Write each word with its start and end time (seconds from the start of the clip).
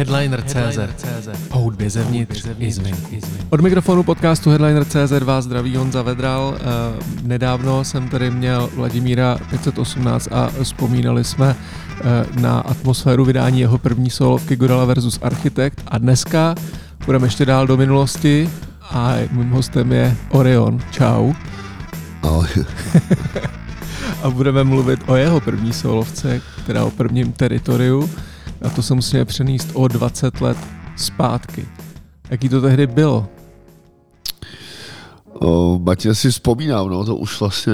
Headliner.cz 0.00 1.28
Hudbě 1.50 1.90
zevnitř 1.90 2.46
i 2.58 2.72
zvenku. 2.72 3.16
Od 3.50 3.60
mikrofonu 3.60 4.02
podcastu 4.02 4.50
Headliner.cz 4.50 5.24
vás 5.24 5.44
zdraví 5.44 5.76
Honza 5.76 6.02
Vedral. 6.02 6.54
Eh, 6.56 6.62
nedávno 7.22 7.84
jsem 7.84 8.08
tady 8.08 8.30
měl 8.30 8.70
Vladimíra 8.74 9.38
518 9.50 10.28
a 10.32 10.50
vzpomínali 10.62 11.24
jsme 11.24 11.56
eh, 11.56 12.40
na 12.40 12.60
atmosféru 12.60 13.24
vydání 13.24 13.60
jeho 13.60 13.78
první 13.78 14.10
solovky 14.10 14.56
Godala 14.56 14.84
versus 14.84 15.18
Architekt 15.22 15.82
a 15.86 15.98
dneska 15.98 16.54
budeme 17.06 17.26
ještě 17.26 17.46
dál 17.46 17.66
do 17.66 17.76
minulosti 17.76 18.50
a 18.82 19.14
mým 19.30 19.50
hostem 19.50 19.92
je 19.92 20.16
Orion. 20.28 20.80
Čau. 20.90 21.32
Ahoj. 22.22 22.48
a 24.22 24.30
budeme 24.30 24.64
mluvit 24.64 25.00
o 25.06 25.16
jeho 25.16 25.40
první 25.40 25.72
solovce, 25.72 26.40
která 26.64 26.84
o 26.84 26.90
prvním 26.90 27.32
teritoriu 27.32 28.10
a 28.62 28.70
to 28.70 28.82
se 28.82 28.94
musíme 28.94 29.24
přenést 29.24 29.68
o 29.74 29.88
20 29.88 30.40
let 30.40 30.58
zpátky. 30.96 31.68
Jaký 32.30 32.48
to 32.48 32.60
tehdy 32.60 32.86
bylo? 32.86 33.28
Matěj 35.78 36.14
si 36.14 36.30
vzpomínám, 36.30 36.88
no, 36.88 37.04
to 37.04 37.16
už 37.16 37.40
vlastně, 37.40 37.72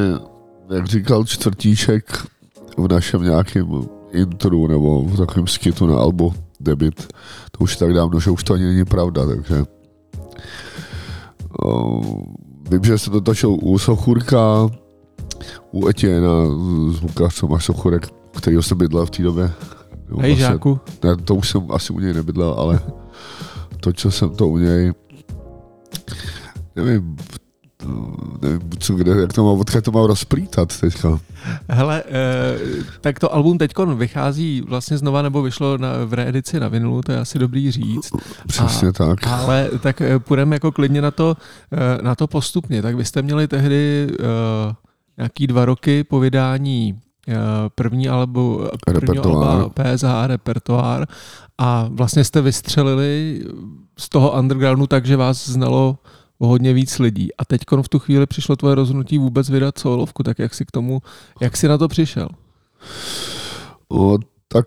jak 0.74 0.86
říkal 0.86 1.24
čtvrtíček 1.24 2.26
v 2.76 2.88
našem 2.88 3.22
nějakém 3.22 3.88
intru 4.12 4.66
nebo 4.66 5.02
v 5.02 5.16
takovém 5.16 5.46
skitu 5.46 5.86
na 5.86 5.96
albu 5.96 6.34
debit, 6.60 7.12
to 7.50 7.64
už 7.64 7.76
tak 7.76 7.92
dávno, 7.92 8.20
že 8.20 8.30
už 8.30 8.44
to 8.44 8.54
ani 8.54 8.64
není 8.64 8.84
pravda, 8.84 9.26
takže 9.26 9.64
o, 11.64 12.00
vím, 12.70 12.84
že 12.84 12.98
se 12.98 13.10
to 13.10 13.20
točil 13.20 13.56
u 13.62 13.78
Sochurka, 13.78 14.68
u 15.72 15.88
Etiena, 15.88 16.30
zvukař 16.90 17.40
Tomáš 17.40 17.64
Sochurek, 17.64 18.06
kterýho 18.36 18.62
jsem 18.62 18.78
bydlel 18.78 19.06
v 19.06 19.10
té 19.10 19.22
době, 19.22 19.52
Jo, 20.10 20.18
Hej, 20.20 20.30
vlastně, 20.30 20.46
žáku. 20.46 20.80
Ne, 21.04 21.16
to 21.16 21.34
už 21.34 21.50
jsem 21.50 21.66
asi 21.70 21.92
u 21.92 22.00
něj 22.00 22.14
nebydlel, 22.14 22.54
ale 22.58 22.80
točil 23.80 24.10
jsem 24.10 24.30
to 24.30 24.48
u 24.48 24.58
něj. 24.58 24.92
Nevím, 26.76 27.16
nevím, 28.42 28.70
co, 28.78 28.94
kde, 28.94 29.20
jak 29.20 29.32
to 29.32 29.44
mám, 29.44 29.60
odkud 29.60 29.84
to 29.84 29.92
mám 29.92 30.04
rozplítat 30.04 30.80
teďka. 30.80 31.20
Hele, 31.68 32.02
e, 32.10 32.58
tak 33.00 33.18
to 33.18 33.34
album 33.34 33.58
teď 33.58 33.72
vychází 33.94 34.62
vlastně 34.68 34.98
znova, 34.98 35.22
nebo 35.22 35.42
vyšlo 35.42 35.78
na, 35.78 35.92
v 36.04 36.14
reedici 36.14 36.60
na 36.60 36.68
vinilu, 36.68 37.02
to 37.02 37.12
je 37.12 37.18
asi 37.18 37.38
dobrý 37.38 37.70
říct. 37.70 38.10
Přesně 38.46 38.88
a, 38.88 38.92
tak. 38.92 39.26
Ale 39.26 39.70
tak 39.80 40.00
eh, 40.00 40.18
půjdeme 40.18 40.56
jako 40.56 40.72
klidně 40.72 41.02
na 41.02 41.10
to, 41.10 41.36
eh, 41.72 42.02
na 42.02 42.14
to 42.14 42.26
postupně. 42.26 42.82
Tak 42.82 42.96
vy 42.96 43.04
jste 43.04 43.22
měli 43.22 43.48
tehdy 43.48 44.06
uh, 44.10 44.26
nějaký 45.18 45.46
dva 45.46 45.64
roky 45.64 46.04
po 46.04 46.20
vydání 46.20 47.00
první 47.74 48.08
albu, 48.08 48.60
první 48.86 49.18
alba 49.18 49.68
PSH 49.68 50.26
repertoár 50.26 51.06
a 51.58 51.88
vlastně 51.90 52.24
jste 52.24 52.40
vystřelili 52.40 53.44
z 53.98 54.08
toho 54.08 54.32
undergroundu 54.38 54.86
tak, 54.86 55.06
že 55.06 55.16
vás 55.16 55.48
znalo 55.48 55.98
o 56.38 56.46
hodně 56.46 56.72
víc 56.72 56.98
lidí. 56.98 57.36
A 57.36 57.44
teď 57.44 57.60
v 57.82 57.88
tu 57.88 57.98
chvíli 57.98 58.26
přišlo 58.26 58.56
tvoje 58.56 58.74
rozhodnutí 58.74 59.18
vůbec 59.18 59.50
vydat 59.50 59.78
solovku, 59.78 60.22
tak 60.22 60.38
jak 60.38 60.54
si 60.54 60.64
k 60.64 60.70
tomu, 60.70 61.02
jak 61.40 61.56
si 61.56 61.68
na 61.68 61.78
to 61.78 61.88
přišel? 61.88 62.28
O, 63.88 64.18
tak 64.48 64.66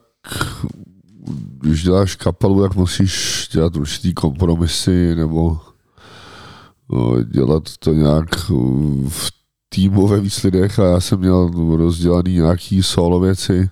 když 1.61 1.83
děláš 1.83 2.15
kapelu, 2.15 2.61
tak 2.61 2.75
musíš 2.75 3.47
dělat 3.51 3.75
určitý 3.75 4.13
kompromisy 4.13 5.15
nebo 5.15 5.59
o, 6.87 7.21
dělat 7.23 7.63
to 7.79 7.93
nějak 7.93 8.35
v 9.09 9.38
týmu 9.69 10.07
ve 10.07 10.21
a 10.77 10.83
já 10.83 10.99
jsem 10.99 11.19
měl 11.19 11.51
rozdělaný 11.77 12.33
nějaký 12.33 12.83
solo 12.83 13.19
věci 13.19 13.69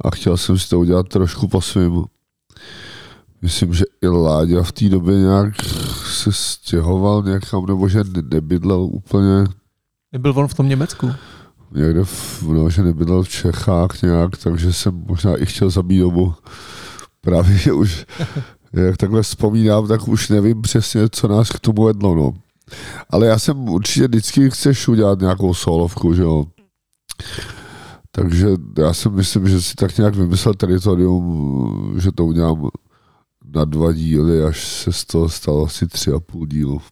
a 0.00 0.10
chtěl 0.10 0.36
jsem 0.36 0.58
si 0.58 0.68
to 0.68 0.80
udělat 0.80 1.08
trošku 1.08 1.48
po 1.48 1.60
svým. 1.60 2.04
Myslím, 3.42 3.74
že 3.74 3.84
i 4.02 4.08
Láďa 4.08 4.62
v 4.62 4.72
té 4.72 4.88
době 4.88 5.14
nějak 5.14 5.54
se 6.06 6.32
stěhoval 6.32 7.22
někam, 7.22 7.66
nebo 7.66 7.88
že 7.88 8.00
nebydlel 8.30 8.80
úplně. 8.80 9.44
Nebyl 10.12 10.32
on 10.36 10.48
v 10.48 10.54
tom 10.54 10.68
Německu? 10.68 11.10
Někde, 11.74 12.04
v, 12.04 12.42
no, 12.42 12.70
že 12.70 12.82
nebydlel 12.82 13.22
v 13.22 13.28
Čechách 13.28 14.02
nějak, 14.02 14.36
takže 14.36 14.72
jsem 14.72 15.04
možná 15.06 15.36
i 15.36 15.46
chtěl 15.46 15.70
zabít 15.70 16.00
dobu. 16.00 16.34
Právě, 17.20 17.58
že 17.58 17.72
už, 17.72 18.06
jak 18.72 18.96
takhle 18.96 19.22
vzpomínám, 19.22 19.88
tak 19.88 20.08
už 20.08 20.28
nevím 20.28 20.62
přesně, 20.62 21.08
co 21.10 21.28
nás 21.28 21.48
k 21.50 21.60
tomu 21.60 21.84
vedlo, 21.84 22.14
no. 22.14 22.32
Ale 23.10 23.26
já 23.26 23.38
jsem 23.38 23.68
určitě 23.68 24.08
vždycky 24.08 24.50
chceš 24.50 24.88
udělat 24.88 25.20
nějakou 25.20 25.54
solovku, 25.54 26.14
že 26.14 26.22
jo. 26.22 26.44
Takže 28.10 28.48
já 28.78 28.94
si 28.94 29.08
myslím, 29.08 29.48
že 29.48 29.62
si 29.62 29.74
tak 29.74 29.98
nějak 29.98 30.14
vymyslel 30.14 30.54
teritorium, 30.54 31.94
že 32.00 32.12
to 32.12 32.24
udělám 32.24 32.68
na 33.54 33.64
dva 33.64 33.92
díly, 33.92 34.44
až 34.44 34.64
se 34.68 34.92
z 34.92 35.04
toho 35.04 35.28
stalo 35.28 35.64
asi 35.64 35.86
tři 35.86 36.12
a 36.12 36.20
půl 36.20 36.46
dílu. 36.46 36.80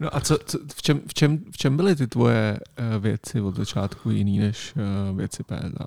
No 0.00 0.16
a 0.16 0.20
co, 0.20 0.38
co, 0.46 0.58
v, 0.74 0.82
čem, 0.82 1.00
v, 1.06 1.14
čem, 1.14 1.38
v 1.50 1.56
čem 1.56 1.76
byly 1.76 1.96
ty 1.96 2.06
tvoje 2.06 2.60
uh, 2.78 3.02
věci 3.02 3.40
od 3.40 3.56
začátku 3.56 4.10
jiný 4.10 4.38
než 4.38 4.74
uh, 4.76 5.16
věci 5.16 5.42
PSA? 5.42 5.86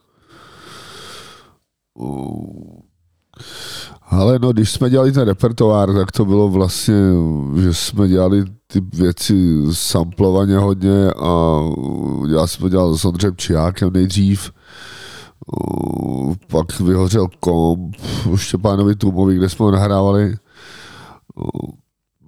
Ale 4.10 4.40
no, 4.40 4.54
když 4.54 4.72
jsme 4.72 4.90
dělali 4.90 5.12
ten 5.12 5.24
repertoár, 5.24 5.94
tak 5.94 6.12
to 6.12 6.26
bylo 6.26 6.50
vlastně, 6.50 6.96
že 7.62 7.74
jsme 7.74 8.08
dělali 8.08 8.44
ty 8.68 8.82
věci 8.94 9.58
samplovaně 9.72 10.58
hodně 10.58 11.12
a 11.12 11.60
já 12.32 12.48
jsem 12.48 12.62
to 12.62 12.70
dělal 12.70 12.98
s 12.98 13.06
Ondřejem 13.06 13.36
Čiákem 13.36 13.94
nejdřív, 13.94 14.52
pak 16.48 16.80
vyhořel 16.80 17.28
komp 17.40 17.96
Štěpánovi 18.36 18.96
Tumovi, 18.96 19.36
kde 19.36 19.50
jsme 19.50 19.66
ho 19.66 19.72
nahrávali. 19.72 20.36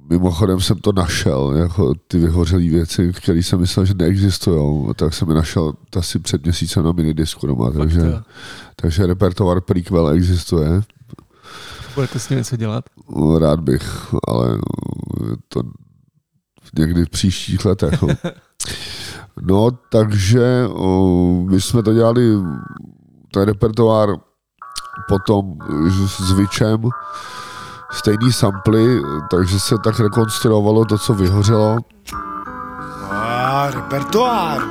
Mimochodem 0.10 0.62
jsem 0.62 0.78
to 0.78 0.92
našel, 0.92 1.54
jako 1.56 1.94
ty 2.08 2.18
vyhořelé 2.18 2.64
věci, 2.64 3.12
které 3.14 3.40
jsem 3.40 3.60
myslel, 3.60 3.86
že 3.86 3.94
neexistují, 3.94 4.88
tak 4.96 5.14
jsem 5.14 5.30
je 5.30 5.36
našel 5.36 5.74
asi 5.98 6.20
před 6.20 6.44
měsícem 6.44 6.84
na 6.84 6.92
minidisku 6.92 7.48
doma, 7.48 7.72
takže, 7.72 8.02
takže 8.76 9.06
repertoár 9.06 9.62
prequel 9.62 10.10
existuje. 10.10 10.82
Budete 11.96 12.20
s 12.20 12.30
ním 12.30 12.40
něco 12.40 12.56
dělat? 12.58 12.86
Rád 13.40 13.60
bych, 13.60 14.14
ale 14.28 14.58
to 15.48 15.62
někdy 16.78 17.06
v 17.06 17.10
příštích 17.10 17.66
letech. 17.66 18.04
No, 19.42 19.72
takže 19.72 20.64
my 21.50 21.62
jsme 21.62 21.84
to 21.84 21.94
dělali, 21.94 22.22
ten 23.34 23.44
repertoár 23.44 24.10
potom 25.10 25.58
s 26.08 26.32
Vičem, 26.32 26.82
stejný 27.92 28.34
samply, 28.34 29.02
takže 29.32 29.60
se 29.60 29.76
tak 29.84 30.00
rekonstruovalo 30.00 30.86
to, 30.86 30.98
co 30.98 31.14
vyhořelo. 31.14 31.78
A 33.10 33.72
repertoár. 33.72 34.62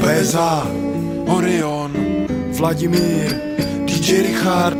Beza, 0.00 0.66
Orion, 1.26 1.92
Vladimír, 2.58 3.34
DJ 3.86 4.22
Richard, 4.22 4.78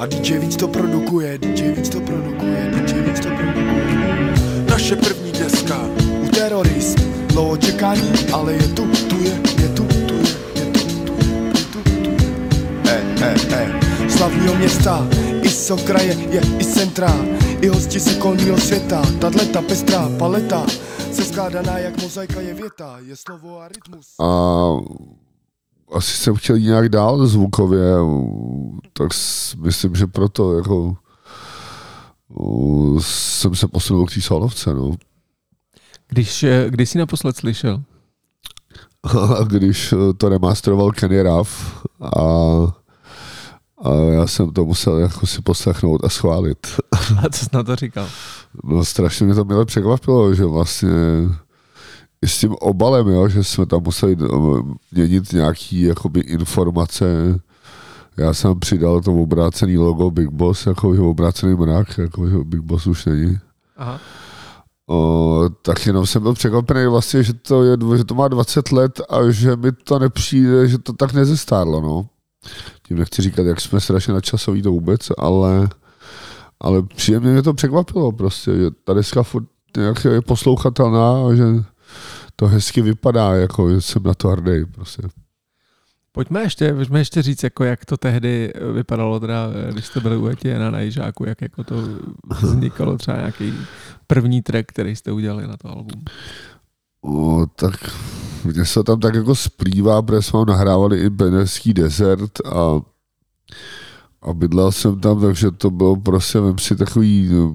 a 0.00 0.06
DJ 0.06 0.38
víc 0.38 0.56
to 0.56 0.68
produkuje, 0.68 1.38
DJ 1.38 1.62
víc 1.62 1.88
to 1.88 2.00
produkuje, 2.00 2.70
DJ 2.72 2.92
víc 3.00 3.20
to 3.20 3.28
produkuje. 3.28 3.86
Naše 4.70 4.96
první 4.96 5.32
deska 5.32 5.80
u 6.22 6.28
terorist, 6.28 6.98
dlouho 7.26 7.56
čekání, 7.56 8.12
ale 8.32 8.52
je 8.52 8.68
tu, 8.68 8.86
tu 9.08 9.16
je, 9.24 9.40
je 9.62 9.68
tu, 9.68 9.84
tu 9.84 10.14
je, 10.14 10.36
je 10.54 10.66
tu, 10.72 10.80
tu 11.04 11.12
je, 11.28 11.52
je 11.54 11.62
tu, 11.62 11.82
tu 11.82 12.10
je. 12.10 12.26
E, 12.88 13.04
e, 13.20 13.34
e, 14.04 14.10
slavního 14.10 14.54
města, 14.54 15.08
i 15.42 15.48
sokraje 15.48 16.16
je 16.30 16.40
i 16.58 16.64
centra, 16.64 17.16
i 17.60 17.68
hosti 17.68 18.00
z 18.00 18.16
okolního 18.16 18.58
světa, 18.58 19.02
tahle 19.20 19.46
ta 19.46 19.62
pestrá 19.62 20.10
paleta, 20.18 20.66
se 21.12 21.24
skládaná 21.24 21.78
jak 21.78 22.02
mozaika 22.02 22.40
je 22.40 22.54
věta, 22.54 22.98
je 23.06 23.16
slovo 23.16 23.60
a 23.60 23.68
rytmus. 23.68 24.06
A 24.20 24.26
asi 25.92 26.16
jsem 26.16 26.34
chtěl 26.34 26.58
nějak 26.58 26.88
dál 26.88 27.26
zvukově, 27.26 27.94
tak 28.92 29.08
myslím, 29.56 29.94
že 29.94 30.06
proto 30.06 30.56
jako 30.56 30.96
jsem 33.00 33.54
se 33.54 33.68
posunul 33.68 34.06
k 34.06 34.14
té 34.14 34.20
solovce, 34.20 34.74
no. 34.74 34.92
Když, 36.08 36.42
eh, 36.42 36.66
když 36.68 36.90
jsi 36.90 36.98
naposled 36.98 37.36
slyšel? 37.36 37.82
když 39.46 39.94
to 40.16 40.28
remasteroval 40.28 40.90
Kenny 40.90 41.22
Ruff 41.22 41.86
a, 42.00 42.22
a 43.84 43.94
já 43.94 44.26
jsem 44.26 44.52
to 44.52 44.64
musel 44.64 44.98
jako 44.98 45.26
si 45.26 45.42
poslechnout 45.42 46.04
a 46.04 46.08
schválit. 46.08 46.66
A 47.18 47.28
co 47.30 47.44
jsi 47.44 47.50
na 47.52 47.62
to 47.62 47.76
říkal? 47.76 48.08
No 48.64 48.84
strašně 48.84 49.26
mě 49.26 49.34
to 49.34 49.44
milé 49.44 49.64
překvapilo, 49.64 50.34
že 50.34 50.44
vlastně 50.44 50.88
i 52.24 52.28
s 52.28 52.38
tím 52.38 52.54
obalem, 52.60 53.08
jo, 53.08 53.28
že 53.28 53.44
jsme 53.44 53.66
tam 53.66 53.82
museli 53.82 54.16
eh, 54.20 54.26
měnit 54.92 55.32
nějaký 55.32 55.82
jakoby 55.82 56.20
informace. 56.20 57.40
Já 58.16 58.34
jsem 58.34 58.60
přidal 58.60 59.00
to 59.00 59.12
obrácený 59.12 59.78
logo 59.78 60.10
Big 60.10 60.28
Boss, 60.28 60.66
jako 60.66 61.10
obrácený 61.10 61.54
mrak, 61.54 61.98
jako 61.98 62.22
Big 62.44 62.60
Boss 62.60 62.86
už 62.86 63.04
není. 63.04 63.38
Aha. 63.76 64.00
O, 64.90 65.48
tak 65.62 65.86
jenom 65.86 66.06
jsem 66.06 66.22
byl 66.22 66.34
překvapený 66.34 66.86
vlastně, 66.86 67.22
že 67.22 67.32
to, 67.32 67.64
je, 67.64 67.76
že 67.96 68.04
to 68.04 68.14
má 68.14 68.28
20 68.28 68.72
let 68.72 69.00
a 69.08 69.30
že 69.30 69.56
mi 69.56 69.72
to 69.72 69.98
nepřijde, 69.98 70.68
že 70.68 70.78
to 70.78 70.92
tak 70.92 71.12
nezestárlo, 71.12 71.80
no. 71.80 72.06
tím 72.88 72.98
nechci 72.98 73.22
říkat, 73.22 73.42
jak 73.42 73.60
jsme 73.60 73.80
strašně 73.80 74.14
nadčasoví 74.14 74.62
to 74.62 74.70
vůbec, 74.70 75.08
ale, 75.18 75.68
ale 76.60 76.82
příjemně 76.82 77.30
mě 77.30 77.42
to 77.42 77.54
překvapilo 77.54 78.12
prostě, 78.12 78.56
že 78.56 78.70
ta 78.84 78.94
deska 78.94 79.22
furt 79.22 79.44
nějak 79.76 80.04
je 80.04 80.20
poslouchatelná 80.20 81.26
a 81.26 81.34
že 81.34 81.44
to 82.40 82.46
hezky 82.46 82.82
vypadá, 82.82 83.34
jako 83.34 83.80
jsem 83.80 84.02
na 84.02 84.14
to 84.14 84.28
hrdý 84.28 84.64
prostě. 84.64 85.02
Pojďme 86.12 86.42
ještě, 86.42 86.74
pojďme 86.74 86.98
ještě 86.98 87.22
říct, 87.22 87.42
jako 87.42 87.64
jak 87.64 87.84
to 87.84 87.96
tehdy 87.96 88.52
vypadalo, 88.72 89.20
teda, 89.20 89.48
když 89.72 89.86
jste 89.86 90.00
byli 90.00 90.16
u 90.16 90.26
Etiena 90.26 90.70
na 90.70 90.80
Jižáku, 90.80 91.24
jak 91.28 91.42
jako 91.42 91.64
to 91.64 91.74
vznikalo 92.42 92.98
třeba 92.98 93.16
nějaký 93.16 93.54
první 94.06 94.42
track, 94.42 94.66
který 94.68 94.96
jste 94.96 95.12
udělali 95.12 95.46
na 95.46 95.56
to 95.56 95.68
album. 95.68 96.02
O, 97.02 97.46
tak 97.54 97.74
mně 98.44 98.64
se 98.64 98.82
tam 98.84 99.00
tak 99.00 99.14
jako 99.14 99.34
splývá, 99.34 100.02
protože 100.02 100.22
jsme 100.22 100.44
nahrávali 100.46 101.00
i 101.00 101.10
Benerský 101.10 101.74
desert 101.74 102.40
a, 102.46 102.80
a 104.22 104.34
bydlel 104.34 104.72
jsem 104.72 105.00
tam, 105.00 105.20
takže 105.20 105.50
to 105.50 105.70
bylo 105.70 105.96
prostě, 105.96 106.40
vím 106.40 106.58
si, 106.58 106.76
takový 106.76 107.28
no, 107.32 107.54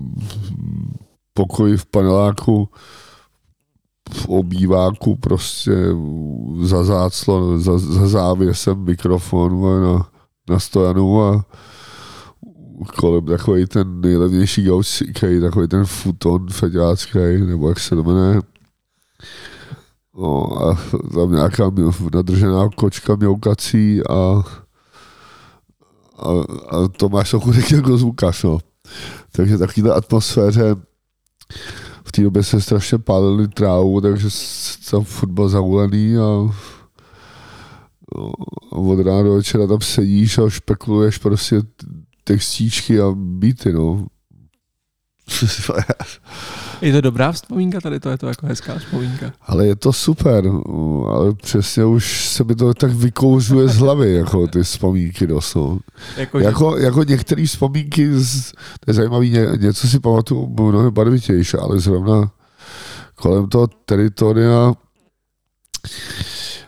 pokoj 1.34 1.78
v 1.78 1.86
paneláku, 1.86 2.70
v 4.14 4.28
obýváku 4.30 5.16
prostě 5.16 5.72
za 6.62 6.84
záclo, 6.84 7.60
za, 7.60 7.78
za 7.78 8.08
závěsem 8.08 8.84
mikrofon 8.84 9.82
na, 9.84 10.08
na 10.50 10.60
stojanu 10.60 11.24
a 11.24 11.46
kolem 13.00 13.26
takový 13.26 13.66
ten 13.66 14.02
nejlevnější 14.02 14.64
gauč 14.64 15.04
takový 15.42 15.68
ten 15.68 15.86
futon 15.86 16.48
feďácký, 16.50 17.20
nebo 17.46 17.70
jak 17.70 17.80
se 17.80 17.96
to 17.96 18.04
jmenuje. 18.04 18.42
No 20.18 20.64
a 20.64 20.78
tam 21.14 21.32
nějaká 21.32 21.72
nadržená 22.14 22.70
kočka 22.76 23.16
měukací 23.16 24.02
a, 24.10 24.44
a, 26.18 26.30
a 26.70 26.88
Tomáš 26.88 27.30
Sochudek 27.30 27.72
jako 27.72 27.98
zvukař, 27.98 28.44
no. 28.44 28.60
Takže 29.32 29.58
takovýhle 29.58 29.94
atmosféře 29.94 30.76
té 32.16 32.22
době 32.22 32.44
se 32.44 32.62
strašně 32.62 32.98
pálili 32.98 33.48
trávu, 33.48 34.02
takže 34.02 34.30
tam 34.92 35.06
zaulený 35.48 36.18
a, 36.18 36.52
a 38.72 38.76
od 38.76 39.00
rána 39.00 39.24
do 39.24 39.34
večera 39.34 39.68
tam 39.68 39.82
sedíš 39.82 40.38
a 40.38 40.50
špekuluješ 40.50 41.18
prostě 41.18 41.62
textíčky 42.24 43.02
a 43.02 43.12
beaty, 43.16 43.74
no. 43.74 44.08
Je 46.82 46.94
to 46.94 47.02
dobrá 47.02 47.32
vzpomínka 47.32 47.82
tady, 47.82 48.00
to 48.00 48.10
je 48.10 48.18
to 48.18 48.28
jako 48.28 48.48
hezká 48.48 48.80
vzpomínka. 48.80 49.34
Ale 49.42 49.68
je 49.68 49.76
to 49.76 49.94
super, 49.94 50.52
ale 51.10 51.34
přesně 51.34 51.86
už 51.86 52.30
se 52.30 52.44
mi 52.44 52.56
to 52.56 52.74
tak 52.74 52.92
vykouřuje 52.92 53.68
z 53.68 53.78
hlavy, 53.78 54.14
jako 54.14 54.48
ty 54.48 54.64
vzpomínky 54.64 55.28
dost. 55.28 55.56
No. 55.56 55.80
Jako, 56.18 56.40
jako, 56.40 56.78
jako 56.78 57.04
některé 57.04 57.46
vzpomínky, 57.46 58.10
z, 58.14 58.52
to 58.52 58.88
je 58.88 58.94
zajímavé, 58.94 59.28
ně, 59.28 59.48
něco 59.58 59.88
si 59.88 60.00
pamatuju 60.00 60.56
mnohem 60.60 60.94
barvitější, 60.94 61.58
ale 61.58 61.80
zrovna 61.80 62.32
kolem 63.16 63.50
toho 63.50 63.68
teritoria 63.86 64.74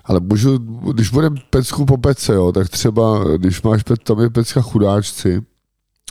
ale 0.08 0.20
můžu, 0.20 0.58
když 0.94 1.10
budeme 1.10 1.40
pecku 1.50 1.86
po 1.86 1.98
pece, 1.98 2.34
jo, 2.34 2.52
tak 2.52 2.70
třeba, 2.70 3.24
když 3.38 3.62
máš 3.62 3.82
tam 4.04 4.20
je 4.20 4.30
pecka 4.30 4.62
chudáčci, 4.62 5.42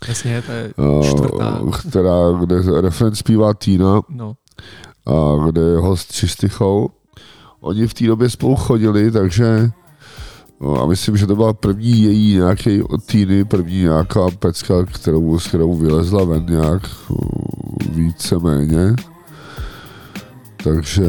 Jasně, 0.09 0.43
to 0.43 0.53
je 0.53 0.73
čtvrtá. 1.11 1.61
Která, 1.89 2.13
kde 2.41 2.81
referent 2.81 3.17
zpívá 3.17 3.55
Týna 3.55 4.01
no. 4.09 4.37
a 5.07 5.47
kde 5.51 5.61
je 5.61 5.77
host 5.77 6.13
Čistychou. 6.13 6.91
Oni 7.61 7.87
v 7.87 7.95
té 7.95 8.07
době 8.07 8.31
spolu 8.31 8.57
chodili, 8.57 9.11
takže 9.11 9.71
no, 10.61 10.83
a 10.83 10.87
myslím, 10.87 11.17
že 11.17 11.27
to 11.27 11.37
byla 11.37 11.53
první 11.53 12.03
její 12.03 12.35
nějaký 12.35 12.83
od 12.83 13.05
Týny, 13.05 13.45
první 13.45 13.83
nějaká 13.83 14.31
pecka, 14.39 14.85
kterou, 14.85 15.39
s 15.39 15.47
kterou 15.47 15.75
vylezla 15.75 16.25
ven 16.25 16.47
nějak 16.49 16.83
víceméně. 17.93 18.95
Takže 20.65 21.05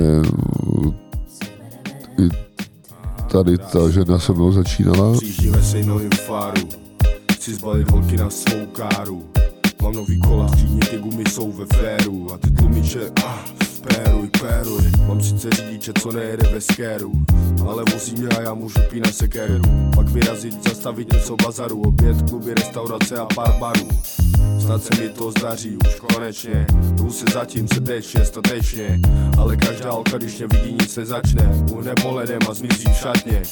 i 2.19 2.29
tady 3.31 3.57
ta 3.57 3.89
žena 3.89 4.19
se 4.19 4.33
mnou 4.33 4.51
začínala. 4.51 5.17
Přijíždíme 5.17 5.61
se 5.61 5.83
faru 6.25 6.86
Chci 7.47 7.55
zbalit 7.55 7.91
holky 7.91 8.17
na 8.17 8.29
svou 8.29 8.65
káru. 8.65 9.29
Mám 9.81 9.93
nový 9.93 10.19
kola, 10.19 10.47
střídně 10.47 10.79
ty 10.79 10.97
gumy 10.97 11.23
jsou 11.29 11.51
ve 11.51 11.65
féru. 11.65 12.33
A 12.33 12.37
ty 12.37 12.51
tlumiče, 12.51 12.99
ah, 13.25 13.39
péruj, 13.87 14.29
péruj. 14.41 14.91
Mám 15.07 15.21
sice 15.21 15.49
řidiče, 15.49 15.93
co 16.01 16.11
nejede 16.11 16.49
ve 16.49 16.61
skéru 16.61 17.11
Ale 17.67 17.83
vozí 17.93 18.15
mě 18.15 18.27
a 18.27 18.41
já 18.41 18.53
můžu 18.53 18.79
pít 18.89 19.05
na 19.05 19.11
sekéru. 19.11 19.61
Pak 19.95 20.07
vyrazit, 20.07 20.63
zastavit 20.63 21.13
něco 21.13 21.35
bazaru 21.35 21.81
Oběd, 21.81 22.29
kluby, 22.29 22.53
restaurace 22.53 23.17
a 23.17 23.25
pár 23.25 23.59
barů. 23.59 23.87
Snad 24.59 24.83
se 24.83 25.01
mi 25.01 25.09
to 25.09 25.31
zdaří 25.31 25.77
už 25.87 25.99
konečně. 25.99 26.67
Jdu 26.71 27.11
se 27.11 27.25
zatím 27.33 27.67
srdečně, 27.67 28.25
statečně. 28.25 28.99
Ale 29.37 29.57
každá 29.57 29.91
holka, 29.91 30.17
když 30.17 30.37
mě 30.37 30.47
vidí, 30.47 30.71
nic 30.71 30.95
nezačne. 30.95 31.49
Uhne 31.71 31.93
poledem 32.01 32.39
a 32.49 32.53
zmizí 32.53 32.85
v 32.93 32.97
šatně. 32.97 33.43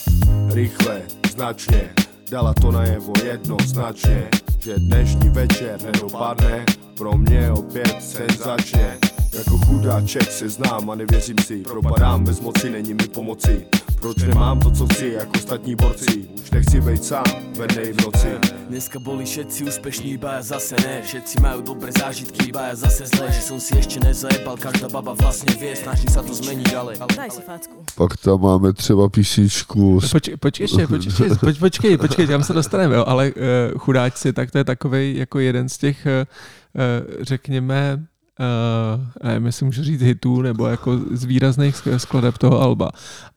Rychle, 0.54 1.02
značně 1.32 1.90
Dala 2.30 2.54
to 2.54 2.72
najevo 2.72 3.14
jednoznačně, 3.24 4.30
že 4.60 4.76
dnešní 4.78 5.30
večer 5.30 5.82
nedopadne 5.82 6.66
pro 6.98 7.18
mě 7.18 7.52
opět 7.52 7.96
senzačně. 8.00 8.98
Jako 9.38 9.58
chudáček 9.58 10.32
se 10.32 10.50
znám 10.50 10.90
a 10.90 10.96
nevěřím 10.96 11.38
si, 11.38 11.58
propadám 11.58 12.24
bez 12.24 12.40
moci, 12.40 12.70
není 12.70 12.94
mi 12.94 13.08
pomoci. 13.08 13.66
Proč 14.06 14.18
nemám 14.18 14.60
to, 14.60 14.72
co 14.72 14.88
chci, 14.88 15.08
jako 15.08 15.32
ostatní 15.36 15.76
borci? 15.76 16.28
Už 16.44 16.52
nechci 16.52 16.82
být 16.82 17.04
sám, 17.04 17.24
vednej 17.58 17.94
v 17.94 18.06
noci. 18.06 18.28
Dneska 18.70 19.00
boli 19.00 19.26
všetci 19.26 19.64
úspešní, 19.64 20.12
iba 20.12 20.38
ja 20.38 20.42
zase 20.42 20.78
ne. 20.86 21.02
Všetci 21.02 21.42
majú 21.42 21.66
dobré 21.66 21.90
zážitky, 21.90 22.54
iba 22.54 22.70
ja 22.70 22.76
zase 22.78 23.10
zle 23.10 23.34
Že 23.34 23.42
som 23.42 23.58
si 23.58 23.74
ešte 23.74 23.98
nezajebal, 24.06 24.62
každá 24.62 24.94
baba 24.94 25.18
vlastne 25.18 25.50
vie 25.58 25.74
Snažím 25.74 26.14
sa 26.14 26.22
to 26.22 26.38
zmeniť, 26.38 26.70
ale... 26.78 27.02
Daj 27.02 27.34
si 27.34 27.42
facku. 27.42 27.82
Pak 27.98 28.18
tam 28.22 28.42
máme 28.46 28.78
třeba 28.78 29.10
písničku... 29.10 29.98
Poč, 30.12 30.30
poč, 30.38 30.60
ještě, 30.60 30.88
poč, 30.88 31.08
poč, 31.40 31.58
počkej, 31.58 31.98
počkej, 31.98 32.28
tam 32.28 32.44
se 32.44 32.54
dostaneme, 32.54 32.96
jo, 32.96 33.04
ale 33.08 33.34
uh, 33.34 33.80
chudáci, 33.82 34.34
tak 34.34 34.52
to 34.52 34.58
je 34.58 34.64
takový 34.64 35.18
jako 35.18 35.40
jeden 35.40 35.70
z 35.70 35.78
těch, 35.78 36.06
uh, 36.06 37.26
řekněme, 37.26 38.06
uh, 38.40 39.28
nevím, 39.28 39.46
jestli 39.46 39.66
můžu 39.66 39.84
říct 39.84 40.02
hitů, 40.02 40.42
nebo 40.42 40.68
jako 40.68 41.00
z 41.12 41.24
výrazných 41.24 41.76
skladeb 41.98 42.38
toho 42.38 42.62
alba. 42.62 42.90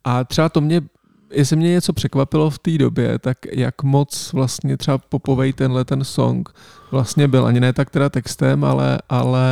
A 0.05 0.25
třeba 0.25 0.49
to 0.49 0.61
mě 0.61 0.83
jestli 1.31 1.57
mě 1.57 1.71
něco 1.71 1.93
překvapilo 1.93 2.51
v 2.51 2.59
té 2.59 2.79
době, 2.79 3.19
tak 3.19 3.39
jak 3.53 3.83
moc 3.83 4.33
vlastně 4.33 4.77
třeba 4.77 4.99
popovej 4.99 5.53
tenhle 5.53 5.85
ten 5.85 6.05
song 6.05 6.49
vlastně 6.91 7.29
byl, 7.29 7.47
ani 7.47 7.61
ne 7.61 7.73
tak 7.73 7.91
teda 7.91 8.09
textem, 8.09 8.65
ale, 8.65 8.99
ale 9.09 9.49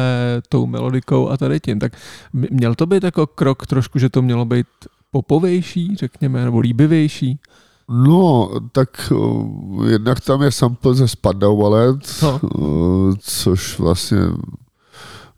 tou 0.48 0.66
melodikou 0.66 1.28
a 1.28 1.36
tady 1.36 1.60
tím. 1.60 1.78
Tak 1.78 1.92
měl 2.32 2.74
to 2.74 2.86
být 2.86 3.04
jako 3.04 3.26
krok 3.26 3.66
trošku, 3.66 3.98
že 3.98 4.08
to 4.08 4.22
mělo 4.22 4.44
být 4.44 4.66
popovější, 5.10 5.96
řekněme, 5.96 6.44
nebo 6.44 6.58
líbivější? 6.58 7.40
No, 7.88 8.50
tak 8.72 9.12
uh, 9.12 9.88
jednak 9.88 10.20
tam 10.20 10.42
je 10.42 10.52
sample 10.52 10.94
ze 10.94 11.08
Spandau 11.08 11.56
Ballet, 11.56 11.96
no. 12.22 12.40
uh, 12.42 13.14
což 13.18 13.78
vlastně 13.78 14.18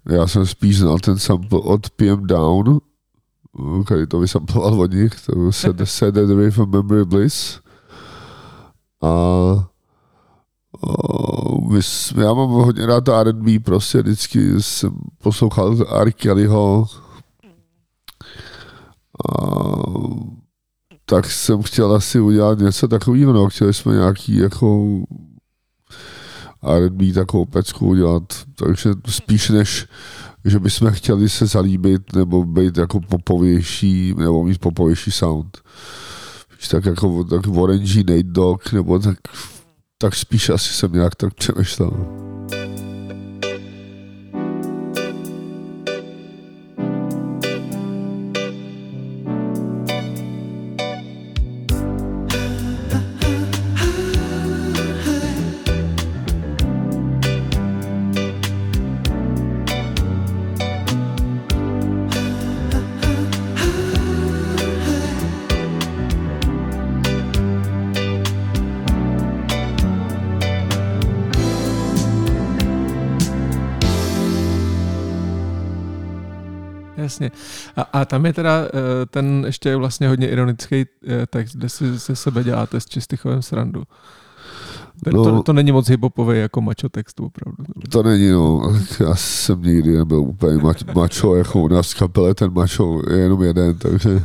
já 0.09 0.27
jsem 0.27 0.47
spíš 0.47 0.79
znal 0.79 0.99
ten 0.99 1.19
sample 1.19 1.59
od 1.59 1.91
PM 1.91 2.27
Down, 2.27 2.81
který 3.85 4.07
to 4.07 4.21
vysamploval 4.21 4.81
od 4.81 4.93
nich, 4.93 5.13
to 5.27 5.53
se 5.53 5.75
Set 5.85 6.17
Away 6.17 6.51
from 6.51 6.71
Memory 6.71 7.05
Bliss. 7.05 7.61
A 9.03 9.09
uh, 10.87 11.81
já 12.23 12.35
mám 12.35 12.51
hodně 12.51 12.87
rád 12.87 13.05
to 13.05 13.15
R&B, 13.15 13.59
prostě 13.59 14.03
vždycky 14.03 14.63
jsem 14.63 14.99
poslouchal 15.23 15.77
R. 16.01 16.13
Kellyho 16.13 16.87
a 19.29 19.33
tak 21.05 21.31
jsem 21.31 21.63
chtěl 21.63 21.95
asi 21.95 22.21
udělat 22.21 22.59
něco 22.59 22.89
takového, 22.89 23.33
no, 23.33 23.49
chtěli 23.49 23.75
jsme 23.75 23.95
nějaký 23.95 24.37
jako 24.37 24.87
R&B 26.63 27.13
takovou 27.13 27.45
pecku 27.45 27.87
udělat, 27.87 28.23
takže 28.55 28.91
spíš 29.07 29.49
než, 29.49 29.87
že 30.45 30.59
bychom 30.59 30.91
chtěli 30.91 31.29
se 31.29 31.47
zalíbit 31.47 32.13
nebo 32.13 32.45
být 32.45 32.79
jako 32.79 33.01
popovější, 33.01 34.15
nebo 34.19 34.45
mít 34.45 34.59
popovější 34.59 35.11
sound. 35.11 35.59
Tak 36.71 36.85
jako 36.85 37.25
tak 37.25 37.47
Orange 37.47 37.99
Nate 37.99 38.23
Dog, 38.23 38.73
nebo 38.73 38.99
tak, 38.99 39.19
tak 39.99 40.15
spíš 40.15 40.49
asi 40.49 40.75
jsem 40.75 40.93
nějak 40.93 41.15
tak 41.15 41.35
přemýšlel. 41.35 42.38
Jasně. 77.09 77.31
A, 77.77 77.83
a 77.83 78.05
tam 78.05 78.27
je 78.27 78.33
teda 78.33 78.61
eh, 78.65 79.07
ten 79.07 79.43
ještě 79.47 79.77
vlastně 79.77 80.09
hodně 80.09 80.29
ironický 80.29 80.77
eh, 80.77 81.27
text, 81.27 81.57
kde 81.57 81.69
si 81.69 82.01
se 82.01 82.17
sebe 82.17 82.45
děláte 82.45 82.81
s 82.81 82.87
Čistychovým 82.87 83.43
srandu. 83.43 83.83
No, 85.13 85.25
to, 85.25 85.43
to 85.43 85.53
není 85.53 85.73
moc 85.73 85.89
hiphopový 85.89 86.39
jako 86.39 86.61
mačo 86.61 86.89
textu, 86.89 87.27
opravdu. 87.27 87.65
To 87.91 88.03
není, 88.03 88.31
no. 88.31 88.77
Já 89.01 89.15
jsem 89.15 89.63
nikdy 89.63 89.97
nebyl 89.97 90.21
úplně 90.21 90.59
mač, 90.59 90.85
mačo, 90.95 91.35
jako 91.35 91.61
u 91.61 91.69
nás 91.69 91.93
v 91.93 91.99
kapele 91.99 92.35
ten 92.35 92.53
mačo 92.53 93.03
je 93.11 93.19
jenom 93.19 93.43
jeden, 93.43 93.79
takže 93.79 94.23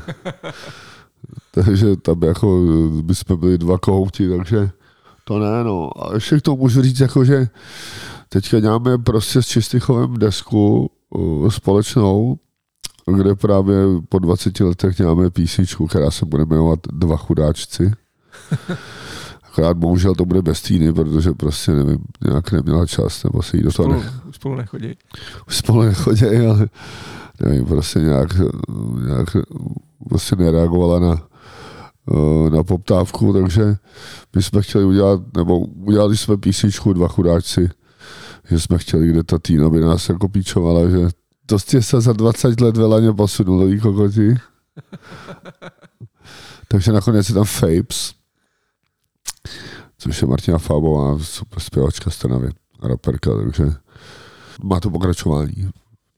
takže 1.52 1.96
tam 1.96 2.24
jako 2.24 2.62
by 3.02 3.16
jsme 3.16 3.38
byli 3.38 3.58
dva 3.58 3.78
kohouti, 3.78 4.30
takže 4.38 4.70
to 5.24 5.40
ne, 5.40 5.64
no. 5.64 5.90
A 6.04 6.14
ještě 6.14 6.38
k 6.38 6.42
tomu 6.42 6.58
můžu 6.58 6.82
říct, 6.82 7.00
jako, 7.00 7.26
že 7.26 7.48
teďka 8.30 8.60
děláme 8.60 8.98
prostě 8.98 9.42
s 9.42 9.48
Čistychovem 9.48 10.14
desku 10.14 10.92
společnou, 11.50 12.38
kde 13.12 13.36
právě 13.36 13.76
po 14.10 14.20
20 14.20 14.60
letech 14.60 14.96
děláme 14.96 15.30
písničku, 15.30 15.88
která 15.88 16.12
se 16.12 16.26
bude 16.26 16.46
jmenovat 16.46 16.80
Dva 16.92 17.18
chudáčci. 17.18 17.92
Akorát 19.44 19.78
bohužel 19.78 20.16
to 20.16 20.26
bude 20.26 20.42
bez 20.42 20.62
týny, 20.62 20.94
protože 20.94 21.32
prostě 21.32 21.72
nevím, 21.72 21.98
nějak 22.28 22.52
neměla 22.52 22.86
čas, 22.86 23.24
nebo 23.24 23.42
se 23.42 23.58
jí 23.58 23.64
do 23.64 23.72
toho 23.72 23.90
spolu, 23.90 24.02
nech... 24.02 24.36
spolu 24.36 24.56
nechodí. 24.56 24.98
Spolu 25.48 25.82
nechodí, 25.82 26.26
ale 26.26 26.70
nevím, 27.42 27.66
prostě 27.66 28.00
nějak, 28.00 28.30
nějak 29.06 29.28
prostě 30.10 30.36
nereagovala 30.36 31.00
na, 31.00 31.22
na 32.50 32.64
poptávku, 32.64 33.34
takže 33.34 33.76
my 34.36 34.44
jsme 34.44 34.62
chtěli 34.62 34.86
udělat, 34.86 35.22
nebo 35.38 35.60
udělali 35.60 36.18
jsme 36.18 36.38
písničku 36.38 36.94
Dva 36.94 37.08
chudáčci, 37.08 37.70
že 38.50 38.60
jsme 38.60 38.78
chtěli, 38.78 39.08
kde 39.08 39.24
ta 39.24 39.40
týna 39.40 39.70
by 39.70 39.80
nás 39.80 40.10
jako 40.10 40.30
píčovala, 40.30 40.90
že 40.90 40.98
to 41.46 41.60
jste 41.60 41.82
se 41.82 42.02
za 42.02 42.14
20 42.14 42.62
let 42.62 42.78
velaně 42.78 43.14
posunuli, 43.14 43.80
kokoti. 43.80 44.36
takže 46.68 46.92
nakonec 46.92 47.30
je 47.30 47.36
tam 47.36 47.46
Fapes, 47.46 48.14
což 49.98 50.22
je 50.22 50.28
Martina 50.28 50.58
Fábová, 50.58 51.20
super 51.20 51.60
zpěvačka 51.60 52.10
z 52.10 52.18
Trnavy, 52.18 52.50
raperka, 52.84 53.30
takže 53.44 53.64
má 54.64 54.80
to 54.80 54.90
pokračování, 54.90 55.72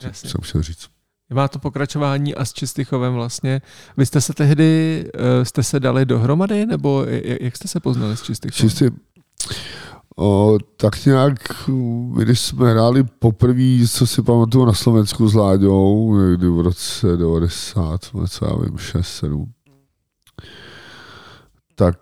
Jasně. 0.04 0.30
jsem 0.30 0.42
chtěl 0.42 0.62
říct. 0.62 0.88
Má 1.34 1.48
to 1.48 1.60
pokračování 1.60 2.36
a 2.36 2.46
s 2.46 2.54
Čistychovem 2.54 3.14
vlastně. 3.14 3.62
Vy 3.98 4.06
jste 4.06 4.22
se 4.22 4.34
tehdy, 4.34 5.04
uh, 5.16 5.44
jste 5.44 5.64
se 5.64 5.80
dali 5.80 6.06
dohromady, 6.06 6.66
nebo 6.66 7.06
jak 7.42 7.56
jste 7.56 7.68
se 7.68 7.80
poznali 7.80 8.18
s 8.18 8.22
Čistychovem? 8.22 8.70
Čistý, 8.70 8.86
O, 10.18 10.58
tak 10.78 11.06
nějak, 11.06 11.34
když 12.16 12.40
jsme 12.40 12.72
hráli 12.72 13.04
poprvé, 13.20 13.88
co 13.92 14.08
si 14.08 14.22
pamatuju 14.22 14.66
na 14.66 14.74
Slovensku 14.74 15.28
s 15.28 15.34
Láďou, 15.34 16.18
někdy 16.18 16.48
v 16.48 16.60
roce 16.60 17.18
90, 17.18 18.02
co 18.30 18.46
já 18.46 18.56
vím, 18.56 18.78
6, 18.78 19.08
7, 19.08 19.52
tak, 21.76 22.00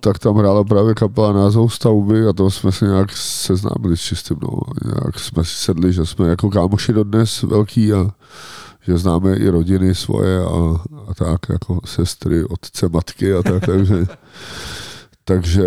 tak 0.00 0.18
tam 0.18 0.36
hrála 0.36 0.64
právě 0.64 0.94
kapela 0.94 1.32
názov 1.32 1.74
stavby 1.74 2.26
a 2.26 2.32
to 2.32 2.50
jsme 2.50 2.72
se 2.72 2.84
nějak 2.84 3.12
seznámili 3.12 3.96
s 3.96 4.00
čistým. 4.00 4.36
No. 4.42 4.50
Nějak 4.84 5.18
jsme 5.18 5.44
si 5.44 5.54
sedli, 5.54 5.92
že 5.92 6.06
jsme 6.06 6.28
jako 6.28 6.50
kámoši 6.50 6.92
dodnes 6.92 7.42
velký 7.42 7.92
a 7.92 8.10
že 8.86 8.98
známe 8.98 9.36
i 9.36 9.48
rodiny 9.48 9.94
svoje 9.94 10.44
a, 10.44 10.82
a 11.08 11.14
tak, 11.14 11.40
jako 11.48 11.80
sestry, 11.84 12.44
otce, 12.44 12.88
matky 12.88 13.34
a 13.34 13.42
tak, 13.42 13.66
takže 13.66 14.06
takže 15.24 15.62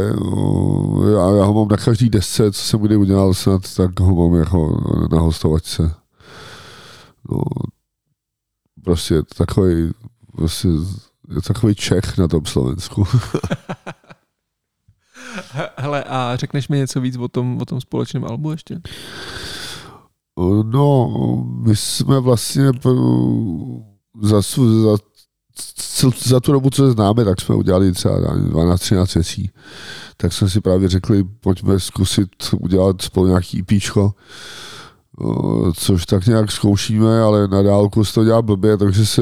já, 1.13 1.29
já 1.29 1.43
ho 1.43 1.53
mám 1.53 1.67
na 1.67 1.77
každý 1.77 2.09
desce, 2.09 2.51
co 2.51 2.61
jsem 2.61 2.79
kdy 2.79 2.95
udělal 2.95 3.33
snad, 3.33 3.75
tak 3.75 3.99
ho 3.99 4.15
mám 4.15 4.39
jako 4.39 4.81
na 5.11 5.19
hostovačce. 5.19 5.95
No, 7.31 7.41
prostě 8.83 9.21
takový 9.37 9.91
prostě 10.35 10.67
je 11.35 11.41
takový 11.41 11.75
Čech 11.75 12.17
na 12.17 12.27
tom 12.27 12.45
Slovensku. 12.45 13.07
Hele, 15.77 16.03
a 16.03 16.35
řekneš 16.35 16.67
mi 16.67 16.77
něco 16.77 17.01
víc 17.01 17.17
o 17.17 17.27
tom, 17.27 17.61
o 17.61 17.65
tom 17.65 17.81
společném 17.81 18.25
albu 18.25 18.51
ještě? 18.51 18.81
No, 20.63 21.07
my 21.61 21.75
jsme 21.75 22.19
vlastně 22.19 22.71
za, 24.21 24.41
za, 24.41 24.97
za 26.23 26.39
tu 26.39 26.51
dobu, 26.51 26.69
co 26.69 26.85
se 26.85 26.91
známe, 26.91 27.25
tak 27.25 27.41
jsme 27.41 27.55
udělali 27.55 27.91
třeba 27.91 28.19
12-13 28.19 29.15
věcí. 29.15 29.51
Tak 30.17 30.33
jsme 30.33 30.49
si 30.49 30.61
právě 30.61 30.89
řekli, 30.89 31.23
pojďme 31.23 31.79
zkusit 31.79 32.29
udělat 32.61 33.01
spolu 33.01 33.27
nějaký 33.27 33.57
IPčko, 33.57 34.13
což 35.73 36.05
tak 36.05 36.25
nějak 36.25 36.51
zkoušíme, 36.51 37.21
ale 37.21 37.47
na 37.47 37.61
dálku 37.61 38.05
se 38.05 38.13
to 38.13 38.23
dělá 38.23 38.41
blbě, 38.41 38.77
takže 38.77 39.05
se, 39.05 39.21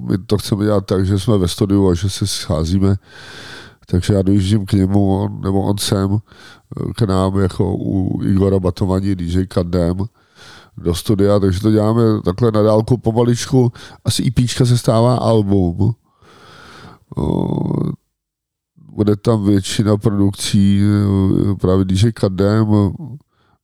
my 0.00 0.18
to 0.26 0.38
chceme 0.38 0.64
dělat 0.64 0.86
tak, 0.86 1.06
že 1.06 1.18
jsme 1.18 1.38
ve 1.38 1.48
studiu 1.48 1.88
a 1.88 1.94
že 1.94 2.10
se 2.10 2.26
scházíme. 2.26 2.96
Takže 3.86 4.14
já 4.14 4.22
dojíždím 4.22 4.66
k 4.66 4.72
němu, 4.72 5.18
on, 5.18 5.40
nebo 5.40 5.62
on 5.62 5.78
sem, 5.78 6.18
k 6.96 7.02
nám 7.02 7.38
jako 7.38 7.74
u 7.76 8.22
Igora 8.22 8.60
Batovaní, 8.60 9.14
DJ 9.14 9.46
Kandem, 9.46 9.96
do 10.80 10.94
studia, 10.94 11.38
takže 11.38 11.60
to 11.60 11.70
děláme 11.70 12.02
takhle 12.24 12.52
na 12.52 12.62
dálku 12.62 12.96
pomaličku. 12.96 13.72
Asi 14.04 14.22
IPčka 14.22 14.66
se 14.66 14.78
stává 14.78 15.16
album. 15.16 15.94
Bude 18.92 19.16
tam 19.16 19.44
většina 19.44 19.96
produkcí 19.96 20.82
právě 21.60 21.84
DJ 21.84 22.12
Kadem, 22.12 22.66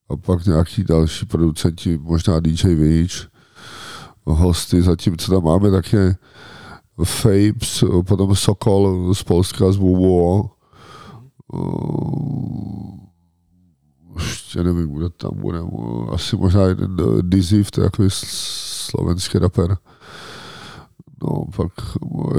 a 0.08 0.16
pak 0.16 0.46
nějaký 0.46 0.84
další 0.84 1.26
producenti, 1.26 1.98
možná 1.98 2.40
DJ 2.40 2.74
Witch, 2.74 3.14
hosty, 4.24 4.82
zatím, 4.82 5.16
co 5.16 5.32
tam 5.32 5.44
máme, 5.44 5.70
tak 5.70 5.92
je 5.92 6.16
Fapes, 7.04 7.84
potom 8.06 8.36
Sokol 8.36 9.14
z 9.14 9.22
Polska, 9.22 9.72
z 9.72 9.78
WWO, 14.16 14.24
ještě 14.24 14.64
nevím, 14.64 14.92
kde 14.92 15.08
tam 15.08 15.30
bude, 15.34 15.58
asi 16.12 16.36
možná 16.36 16.62
jeden 16.62 16.96
Dizzy, 17.20 17.64
to 17.64 17.80
je 17.80 17.90
takový 17.90 18.08
slovenský 18.12 19.38
rapper. 19.38 19.76
No, 21.22 21.44
pak 21.56 21.72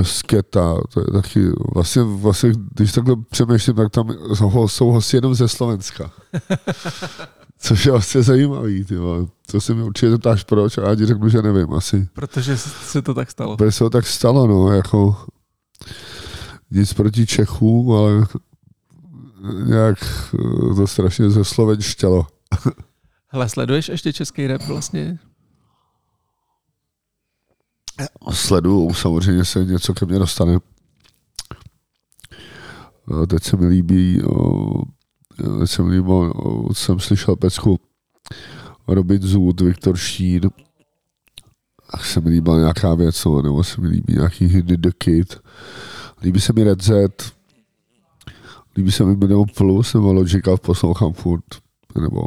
Sketa, 0.01 0.75
to 0.93 0.99
je 0.99 1.05
taky, 1.05 1.49
vlastně, 1.73 2.03
vlastně 2.03 2.51
když 2.75 2.91
takhle 2.91 3.15
přemýšlím, 3.29 3.75
tak 3.75 3.91
tam 3.91 4.09
jsou 4.67 4.91
hosti 4.91 5.17
jenom 5.17 5.35
ze 5.35 5.47
Slovenska. 5.47 6.11
Což 7.59 7.85
je 7.85 7.91
vlastně 7.91 8.23
zajímavý, 8.23 8.85
ty 8.85 8.95
Co 9.47 9.61
si 9.61 9.73
mi 9.73 9.83
určitě 9.83 10.11
zeptáš 10.11 10.43
proč 10.43 10.77
a 10.77 10.89
já 10.89 10.95
ti 10.95 11.05
řeknu, 11.05 11.29
že 11.29 11.41
nevím 11.41 11.73
asi. 11.73 12.07
Protože 12.13 12.57
se 12.57 13.01
to 13.01 13.13
tak 13.13 13.31
stalo. 13.31 13.57
Protože 13.57 13.71
se 13.71 13.79
to 13.79 13.89
tak 13.89 14.07
stalo, 14.07 14.47
no, 14.47 14.71
jako 14.71 15.17
nic 16.71 16.93
proti 16.93 17.25
Čechům, 17.25 17.91
ale 17.91 18.25
nějak 19.65 19.97
to 20.75 20.87
strašně 20.87 21.29
ze 21.29 21.45
slovenštělo. 21.45 22.27
Hele, 23.27 23.49
sleduješ 23.49 23.89
ještě 23.89 24.13
český 24.13 24.47
rap 24.47 24.61
vlastně? 24.61 25.19
Sleduju, 28.31 28.93
samozřejmě 28.93 29.45
se 29.45 29.65
něco 29.65 29.93
ke 29.93 30.05
mně 30.05 30.19
dostane. 30.19 30.59
Teď 33.27 33.43
se 33.43 33.57
mi 33.57 33.67
líbí 33.67 34.21
jsem, 35.65 35.87
líbil, 35.87 36.33
jsem 36.73 36.99
slyšel 36.99 37.35
pecku 37.35 37.79
Robin 38.87 39.21
Zoot, 39.21 39.61
Viktor 39.61 39.97
Šín, 39.97 40.41
a 41.89 41.97
se 41.97 42.21
mi 42.21 42.29
líbila 42.29 42.57
nějaká 42.57 42.95
věc, 42.95 43.25
nebo 43.43 43.63
se 43.63 43.81
mi 43.81 43.87
líbí 43.87 44.13
nějaký 44.13 44.45
Hindy 44.45 44.77
The 44.77 44.91
Kid. 44.97 45.39
Líbí 46.21 46.41
se 46.41 46.53
mi 46.53 46.63
Red 46.63 46.83
Z, 46.83 47.33
líbí 48.77 48.91
se 48.91 49.05
mi 49.05 49.15
Minimum 49.15 49.45
Plus, 49.57 49.93
nebo 49.93 50.13
Logical 50.13 50.57
poslouchám 50.57 51.13
furt, 51.13 51.43
nebo 52.01 52.21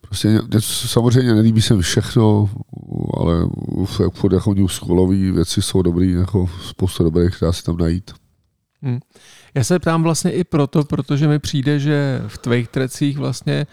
prostě 0.00 0.38
samozřejmě 0.60 1.34
nelíbí 1.34 1.62
se 1.62 1.74
mi 1.74 1.82
všechno, 1.82 2.50
ale 3.16 3.46
furt 4.12 4.32
jako 4.32 4.54
new 4.54 4.68
schoolový 4.68 5.30
věci 5.30 5.62
jsou 5.62 5.82
dobrý, 5.82 6.12
jako 6.12 6.50
spousta 6.62 7.04
dobrých 7.04 7.34
dá 7.40 7.52
se 7.52 7.62
tam 7.62 7.76
najít. 7.76 8.10
Hmm. 8.82 8.98
Já 9.54 9.64
se 9.64 9.78
ptám 9.78 10.02
vlastně 10.02 10.30
i 10.32 10.44
proto, 10.44 10.84
protože 10.84 11.28
mi 11.28 11.38
přijde, 11.38 11.78
že 11.78 12.22
v 12.26 12.38
tvých 12.38 12.68
trecích 12.68 13.18
vlastně 13.18 13.66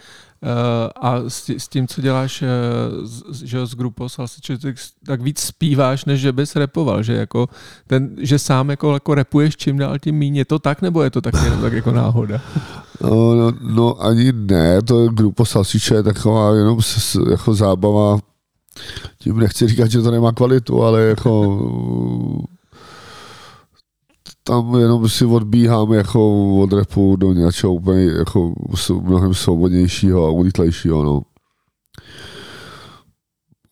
a 1.00 1.16
s, 1.28 1.68
tím, 1.68 1.88
co 1.88 2.00
děláš 2.00 2.42
uh, 2.42 3.38
že 3.44 3.66
s 3.66 3.74
grupou 3.74 4.08
Salsičo, 4.08 4.54
tak, 5.06 5.22
víc 5.22 5.40
zpíváš, 5.40 6.04
než 6.04 6.20
že 6.20 6.32
bys 6.32 6.56
repoval, 6.56 7.02
že, 7.02 7.12
jako 7.12 7.48
ten, 7.86 8.16
že 8.18 8.38
sám 8.38 8.70
jako, 8.70 8.94
jako 8.94 9.14
repuješ 9.14 9.56
čím 9.56 9.78
dál 9.78 9.98
tím 9.98 10.18
méně. 10.18 10.40
Je 10.40 10.44
to 10.44 10.58
tak, 10.58 10.82
nebo 10.82 11.02
je 11.02 11.10
to 11.10 11.20
tak 11.20 11.34
jenom 11.44 11.60
tak 11.60 11.72
jako 11.72 11.90
náhoda? 11.92 12.40
No, 13.02 13.34
no, 13.34 13.52
no 13.60 14.02
ani 14.02 14.32
ne, 14.32 14.82
to 14.82 15.02
je 15.02 15.08
grupo 15.08 15.44
Salsiče 15.44 15.94
je 15.94 16.02
taková 16.02 16.54
jenom 16.54 16.78
jako 17.30 17.54
zábava. 17.54 18.18
Tím 19.18 19.38
nechci 19.38 19.68
říkat, 19.68 19.90
že 19.90 20.02
to 20.02 20.10
nemá 20.10 20.32
kvalitu, 20.32 20.82
ale 20.82 21.02
jako 21.02 21.58
tam 24.44 24.74
jenom 24.74 25.08
si 25.08 25.24
odbíhám 25.24 25.92
jako 25.92 26.52
od 26.62 26.72
repu 26.72 27.16
do 27.16 27.32
něčeho 27.32 27.74
úplně 27.74 28.04
jako 28.04 28.54
mnohem 29.00 29.34
svobodnějšího 29.34 30.26
a 30.26 30.30
ulítlejšího, 30.30 31.04
no. 31.04 31.22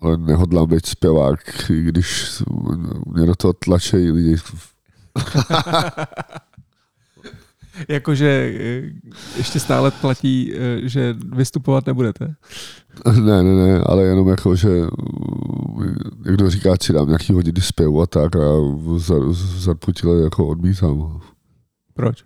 ale 0.00 0.16
nehodlám 0.16 0.68
být 0.68 0.86
zpěvák, 0.86 1.40
když 1.68 2.42
mě 3.06 3.26
do 3.26 3.34
toho 3.34 3.52
tlačejí 3.52 4.10
lidi. 4.10 4.36
Jakože 7.88 8.52
eh, 8.54 8.82
ještě 9.36 9.60
stále 9.60 9.90
platí, 9.90 10.52
eh, 10.54 10.88
že 10.88 11.16
vystupovat 11.34 11.86
nebudete? 11.86 12.34
Ne, 13.20 13.42
ne, 13.42 13.54
ne, 13.54 13.80
ale 13.86 14.02
jenom 14.02 14.28
jako, 14.28 14.56
že 14.56 14.68
jak 16.24 16.34
kdo 16.34 16.50
říká, 16.50 16.74
si 16.82 16.92
dám 16.92 17.06
nějaký 17.06 17.32
hodiny 17.32 17.60
zpěvu 17.60 18.02
a 18.02 18.06
tak 18.06 18.36
a 18.36 18.40
zarputile 19.58 20.20
jako 20.22 20.46
odmítám. 20.46 21.20
Proč? 21.94 22.24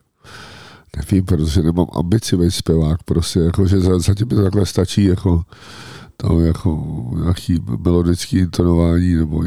Nevím, 0.96 1.24
protože 1.24 1.62
nemám 1.62 1.86
ambici 1.92 2.36
být 2.36 2.50
zpěvák, 2.50 3.02
prostě 3.02 3.40
jako, 3.40 3.66
že 3.66 3.80
zatím 3.80 4.28
mi 4.28 4.34
to 4.34 4.42
takhle 4.42 4.66
stačí, 4.66 5.04
jako 5.04 5.42
tam 6.16 6.40
jako 6.40 6.84
nějaký 7.22 7.60
melodický 7.84 8.38
intonování 8.38 9.14
nebo 9.14 9.44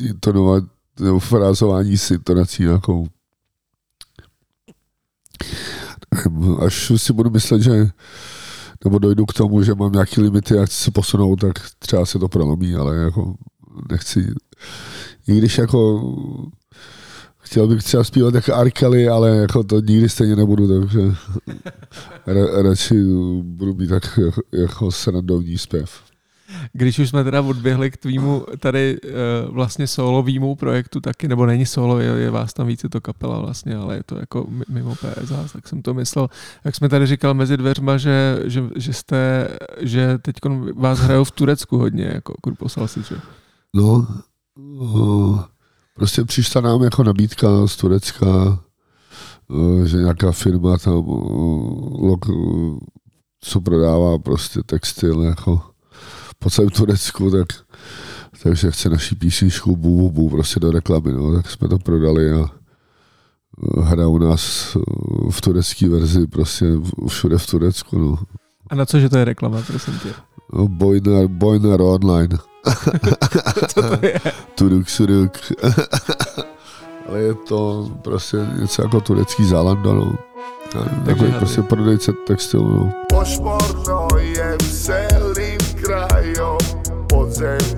intonování 0.00 0.66
nebo 1.00 1.18
frázování 1.18 1.98
s 1.98 2.10
intonací 2.10 2.62
nějakou 2.62 3.06
až 6.58 6.92
si 6.96 7.12
budu 7.12 7.30
myslet, 7.30 7.62
že 7.62 7.88
nebo 8.84 8.98
dojdu 8.98 9.26
k 9.26 9.32
tomu, 9.32 9.62
že 9.62 9.74
mám 9.74 9.92
nějaký 9.92 10.20
limity 10.20 10.58
a 10.58 10.66
chci 10.66 10.76
se 10.76 10.90
posunout, 10.90 11.36
tak 11.36 11.52
třeba 11.78 12.06
se 12.06 12.18
to 12.18 12.28
prolomí, 12.28 12.74
ale 12.74 12.96
jako 12.96 13.34
nechci, 13.90 14.34
i 15.28 15.38
když 15.38 15.58
jako 15.58 16.02
chtěl 17.38 17.68
bych 17.68 17.82
třeba 17.82 18.04
zpívat 18.04 18.34
jako 18.34 18.54
Arkely, 18.54 19.08
ale 19.08 19.36
jako 19.36 19.64
to 19.64 19.80
nikdy 19.80 20.08
stejně 20.08 20.36
nebudu, 20.36 20.80
takže 20.80 21.00
ra, 22.26 22.62
radši 22.62 23.04
budu 23.42 23.74
mít 23.74 23.88
tak 23.88 24.18
jako, 24.24 24.42
jako 24.52 24.90
srandovní 24.90 25.58
zpěv. 25.58 26.13
Když 26.72 26.98
už 26.98 27.08
jsme 27.08 27.24
teda 27.24 27.42
odběhli 27.42 27.90
k 27.90 27.96
tvýmu 27.96 28.44
tady 28.58 28.98
uh, 29.00 29.54
vlastně 29.54 29.86
solovýmu 29.86 30.54
projektu 30.54 31.00
taky, 31.00 31.28
nebo 31.28 31.46
není 31.46 31.66
solo, 31.66 31.98
je, 31.98 32.06
je 32.06 32.30
vás 32.30 32.52
tam 32.52 32.66
více 32.66 32.88
to 32.88 33.00
kapela 33.00 33.40
vlastně, 33.40 33.76
ale 33.76 33.96
je 33.96 34.02
to 34.02 34.18
jako 34.18 34.46
mimo 34.68 34.94
PSH, 34.94 35.52
tak 35.52 35.68
jsem 35.68 35.82
to 35.82 35.94
myslel. 35.94 36.28
Jak 36.64 36.74
jsme 36.74 36.88
tady 36.88 37.06
říkal 37.06 37.34
mezi 37.34 37.56
dveřma, 37.56 37.96
že, 37.96 38.42
že, 38.44 38.64
že 38.76 38.92
jste, 38.92 39.48
že 39.80 40.18
teď 40.18 40.34
vás 40.76 40.98
hrajou 40.98 41.24
v 41.24 41.30
Turecku 41.30 41.78
hodně, 41.78 42.10
jako 42.14 42.34
poslal 42.58 42.88
si, 42.88 43.02
že? 43.02 43.16
No, 43.74 44.06
uh, 44.56 45.40
prostě 45.94 46.24
přišla 46.24 46.60
nám 46.60 46.82
jako 46.82 47.04
nabídka 47.04 47.66
z 47.66 47.76
Turecka, 47.76 48.58
uh, 49.48 49.84
že 49.84 49.96
nějaká 49.96 50.32
firma 50.32 50.78
tam, 50.78 51.04
co 53.40 53.60
prodává 53.60 54.18
prostě 54.18 54.62
textil, 54.62 55.22
jako 55.22 55.73
po 56.44 56.50
celém 56.50 56.70
Turecku, 56.70 57.30
tak, 57.30 57.48
takže 58.42 58.70
chce 58.70 58.88
naší 58.88 59.14
písničku 59.14 59.76
bu, 59.76 59.96
bu, 59.96 60.10
bu, 60.10 60.30
prostě 60.30 60.60
do 60.60 60.70
reklamy, 60.70 61.12
no, 61.12 61.36
tak 61.36 61.50
jsme 61.50 61.68
to 61.68 61.78
prodali 61.78 62.32
a 62.32 62.50
hra 63.80 64.06
u 64.06 64.18
nás 64.18 64.76
v 65.30 65.40
turecké 65.40 65.88
verzi, 65.88 66.26
prostě 66.26 66.66
všude 67.08 67.38
v 67.38 67.46
Turecku, 67.46 67.98
no. 67.98 68.18
A 68.70 68.74
na 68.74 68.86
cože 68.86 69.08
to 69.08 69.18
je 69.18 69.24
reklama, 69.24 69.62
prosím 69.66 69.98
tě? 69.98 70.08
No, 70.52 70.68
Online. 71.80 72.38
Co 73.68 73.82
to 73.82 74.06
je? 74.06 74.20
Turuk, 74.54 74.88
suruk. 74.88 75.32
Ale 77.08 77.18
je 77.18 77.34
to 77.34 77.90
prostě 78.02 78.36
něco 78.60 78.82
jako 78.82 79.00
turecký 79.00 79.44
Zalando, 79.44 79.94
no. 79.94 80.12
Takže 81.04 81.26
prostě 81.38 81.62
prodejce 81.62 82.12
textilu, 82.12 82.68
no. 82.68 82.92
Pošporno 83.08 84.08
je 84.18 84.56
krajom, 84.58 85.43
say. 87.34 87.73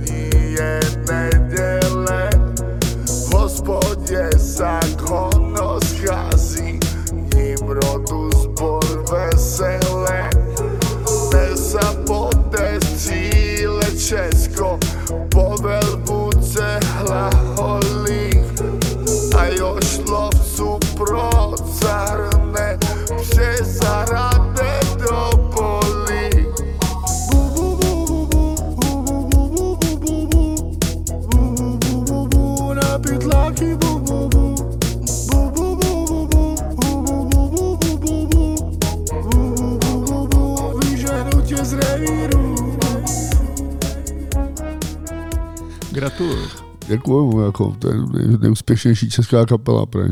Děkuju, 46.89 47.41
jako, 47.41 47.77
to 47.79 47.89
je 47.89 47.95
nejúspěšnější 48.41 49.11
česká 49.11 49.47
kapela. 49.47 49.87
Pre. 49.87 50.05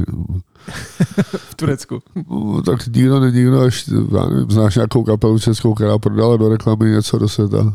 v 1.37 1.55
Turecku. 1.55 2.03
No, 2.31 2.63
tak 2.63 2.87
nikdo, 2.87 3.21
ne, 3.21 3.31
nikdo, 3.31 3.61
až, 3.61 3.89
já 4.15 4.27
nevím, 4.27 4.51
znáš 4.51 4.75
nějakou 4.75 5.05
kapelu 5.05 5.39
českou, 5.39 5.75
která 5.75 5.99
prodala 5.99 6.37
do 6.37 6.49
reklamy 6.49 6.91
něco 6.91 7.19
do 7.19 7.29
světa? 7.29 7.75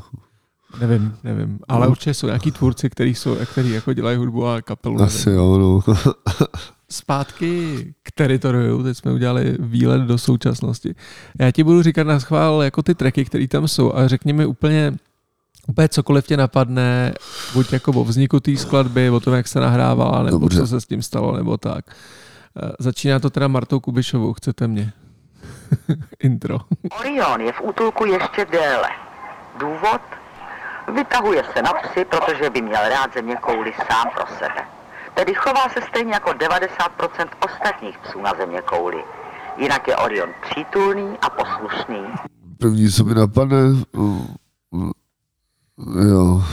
Nevím, 0.79 1.15
nevím, 1.23 1.59
ale 1.67 1.85
no. 1.85 1.91
určitě 1.91 2.13
jsou 2.13 2.27
nějaký 2.27 2.51
tvůrci, 2.51 2.89
kteří 2.89 3.15
jsou, 3.15 3.35
který 3.51 3.71
jako 3.71 3.93
dělají 3.93 4.17
hudbu 4.17 4.47
a 4.47 4.61
kapelu. 4.61 5.01
Asi 5.01 5.29
nevím. 5.29 5.41
jo, 5.41 5.57
no. 5.57 5.93
Zpátky 6.91 7.93
k 8.03 8.11
teritoriu, 8.11 8.83
teď 8.83 8.97
jsme 8.97 9.11
udělali 9.11 9.57
výlet 9.59 10.01
do 10.01 10.17
současnosti. 10.17 10.95
Já 11.39 11.51
ti 11.51 11.63
budu 11.63 11.81
říkat 11.81 12.07
na 12.07 12.19
schvál 12.19 12.63
jako 12.63 12.83
ty 12.83 12.95
tracky, 12.95 13.25
které 13.25 13.47
tam 13.47 13.67
jsou 13.67 13.93
a 13.95 14.07
řekni 14.07 14.33
mi 14.33 14.45
úplně 14.45 14.93
úplně 15.69 15.89
cokoliv 15.89 16.27
tě 16.27 16.37
napadne, 16.37 17.13
buď 17.53 17.73
jako 17.73 17.91
o 17.91 18.03
vzniku 18.03 18.39
té 18.39 18.57
skladby, 18.57 19.09
o 19.09 19.19
tom, 19.19 19.33
jak 19.33 19.47
se 19.47 19.59
nahrávala, 19.59 20.23
nebo 20.23 20.37
Dobře. 20.37 20.59
co 20.59 20.67
se 20.67 20.81
s 20.81 20.85
tím 20.85 21.01
stalo, 21.01 21.37
nebo 21.37 21.57
tak. 21.57 21.85
Eh, 21.89 22.71
začíná 22.79 23.19
to 23.19 23.29
teda 23.29 23.47
Martou 23.47 23.79
Kubišovou, 23.79 24.33
chcete 24.33 24.67
mě? 24.67 24.93
Intro. 26.19 26.57
Orion 26.99 27.41
je 27.41 27.51
v 27.51 27.61
útulku 27.61 28.05
ještě 28.05 28.45
déle. 28.51 28.89
Důvod? 29.59 30.01
Vytahuje 30.95 31.43
se 31.53 31.61
na 31.61 31.73
psy, 31.73 32.05
protože 32.05 32.49
by 32.49 32.61
měl 32.61 32.89
rád 32.89 33.13
země 33.13 33.35
kouli 33.35 33.73
sám 33.91 34.09
pro 34.15 34.25
sebe. 34.37 34.61
Tedy 35.13 35.33
chová 35.33 35.69
se 35.69 35.79
stejně 35.89 36.13
jako 36.13 36.29
90% 36.29 37.27
ostatních 37.45 37.97
psů 37.97 38.21
na 38.21 38.33
země 38.37 38.61
kouli. 38.61 39.03
Jinak 39.57 39.87
je 39.87 39.95
Orion 39.95 40.29
přítulný 40.49 41.17
a 41.21 41.29
poslušný. 41.29 41.99
První, 42.57 42.91
co 42.91 43.03
mi 43.03 43.15
napadne, 43.15 43.57
Jo, 46.09 46.43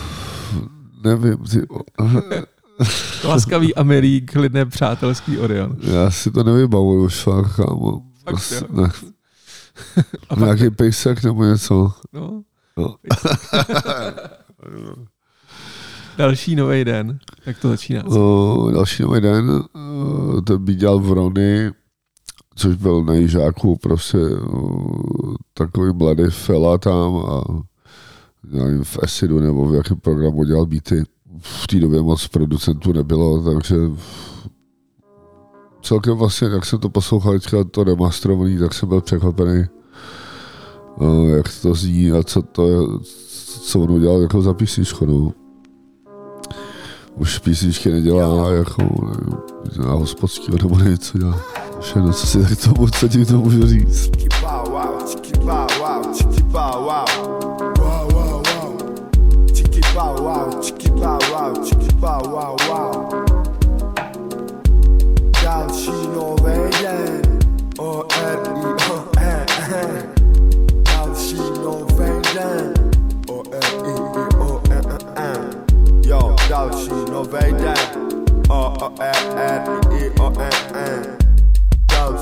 nevím. 1.05 1.37
Ty... 1.37 1.67
Laskavý 3.29 3.75
Amerik, 3.75 4.33
klidné 4.33 4.67
přátelský 4.67 5.39
Orion. 5.39 5.77
Já 5.81 6.11
si 6.11 6.31
to 6.31 6.45
nevybavuju 6.45 7.05
už 7.05 7.23
fakt, 7.23 7.57
kámo. 7.57 8.03
Fakt, 8.25 8.71
ne. 8.71 8.91
A 10.29 10.35
Nějaký 10.35 10.71
pejsek 10.71 11.25
nebo 11.25 11.45
něco. 11.45 11.93
No. 12.12 12.43
no. 12.77 12.97
další 16.19 16.57
nový 16.57 16.85
den. 16.85 17.19
Jak 17.47 17.59
to 17.59 17.69
začíná? 17.69 18.03
No, 18.09 18.71
další 18.71 19.03
nový 19.03 19.21
den, 19.21 19.62
to 20.47 20.59
by 20.59 20.75
dělal 20.75 20.99
v 20.99 21.12
Rony, 21.12 21.71
což 22.55 22.77
byl 22.77 23.05
na 23.05 23.15
Jižáku, 23.15 23.77
prostě 23.77 24.19
takový 25.55 25.93
mladý 25.95 26.25
fela 26.31 26.79
tam 26.79 27.17
a 27.17 27.43
nevím, 28.51 28.85
v 28.85 28.99
Acidu 29.03 29.41
nebo 29.41 29.67
v 29.67 29.75
jakém 29.75 30.01
programu 30.01 30.45
dělal 30.45 30.67
beaty. 30.67 31.05
V 31.41 31.67
té 31.67 31.77
době 31.77 32.03
moc 32.03 32.29
producentů 32.29 32.93
nebylo, 32.93 33.55
takže 33.55 33.77
celkem 35.83 36.17
vlastně, 36.17 36.49
jak 36.49 36.67
jsem 36.67 36.79
to 36.79 36.89
poslouchal 36.89 37.33
teďka 37.33 37.65
to 37.65 37.85
remasterovaný, 37.85 38.59
tak 38.59 38.75
jsem 38.75 38.89
byl 38.89 39.01
překvapený, 39.01 39.65
no, 41.01 41.27
jak 41.29 41.47
to 41.63 41.75
zní 41.75 42.13
a 42.13 42.23
co 42.23 42.43
to 42.43 42.69
je, 42.69 42.79
co 43.61 43.81
on 43.81 43.91
udělal 43.91 44.21
jako 44.21 44.43
za 44.43 44.55
písničku, 44.55 45.07
no. 45.07 45.33
Už 47.17 47.39
písničky 47.39 47.91
nedělá 47.91 48.51
jako, 48.51 48.83
nevím, 48.83 49.39
na 49.79 49.93
hospodský 49.93 50.53
nebo 50.63 50.79
něco 50.79 51.19
dělá. 51.19 51.41
Všechno, 51.81 52.13
co 52.13 52.27
si 52.27 52.43
tak 52.43 52.65
tomu, 52.65 52.89
co 52.89 53.09
ti 53.09 53.25
to 53.25 53.39
můžu 53.39 53.67
říct. 53.67 54.11
bow 56.57 57.06
Ciao, 61.47 61.55
wow, 62.01 62.23
wow, 62.27 62.57
wow. 62.69 63.25
Ciao, 65.35 65.69
Chino, 65.69 66.35
Valen. 66.43 67.23
Oh, 67.79 68.05
eh, 68.11 68.37
oh, 68.91 69.09
eh, 69.17 69.45
eh. 69.71 70.03
Ciao, 70.83 71.15
Chino, 71.15 71.87
Yo, 76.03 76.35
ciao, 76.49 76.69
Chino, 76.71 77.23
Valen. 77.23 77.77
Oh, 78.49 78.75
oh, 78.81 78.93
eh, 79.01 79.13
eh, 79.37 80.11
oh, 80.19 80.33
eh, 80.41 80.51
eh. 80.75 81.17
Ciao, 81.87 82.17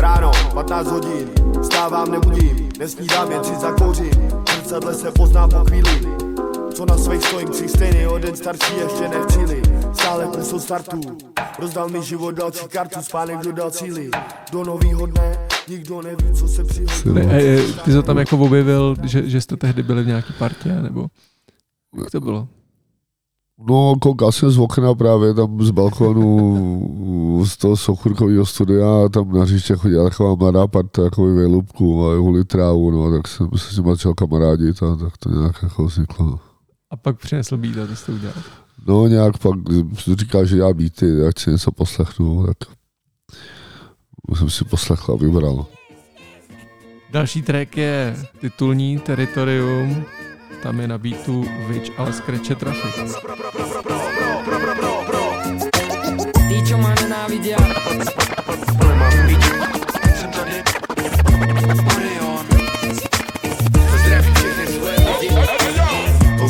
Ráno, 0.00 0.30
15 0.54 0.86
hodin, 0.90 1.28
stávám, 1.62 2.10
nebudím, 2.12 2.68
nesnídám, 2.78 3.30
jen 3.30 3.44
si 3.44 3.54
zakouřím. 3.54 4.10
Zrcadle 4.54 4.94
se 4.94 5.10
pozná 5.10 5.48
po 5.48 5.64
chvíli, 5.64 6.16
co 6.74 6.86
na 6.86 6.98
svých 6.98 7.24
stojím, 7.24 7.48
tři 7.48 7.68
stejný, 7.68 8.06
o 8.06 8.18
den 8.18 8.36
starší 8.36 8.76
ještě 8.76 9.08
nevčili. 9.08 9.62
Stále 9.92 10.26
pusu 10.26 10.60
startu, 10.60 11.00
rozdal 11.58 11.88
mi 11.88 12.02
život 12.02 12.30
další 12.30 12.68
kartu, 12.68 13.02
spánek 13.02 13.38
dodal 13.38 13.70
cíly. 13.70 14.10
Do 14.52 14.64
novýho 14.64 15.06
dne, 15.06 15.46
nikdo 15.68 16.02
neví, 16.02 16.32
co 16.34 16.48
se 16.48 16.64
přihodí. 16.64 17.28
Ty 17.84 17.92
jsi 17.92 18.02
tam 18.02 18.18
jako 18.18 18.38
objevil, 18.38 18.96
že, 19.02 19.28
že 19.28 19.40
jste 19.40 19.56
tehdy 19.56 19.82
byli 19.82 20.02
v 20.02 20.06
nějaký 20.06 20.32
partě, 20.32 20.82
nebo 20.82 21.06
jak 21.98 22.10
to 22.10 22.20
bylo? 22.20 22.48
No, 23.66 23.94
koukal 24.00 24.32
jsem 24.32 24.50
z 24.50 24.58
okna 24.58 24.94
právě 24.94 25.34
tam 25.34 25.62
z 25.62 25.70
balkonu 25.70 27.44
z 27.44 27.56
toho 27.56 27.76
sochurkového 27.76 28.46
studia 28.46 29.04
a 29.04 29.08
tam 29.08 29.32
na 29.32 29.42
hřiště 29.42 29.76
chodila 29.76 30.10
taková 30.10 30.34
mladá 30.34 30.66
parta, 30.66 31.02
takový 31.02 31.36
vejlubku 31.36 32.06
a 32.06 32.14
huli 32.14 32.44
trávu, 32.44 32.90
no, 32.90 33.16
tak 33.16 33.28
jsem 33.28 33.48
se 33.56 33.74
s 33.74 33.76
ním 33.76 33.86
začal 33.86 34.14
kamarádit 34.14 34.82
a 34.82 34.96
tak 34.96 35.16
to 35.16 35.30
nějak 35.30 35.62
jako 35.62 35.84
vzniklo. 35.84 36.40
A 36.90 36.96
pak 36.96 37.18
přinesl 37.18 37.56
být 37.56 37.78
a 37.78 37.86
to 37.86 37.96
jste 37.96 38.12
udělal? 38.12 38.34
No 38.86 39.06
nějak 39.06 39.38
pak 39.38 39.54
říkal, 40.12 40.46
že 40.46 40.58
já 40.58 40.72
býty, 40.72 41.26
ať 41.26 41.38
si 41.38 41.50
něco 41.50 41.72
poslechnu, 41.72 42.46
tak 42.46 42.56
jsem 44.36 44.50
si 44.50 44.64
poslechl 44.64 45.12
a 45.12 45.16
vybral. 45.16 45.66
Další 47.10 47.42
track 47.42 47.76
je 47.76 48.16
titulní 48.40 48.98
Teritorium, 48.98 50.04
tam 50.62 50.80
je 50.80 50.88
na 50.88 50.98
beatu 50.98 51.44
Witch, 51.68 51.92
ale 51.96 52.12
Scratche 52.12 52.54
Traffic. 52.54 53.14
Ty, 56.48 56.62
čo 56.68 56.78
ma 56.78 56.94
nenávidia. 56.94 57.56
Jsem 60.14 60.30
tady 60.30 60.62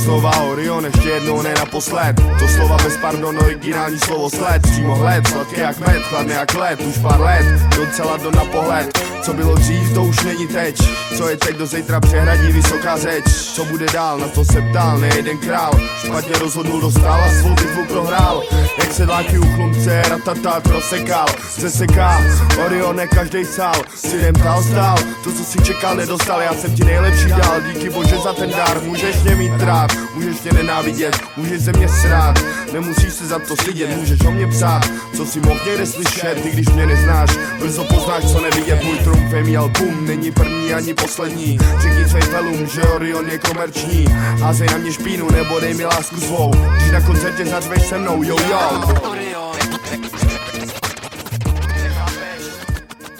slova 0.09 0.31
Orion, 0.43 0.85
ještě 0.85 1.09
jednou 1.09 1.43
ne 1.43 1.55
naposled. 1.55 2.17
To 2.39 2.49
slova 2.49 2.77
bez 2.77 2.97
pardon, 2.97 3.39
originální 3.39 3.99
slovo 3.99 4.31
sled. 4.31 4.63
Přímo 4.63 4.95
hled, 4.95 5.27
sladký 5.27 5.61
jak 5.61 5.79
med, 5.79 6.03
chladný 6.03 6.33
jak 6.33 6.55
led 6.55 6.81
Už 6.81 6.99
pár 6.99 7.21
let, 7.21 7.47
docela 7.77 8.17
do 8.17 8.31
na 8.31 8.45
pohled. 8.45 8.99
Co 9.23 9.33
bylo 9.33 9.55
dřív, 9.55 9.95
to 9.95 10.05
už 10.05 10.25
není 10.25 10.47
teď. 10.47 10.77
Co 11.17 11.29
je 11.29 11.37
teď 11.37 11.57
do 11.57 11.67
zítra 11.67 12.01
přehradí 12.01 12.53
vysoká 12.53 12.99
řeč? 12.99 13.25
Co 13.27 13.65
bude 13.65 13.87
dál, 13.87 14.19
na 14.19 14.29
to 14.29 14.45
se 14.45 14.63
ptal, 14.63 14.99
nejeden 14.99 15.39
král. 15.39 15.73
Špatně 16.05 16.39
rozhodnul, 16.39 16.81
dostal 16.81 17.21
a 17.25 17.31
svou 17.41 17.55
bitvu 17.55 17.85
prohrál. 17.89 18.43
Jak 18.79 18.93
sedláky 18.93 19.39
u 19.39 19.55
chlumce, 19.55 20.03
ratata 20.11 20.61
prosekal. 20.61 21.27
Zeseká, 21.59 22.21
Orione, 22.67 23.07
každý 23.07 23.45
sál. 23.45 23.83
Si 23.95 24.33
dál 24.33 24.63
stál, 24.63 24.99
to 25.25 25.33
co 25.33 25.45
si 25.45 25.59
čekal 25.63 25.97
nedostal. 25.97 26.41
Já 26.41 26.55
jsem 26.55 26.75
ti 26.75 26.85
nejlepší 26.85 27.29
dál, 27.29 27.61
díky 27.73 27.91
bože 27.91 28.17
za 28.17 28.33
ten 28.33 28.51
dar 28.51 28.83
Můžeš 28.83 29.23
mě 29.23 29.35
mít 29.35 29.61
rád, 29.61 29.91
můžeš 30.15 30.43
mě 30.43 30.53
nenávidět 30.53 31.17
Můžeš 31.37 31.61
ze 31.61 31.73
mě 31.73 31.89
srát, 31.89 32.39
nemusíš 32.73 33.13
se 33.13 33.27
za 33.27 33.39
to 33.39 33.57
stydět 33.57 33.97
Můžeš 33.97 34.21
o 34.21 34.31
mě 34.31 34.47
psát, 34.47 34.91
co 35.17 35.27
si 35.27 35.41
mohl 35.41 35.61
někde 35.67 35.87
slyšet 35.87 36.43
Ty 36.43 36.51
když 36.51 36.69
mě 36.69 36.87
neznáš, 36.87 37.31
brzo 37.61 37.85
poznáš 37.85 38.33
co 38.33 38.41
nevidět 38.41 38.85
Můj 38.85 38.99
trumf 38.99 39.29
mý 39.49 39.57
album, 39.57 40.07
není 40.07 40.31
první 40.31 40.75
ani 40.75 40.95
poslední. 40.95 41.59
Řekni 41.83 42.09
svým 42.09 42.23
felům, 42.23 42.67
že 42.67 42.83
Orion 42.83 43.31
je 43.31 43.39
komerční. 43.39 44.05
Házej 44.41 44.69
na 44.69 44.79
mě 44.79 44.93
špínu, 44.93 45.31
nebo 45.31 45.61
dej 45.61 45.75
mi 45.75 45.85
lásku 45.85 46.21
svou. 46.21 46.51
Když 46.77 46.93
na 46.93 47.01
koncertě 47.01 47.47
zařveš 47.47 47.87
se 47.87 47.99
mnou, 47.99 48.23
jo 48.23 48.37
jo. 48.51 48.95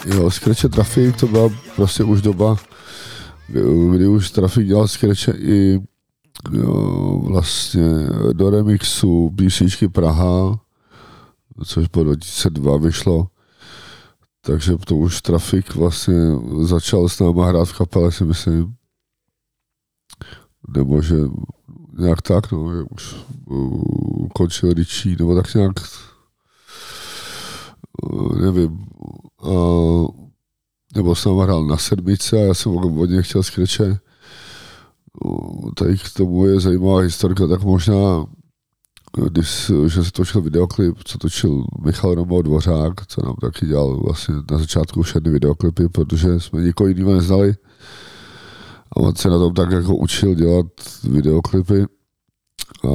Jo, 0.05 0.31
Scratche 0.31 0.69
Traffic 0.69 1.15
to 1.15 1.27
byla 1.27 1.49
prostě 1.75 2.03
už 2.03 2.21
doba, 2.21 2.57
kdy 3.91 4.07
už 4.07 4.31
Traffic 4.31 4.67
dělal 4.67 4.87
Scratche 4.87 5.31
i 5.31 5.79
vlastně 7.23 8.09
do 8.33 8.49
remixu 8.49 9.29
písničky 9.37 9.87
Praha, 9.87 10.59
což 11.65 11.87
po 11.87 12.03
2002 12.03 12.77
vyšlo. 12.77 13.27
Takže 14.41 14.77
to 14.77 14.95
už 14.95 15.21
Trafik 15.21 15.75
vlastně 15.75 16.15
začal 16.61 17.09
s 17.09 17.19
náma 17.19 17.47
hrát 17.47 17.65
v 17.65 17.77
kapele, 17.77 18.11
si 18.11 18.25
myslím. 18.25 18.75
Nebo 20.75 21.01
že 21.01 21.15
nějak 21.99 22.21
tak, 22.21 22.51
no, 22.51 22.75
že 22.75 22.83
už 22.89 23.15
uh, 23.45 24.27
končil 24.27 24.73
Richie, 24.73 25.15
nebo 25.19 25.35
tak 25.35 25.53
nějak 25.53 25.73
uh, 28.03 28.37
nevím. 28.37 28.85
Uh, 29.41 30.07
nebo 30.95 31.15
jsem 31.15 31.37
hrál 31.37 31.65
na 31.65 31.77
sedmice 31.77 32.37
a 32.37 32.39
já 32.39 32.53
jsem 32.53 32.71
od 32.77 33.09
něj 33.09 33.23
chtěl 33.23 33.43
skreče 33.43 33.99
tady 35.75 35.97
k 35.97 36.13
tomu 36.17 36.45
je 36.45 36.59
zajímavá 36.59 36.99
historka, 36.99 37.47
tak 37.47 37.63
možná 37.63 38.25
když, 39.29 39.71
že 39.87 40.03
se 40.03 40.11
točil 40.11 40.41
videoklip, 40.41 40.97
co 41.03 41.17
točil 41.17 41.63
Michal 41.85 42.15
Romo 42.15 42.41
Dvořák, 42.41 43.07
co 43.07 43.25
nám 43.25 43.35
taky 43.35 43.65
dělal 43.65 43.97
vlastně 43.97 44.35
na 44.51 44.57
začátku 44.57 45.01
všechny 45.01 45.31
videoklipy, 45.31 45.89
protože 45.89 46.39
jsme 46.39 46.61
nikoho 46.61 46.87
jiného 46.87 47.13
neznali. 47.13 47.55
A 48.91 48.97
on 48.97 49.15
se 49.15 49.29
na 49.29 49.37
tom 49.37 49.53
tak 49.53 49.71
jako 49.71 49.95
učil 49.95 50.35
dělat 50.35 50.65
videoklipy. 51.03 51.85
A 52.83 52.91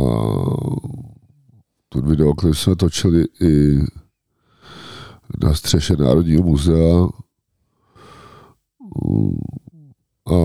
ten 1.89 2.09
videoklip 2.09 2.55
jsme 2.55 2.77
točili 2.77 3.25
i 3.41 3.79
na 5.43 5.55
střeše 5.55 5.97
Národního 5.97 6.43
muzea 6.43 7.09
a 10.27 10.37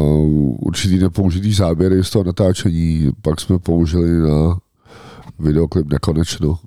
určitý 0.59 0.97
nepoužitý 0.97 1.53
záběry 1.53 2.03
z 2.03 2.09
toho 2.09 2.23
natáčení 2.23 3.11
pak 3.21 3.41
jsme 3.41 3.59
použili 3.59 4.29
na 4.29 4.59
videoklip 5.39 5.91
Nekonečno, 5.91 6.59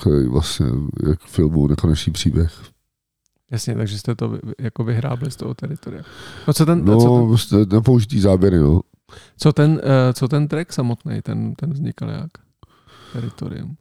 který 0.00 0.28
vlastně 0.28 0.66
je 1.06 1.16
k 1.16 1.20
filmu 1.20 1.66
Nekonečný 1.66 2.12
příběh. 2.12 2.62
Jasně, 3.50 3.74
takže 3.74 3.98
jste 3.98 4.14
to 4.14 4.38
jako 4.58 4.84
vyhrábli 4.84 5.30
z 5.30 5.36
toho 5.36 5.54
teritoria. 5.54 6.02
No, 6.48 6.52
co 6.52 6.66
ten, 6.66 6.84
no 6.84 7.00
co 7.00 7.36
ten, 7.50 7.68
nepoužitý 7.72 8.20
záběry, 8.20 8.58
no. 8.58 8.80
Co 9.36 9.52
ten, 9.52 9.80
eh, 9.84 10.12
co 10.12 10.28
ten 10.28 10.48
track 10.48 10.72
samotný, 10.72 11.22
ten, 11.22 11.54
ten 11.54 11.72
vznikal 11.72 12.10
jak? 12.10 12.30
Teritorium. 13.12 13.76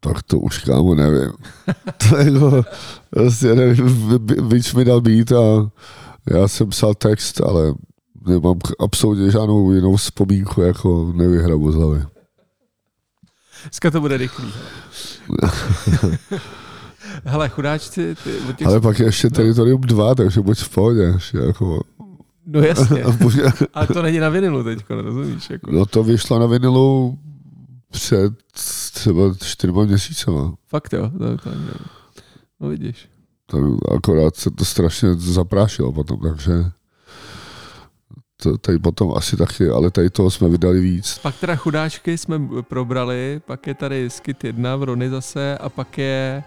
Tak 0.00 0.22
to 0.22 0.38
už 0.38 0.58
kámo 0.58 0.94
nevím. 0.94 1.32
to 2.08 2.16
jako, 2.16 2.62
vlastně 3.14 3.54
nevím, 3.54 4.18
víc 4.48 4.74
mi 4.74 4.84
dal 4.84 5.00
být 5.00 5.32
a 5.32 5.70
já 6.26 6.48
jsem 6.48 6.68
psal 6.68 6.94
text, 6.94 7.40
ale 7.40 7.74
nemám 8.26 8.58
absolutně 8.78 9.30
žádnou 9.30 9.72
jinou 9.72 9.96
vzpomínku, 9.96 10.60
jako 10.60 11.12
nevyhrabu 11.16 11.72
z 11.72 11.74
hlavy. 11.74 12.02
Dneska 13.62 13.90
to 13.90 14.00
bude 14.00 14.16
rychlý. 14.16 14.52
Hele, 17.24 17.48
chudáčci... 17.48 18.14
Ty, 18.24 18.54
těch... 18.56 18.66
Ale 18.66 18.80
pak 18.80 18.98
je 18.98 19.06
ještě 19.06 19.26
no. 19.26 19.30
Teritorium 19.30 19.80
2, 19.80 20.14
takže 20.14 20.40
buď 20.40 20.58
v 20.58 20.68
pohodě. 20.68 21.14
Jako... 21.46 21.82
No 22.46 22.60
jasně, 22.60 23.04
ale 23.74 23.86
to 23.86 24.02
není 24.02 24.18
na 24.18 24.28
vinilu 24.28 24.64
teď, 24.64 24.84
rozumíš? 24.88 25.50
Jako. 25.50 25.70
No 25.72 25.86
to 25.86 26.02
vyšlo 26.04 26.38
na 26.38 26.46
vinilu 26.46 27.18
před 27.90 28.32
třeba 28.92 29.34
čtyřma 29.44 29.84
měsícema. 29.84 30.54
Fakt 30.68 30.92
jo? 30.92 31.10
To, 31.18 31.36
to, 31.36 31.50
no 32.60 32.68
vidíš. 32.68 33.08
To, 33.50 33.76
akorát 33.96 34.36
se 34.36 34.50
to 34.50 34.64
strašně 34.64 35.14
zaprášilo 35.14 35.92
potom, 35.92 36.18
takže 36.20 36.52
to, 38.42 38.58
tady 38.58 38.78
potom 38.78 39.12
asi 39.16 39.36
taky, 39.36 39.68
ale 39.68 39.90
tady 39.90 40.10
toho 40.10 40.30
jsme 40.30 40.48
vydali 40.48 40.80
víc. 40.80 41.18
Pak 41.18 41.36
teda 41.36 41.56
chudáčky 41.56 42.18
jsme 42.18 42.40
probrali, 42.68 43.40
pak 43.46 43.66
je 43.66 43.74
tady 43.74 44.10
Skit 44.10 44.44
1 44.44 44.76
v 44.76 44.82
Rony 44.82 45.10
zase 45.10 45.58
a 45.58 45.68
pak 45.68 45.98
je 45.98 46.44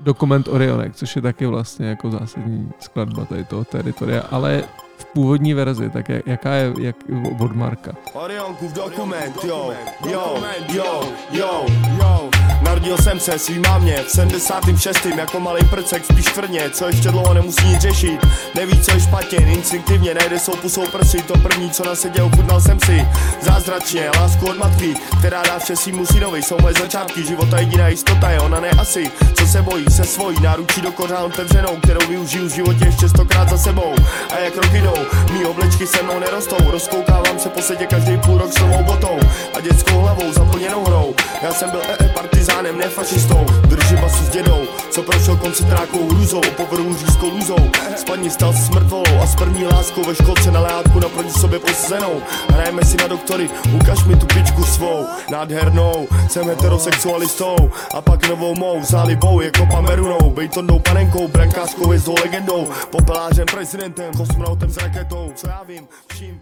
dokument 0.00 0.48
Orionek, 0.48 0.96
což 0.96 1.16
je 1.16 1.22
taky 1.22 1.46
vlastně 1.46 1.86
jako 1.86 2.10
zásadní 2.10 2.70
skladba 2.80 3.24
tady 3.24 3.44
toho 3.44 3.64
teritoria, 3.64 4.20
ale 4.30 4.64
v 4.98 5.04
původní 5.04 5.54
verzi, 5.54 5.90
tak 5.90 6.08
jaká 6.26 6.54
je 6.54 6.74
jak, 6.80 6.96
od 7.40 7.56
Marka? 7.56 7.92
Orionkův 8.12 8.72
dokument, 8.72 9.36
jo, 9.44 9.72
jo, 10.10 10.44
jo, 10.72 11.02
jo, 11.32 11.66
jo. 11.98 12.39
Narodil 12.62 12.98
jsem 12.98 13.20
se 13.20 13.38
svým 13.38 13.62
mámě 13.62 14.04
v 14.06 14.10
76. 14.10 15.06
jako 15.06 15.40
malý 15.40 15.64
prcek 15.64 16.04
spíš 16.04 16.24
tvrdně, 16.24 16.70
co 16.70 16.86
ještě 16.86 17.10
dlouho 17.10 17.34
nemusí 17.34 17.66
nic 17.66 17.80
řešit. 17.80 18.26
Neví, 18.54 18.80
co 18.80 18.94
je 18.94 19.00
špatně, 19.00 19.38
instinktivně 19.38 20.14
nejde 20.14 20.38
sou 20.38 20.56
pusou 20.56 20.86
prsy, 20.86 21.22
to 21.22 21.38
první, 21.38 21.70
co 21.70 21.84
na 21.84 21.94
sedě 21.94 22.22
ochutnal 22.22 22.60
jsem 22.60 22.80
si. 22.80 23.08
Zázračně, 23.42 24.10
lásku 24.20 24.46
od 24.46 24.58
matky, 24.58 24.96
která 25.18 25.42
dá 25.42 25.58
vše 25.58 25.76
svým 25.76 26.06
synovi, 26.06 26.42
jsou 26.42 26.56
moje 26.60 26.74
začátky, 26.74 27.24
života 27.24 27.58
jediná 27.58 27.88
jistota 27.88 28.30
je 28.30 28.40
ona 28.40 28.60
ne 28.60 28.70
asi. 28.70 29.10
Co 29.34 29.46
se 29.46 29.62
bojí, 29.62 29.84
se 29.90 30.04
svojí, 30.04 30.40
náručí 30.42 30.80
do 30.80 30.92
kořán 30.92 31.24
otevřenou, 31.24 31.76
kterou 31.76 32.06
využiju 32.08 32.48
v 32.48 32.54
životě 32.54 32.84
ještě 32.84 33.08
stokrát 33.08 33.48
za 33.48 33.58
sebou. 33.58 33.94
A 34.30 34.38
jak 34.38 34.56
roky 34.56 34.80
jdou, 34.80 35.06
mý 35.32 35.44
oblečky 35.44 35.86
se 35.86 36.02
mnou 36.02 36.18
nerostou, 36.18 36.70
rozkoukávám 36.70 37.38
se 37.38 37.48
po 37.48 37.60
každý 37.86 38.18
půl 38.18 38.38
rok 38.38 38.52
s 38.52 38.60
novou 38.60 38.82
botou 38.84 39.18
a 39.54 39.60
dětskou 39.60 39.98
hlavou 40.00 40.32
zaplněnou 40.32 40.84
hrou. 40.84 41.14
Já 41.42 41.52
jsem 41.52 41.70
byl 41.70 41.80
e, 41.88 41.96
-e 41.96 42.12
party 42.14 42.39
partizánem, 42.40 42.78
ne 42.78 42.88
fašistou 42.88 43.46
Drží 43.68 43.96
basu 43.96 44.24
s 44.24 44.28
dědou, 44.28 44.58
co 44.90 45.02
prošel 45.02 45.36
koncentrákou 45.36 46.08
hrůzou. 46.08 46.40
Povrhu 46.56 46.94
řízkou 46.94 47.30
lůzou. 47.30 47.70
Spadni 47.96 48.30
stal 48.30 48.52
se 48.52 48.58
smrtvolou 48.58 49.20
a 49.22 49.26
s 49.26 49.34
první 49.36 49.64
láskou 49.64 50.04
ve 50.04 50.14
školce 50.14 50.50
na 50.50 50.60
leátku 50.60 51.00
naproti 51.00 51.30
sobě 51.30 51.58
posazenou. 51.58 52.22
Hrajeme 52.48 52.84
si 52.84 52.96
na 52.96 53.06
doktory, 53.06 53.50
ukaž 53.74 54.04
mi 54.04 54.16
tu 54.16 54.26
pičku 54.26 54.64
svou. 54.64 55.06
Nádhernou, 55.30 56.08
jsem 56.28 56.48
heterosexualistou. 56.48 57.56
A 57.94 58.00
pak 58.00 58.28
novou 58.28 58.54
mou 58.54 58.84
zálibou 58.84 59.40
jako 59.40 59.66
pamerunou. 59.66 60.30
Bejtonnou 60.30 60.78
panenkou, 60.78 61.28
brankářskou 61.28 61.86
hvězdou 61.86 62.14
legendou. 62.24 62.68
Popelářem, 62.90 63.46
prezidentem, 63.46 64.14
kosmonautem 64.16 64.70
s 64.70 64.76
raketou. 64.76 65.32
Co 65.34 65.48
já 65.48 65.62
vím, 65.68 65.84
vším 66.06 66.40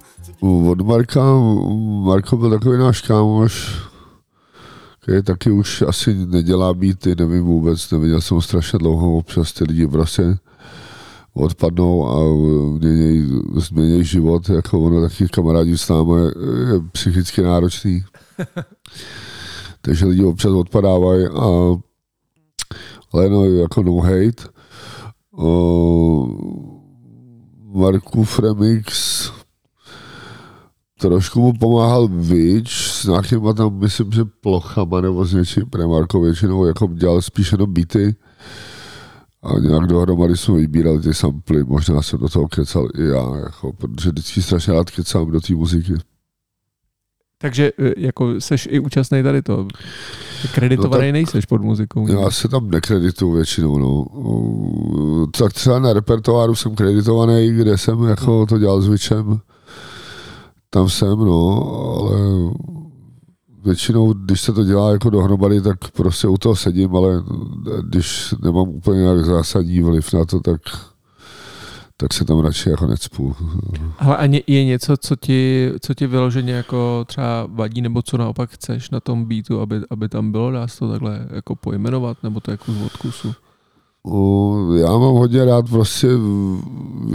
Od 0.70 0.80
Marka, 0.80 1.20
Marko 2.04 2.36
byl 2.36 2.50
takový 2.50 2.78
náš 2.78 3.00
kámoš, 3.00 3.72
který 5.08 5.22
taky 5.22 5.50
už 5.50 5.82
asi 5.82 6.14
nedělá 6.14 6.74
býty, 6.74 7.14
nevím 7.18 7.44
vůbec, 7.44 7.90
neviděl 7.90 8.20
jsem 8.20 8.34
ho 8.34 8.42
strašně 8.42 8.78
dlouho, 8.78 9.16
občas 9.16 9.52
ty 9.52 9.64
lidi 9.64 9.86
prostě 9.86 10.22
odpadnou 11.34 12.08
a 12.08 12.16
změnějí, 12.76 13.40
změnějí 13.56 14.04
život, 14.04 14.48
jako 14.48 14.80
ono 14.80 15.00
taky 15.00 15.28
kamarádi 15.28 15.78
s 15.78 15.88
námi 15.88 16.20
je, 16.20 16.80
psychicky 16.92 17.42
náročný. 17.42 18.04
Takže 19.80 20.06
lidi 20.06 20.24
občas 20.24 20.52
odpadávají 20.52 21.26
a 21.26 21.46
ale 23.12 23.28
no, 23.28 23.44
jako 23.44 23.82
no 23.82 23.96
hate. 23.96 24.48
O, 25.36 26.28
Markův 27.74 28.38
remix 28.38 29.32
trošku 31.00 31.40
mu 31.40 31.52
pomáhal 31.52 32.08
víc 32.08 32.87
s 32.98 33.04
nějakýma 33.04 33.52
tam, 33.52 33.78
myslím, 33.78 34.12
že 34.12 34.24
plochama 34.24 35.00
nebo 35.00 35.24
s 35.24 35.32
něčím, 35.32 35.64
Marko 35.86 36.20
většinou 36.20 36.64
jako 36.64 36.88
dělal 36.92 37.22
spíš 37.22 37.52
jenom 37.52 37.72
beaty 37.72 38.16
a 39.42 39.58
nějak 39.58 39.86
dohromady 39.86 40.36
jsme 40.36 40.56
vybírali 40.56 41.00
ty 41.00 41.14
samply, 41.14 41.64
možná 41.64 42.02
jsem 42.02 42.18
do 42.18 42.28
toho 42.28 42.48
kecal 42.48 42.88
i 42.98 43.02
já, 43.02 43.36
jako, 43.36 43.72
protože 43.72 44.10
vždycky 44.10 44.42
strašně 44.42 44.72
rád 44.72 44.90
kecám 44.90 45.30
do 45.30 45.40
té 45.40 45.54
muziky. 45.54 45.92
Takže 47.40 47.72
e, 47.78 47.92
jako 47.96 48.40
seš 48.40 48.68
i 48.70 48.78
účastný 48.78 49.22
tady 49.22 49.42
to. 49.42 49.68
Kreditovaný 50.54 51.02
no 51.02 51.06
tak, 51.06 51.12
nejseš 51.12 51.46
pod 51.46 51.62
muzikou. 51.62 52.08
Já 52.08 52.30
se 52.30 52.48
tam 52.48 52.70
nekredituju 52.70 53.32
většinou, 53.32 53.78
no. 53.78 54.06
Tak 55.38 55.52
třeba 55.52 55.78
na 55.78 55.92
repertoáru 55.92 56.54
jsem 56.54 56.74
kreditovaný, 56.74 57.50
kde 57.52 57.78
jsem 57.78 58.02
jako 58.02 58.46
to 58.46 58.58
dělal 58.58 58.80
s 58.80 58.88
Vičem 58.88 59.40
tam 60.70 60.88
jsem, 60.88 61.18
no, 61.18 61.72
ale 61.98 62.18
většinou, 63.64 64.12
když 64.12 64.40
se 64.40 64.52
to 64.52 64.64
dělá 64.64 64.92
jako 64.92 65.10
dohromady, 65.10 65.60
tak 65.60 65.90
prostě 65.90 66.28
u 66.28 66.36
toho 66.36 66.56
sedím, 66.56 66.96
ale 66.96 67.22
když 67.82 68.34
nemám 68.42 68.68
úplně 68.68 69.00
nějak 69.00 69.24
zásadní 69.24 69.82
vliv 69.82 70.12
na 70.12 70.24
to, 70.24 70.40
tak 70.40 70.60
tak 72.00 72.12
se 72.12 72.24
tam 72.24 72.40
radši 72.40 72.70
jako 72.70 72.86
necpu. 72.86 73.36
Ale 73.98 74.16
a 74.16 74.42
je 74.46 74.64
něco, 74.64 74.96
co 74.96 75.16
ti, 75.16 75.70
co 75.80 75.94
ti 75.94 76.06
vyloženě 76.06 76.52
jako 76.52 77.04
třeba 77.06 77.46
vadí, 77.48 77.80
nebo 77.80 78.02
co 78.02 78.16
naopak 78.16 78.50
chceš 78.50 78.90
na 78.90 79.00
tom 79.00 79.24
beatu, 79.24 79.60
aby, 79.60 79.80
aby 79.90 80.08
tam 80.08 80.32
bylo, 80.32 80.50
dá 80.50 80.68
se 80.68 80.78
to 80.78 80.90
takhle 80.90 81.28
jako 81.30 81.56
pojmenovat, 81.56 82.16
nebo 82.22 82.40
to 82.40 82.50
jako 82.50 82.72
z 82.72 82.82
odkusu? 82.82 83.34
Já 84.80 84.90
mám 84.90 85.14
hodně 85.14 85.44
rád 85.44 85.68
prostě 85.70 86.08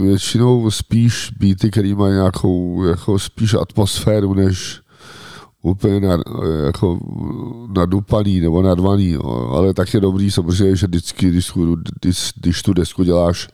většinou 0.02 0.70
spíš 0.70 1.30
beaty, 1.40 1.70
který 1.70 1.94
mají 1.94 2.14
nějakou 2.14 2.84
jako 2.84 3.18
spíš 3.18 3.54
atmosféru, 3.54 4.34
než 4.34 4.80
úplně 5.64 6.00
na, 6.00 6.18
jako 6.64 6.98
nadupaný 7.76 8.40
nebo 8.40 8.62
nadvaný, 8.62 9.10
jo. 9.10 9.50
ale 9.52 9.74
tak 9.74 9.94
je 9.94 10.00
dobrý 10.00 10.30
samozřejmě, 10.30 10.76
že 10.76 10.86
vždycky, 10.86 11.28
když, 11.28 11.52
když, 12.00 12.32
když 12.36 12.62
tu 12.62 12.72
desku 12.72 13.02
děláš, 13.02 13.48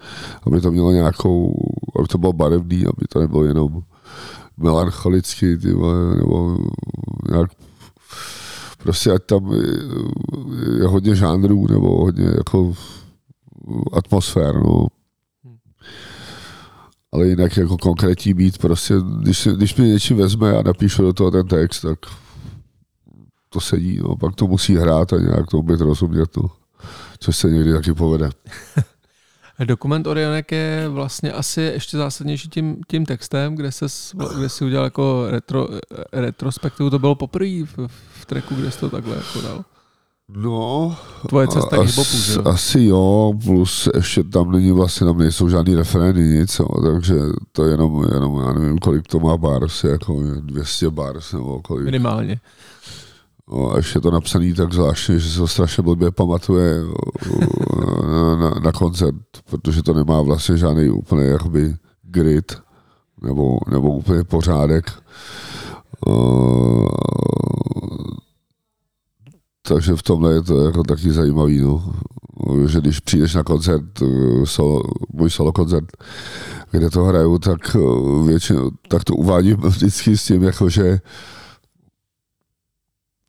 aby 0.47 0.61
to 0.61 0.71
mělo 0.71 0.93
nějakou, 0.93 1.55
aby 1.99 2.09
to 2.09 2.19
bylo 2.19 2.33
barevný, 2.33 2.87
aby 2.87 3.07
to 3.09 3.21
nebylo 3.21 3.45
jenom 3.45 3.83
melancholický, 4.57 5.57
ty 5.57 5.69
nebo 6.17 6.59
nějak 7.31 7.51
prostě 8.83 9.13
ať 9.13 9.23
tam 9.25 9.53
je, 9.53 10.87
hodně 10.87 11.17
žánrů, 11.17 11.67
nebo 11.71 12.05
hodně 12.05 12.25
jako 12.25 12.75
atmosfér, 13.93 14.55
no. 14.55 14.87
Ale 17.13 17.27
jinak 17.27 17.57
jako 17.57 17.79
konkrétní 17.79 18.35
být, 18.35 18.59
prostě, 18.59 18.95
když, 19.21 19.49
když 19.57 19.77
mi 19.77 19.89
něčím 19.89 20.17
vezme 20.17 20.57
a 20.57 20.63
napíšu 20.63 21.03
do 21.03 21.13
toho 21.13 21.31
ten 21.31 21.47
text, 21.47 21.81
tak 21.81 21.99
to 23.49 23.61
sedí, 23.61 23.99
no, 24.03 24.17
pak 24.17 24.35
to 24.35 24.47
musí 24.47 24.77
hrát 24.77 25.13
a 25.13 25.17
nějak 25.17 25.47
to 25.51 25.63
být 25.63 25.81
rozumět, 25.81 26.37
no. 26.37 26.51
což 27.19 27.37
se 27.37 27.51
někdy 27.51 27.73
taky 27.73 27.93
povede. 27.93 28.31
Dokument 29.65 30.07
Orionek 30.07 30.53
je 30.53 30.89
vlastně 30.89 31.33
asi 31.33 31.61
ještě 31.61 31.97
zásadnější 31.97 32.49
tím, 32.49 32.81
tím 32.89 33.07
textem, 33.07 33.55
kde, 33.55 33.73
ses, 33.73 34.15
kde 34.37 34.49
si 34.49 34.65
udělal 34.65 34.85
jako 34.85 35.27
retro, 35.31 35.69
retrospektivu. 36.13 36.91
To 36.91 36.99
bylo 36.99 37.15
poprvé 37.15 37.65
v, 37.65 37.89
v 38.21 38.27
treku, 38.27 38.55
kde 38.55 38.71
jsi 38.71 38.81
to 38.81 38.91
takhle 38.91 39.17
jako 39.17 39.41
dal. 39.41 39.65
No, 40.37 40.97
Tvoje 41.29 41.49
cesta 41.49 41.77
k 41.77 41.87
hiphopu, 41.87 42.17
že? 42.17 42.41
Asi 42.45 42.85
jo, 42.85 43.33
plus 43.45 43.89
ještě 43.95 44.25
tam 44.25 44.53
není 44.53 44.73
vlastně, 44.73 45.07
tam 45.07 45.19
nejsou 45.19 45.49
žádný 45.49 45.75
refrény, 45.75 46.23
nic, 46.23 46.59
jo, 46.59 46.67
takže 46.83 47.15
to 47.53 47.65
je 47.65 47.71
jenom, 47.71 48.07
jenom, 48.15 48.43
já 48.47 48.53
nevím, 48.53 48.79
kolik 48.79 49.07
to 49.07 49.21
má 49.21 49.37
bars, 49.37 49.85
jako 49.85 50.23
200 50.41 50.91
bars, 50.91 51.33
nebo 51.33 51.63
kolik. 51.63 51.85
Minimálně. 51.85 52.41
No, 53.53 53.73
a 53.73 53.77
ještě 53.77 54.01
to 54.01 54.11
napsaný 54.11 54.55
tak 54.55 54.73
zvláštně, 54.73 55.19
že 55.19 55.31
se 55.31 55.39
to 55.39 55.49
strašně 55.49 55.83
blbě 55.83 56.11
pamatuje 56.11 56.81
na, 58.11 58.37
na, 58.37 58.51
na 58.51 58.73
koncert, 58.73 59.15
protože 59.51 59.83
to 59.83 59.95
nemá 59.95 60.23
vlastně 60.23 60.57
žádný 60.57 60.91
úplně 60.91 61.25
jakoby 61.25 61.75
grid, 62.03 62.53
nebo, 63.23 63.59
nebo 63.71 63.91
úplně 63.91 64.25
pořádek. 64.25 64.93
Uh, 66.07 66.87
takže 69.75 69.97
v 69.97 70.03
tomhle 70.03 70.33
je 70.33 70.43
to 70.43 70.67
jako 70.67 70.83
taky 70.83 71.13
zajímavý, 71.13 71.61
no. 71.61 71.95
že 72.67 72.81
když 72.81 73.01
přijdeš 73.01 73.35
na 73.35 73.43
koncert, 73.43 74.03
eh, 74.03 74.47
solo, 74.47 74.83
můj 75.13 75.31
solo 75.31 75.53
koncert, 75.53 75.85
kde 76.71 76.91
to 76.91 77.05
hraju, 77.05 77.39
tak 77.39 77.77
eh, 77.77 77.79
většinou, 78.27 78.71
tak 78.89 79.05
to 79.05 79.15
uvádím 79.15 79.57
vždycky 79.63 80.17
s 80.17 80.25
tím, 80.25 80.43
jako 80.43 80.69
že 80.69 81.01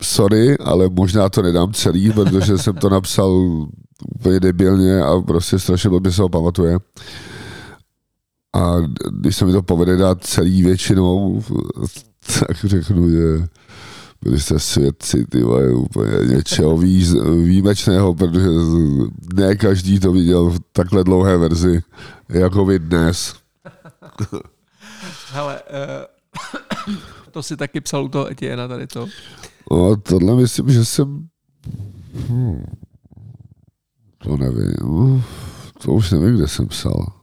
sorry, 0.02 0.58
ale 0.58 0.90
možná 0.90 1.30
to 1.30 1.42
nedám 1.42 1.74
celý, 1.74 2.12
protože 2.12 2.58
jsem 2.58 2.76
to 2.76 2.90
napsal 2.90 3.32
úplně 4.16 4.40
debilně 4.40 5.02
a 5.02 5.22
prostě 5.22 5.60
strašně 5.60 5.90
blbě 5.90 6.12
se 6.12 6.22
ho 6.22 6.30
pamatuje. 6.30 6.80
A 8.56 8.76
když 9.12 9.36
se 9.36 9.46
mi 9.46 9.52
to 9.52 9.62
povede 9.62 9.98
dát 9.98 10.24
celý 10.24 10.64
většinou, 10.64 11.44
tak 12.40 12.58
řeknu, 12.64 13.10
že 13.10 13.48
byli 14.24 14.40
jste 14.40 14.60
svědci, 14.60 15.26
ty 15.26 15.44
vole, 15.44 15.74
úplně 15.74 16.36
něčeho 16.36 16.78
výjimečného, 16.78 18.16
protože 18.16 18.48
ne 19.34 19.56
každý 19.56 20.00
to 20.00 20.12
viděl 20.12 20.50
v 20.50 20.60
takhle 20.72 21.04
dlouhé 21.04 21.38
verzi, 21.38 21.84
jako 22.30 22.66
vy 22.66 22.80
dnes. 22.80 23.36
Hele, 25.32 25.62
uh, 25.62 26.96
to 27.32 27.44
si 27.44 27.58
taky 27.58 27.82
psal 27.82 28.04
u 28.04 28.10
toho 28.10 28.32
Etiena 28.32 28.68
tady 28.68 28.88
to. 28.88 29.08
No, 29.72 29.96
tohle 29.96 30.36
myslím, 30.36 30.70
že 30.70 30.86
jsem... 30.86 31.28
Hmm, 32.28 32.66
to 34.18 34.38
nevím. 34.38 35.24
To 35.84 35.92
už 35.92 36.12
nevím, 36.12 36.36
kde 36.36 36.48
jsem 36.48 36.68
psal 36.68 37.21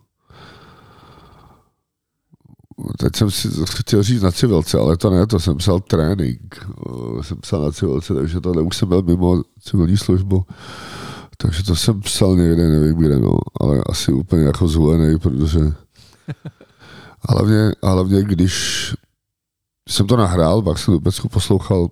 teď 2.99 3.17
jsem 3.17 3.31
si 3.31 3.49
chtěl 3.65 4.03
říct 4.03 4.23
na 4.23 4.31
civilce, 4.31 4.79
ale 4.79 4.97
to 4.97 5.11
ne, 5.11 5.27
to 5.27 5.41
jsem 5.41 5.57
psal 5.57 5.81
trénink. 5.81 6.67
Jsem 7.23 7.37
psal 7.37 7.63
na 7.63 7.73
civilce, 7.73 8.15
takže 8.15 8.41
tohle 8.41 8.63
už 8.63 8.77
jsem 8.77 8.89
byl 8.89 9.03
mimo 9.03 9.43
civilní 9.61 9.97
službu. 9.97 10.47
Takže 11.37 11.63
to 11.63 11.77
jsem 11.77 12.01
psal 12.01 12.37
někde, 12.37 12.69
nevím 12.69 12.97
kde, 12.97 13.19
no, 13.19 13.39
ale 13.61 13.83
asi 13.87 14.13
úplně 14.13 14.43
jako 14.43 14.69
zvolený, 14.69 15.19
protože 15.19 15.61
hlavně, 17.29 17.73
hlavně 17.83 18.23
když 18.23 18.95
jsem 19.89 20.07
to 20.07 20.17
nahrál, 20.17 20.63
pak 20.63 20.79
jsem 20.79 20.99
to 21.01 21.29
poslouchal, 21.29 21.89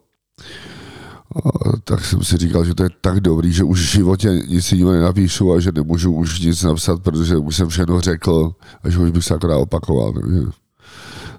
tak 1.85 2.05
jsem 2.05 2.25
si 2.25 2.37
říkal, 2.37 2.65
že 2.65 2.75
to 2.75 2.83
je 2.83 2.89
tak 3.01 3.21
dobrý, 3.21 3.53
že 3.53 3.65
už 3.65 3.81
v 3.81 3.91
životě 3.91 4.29
nic 4.49 4.73
jiného 4.73 4.93
nenapíšu 4.93 5.53
a 5.53 5.61
že 5.61 5.73
nemůžu 5.73 6.13
už 6.13 6.41
nic 6.41 6.63
napsat, 6.63 7.03
protože 7.03 7.37
už 7.37 7.57
jsem 7.57 7.69
všechno 7.69 8.01
řekl 8.01 8.55
a 8.83 8.91
že 8.91 8.99
už 8.99 9.11
bych 9.11 9.25
se 9.25 9.35
akorát 9.35 9.57
opakoval. 9.57 10.13
Takže 10.13 10.41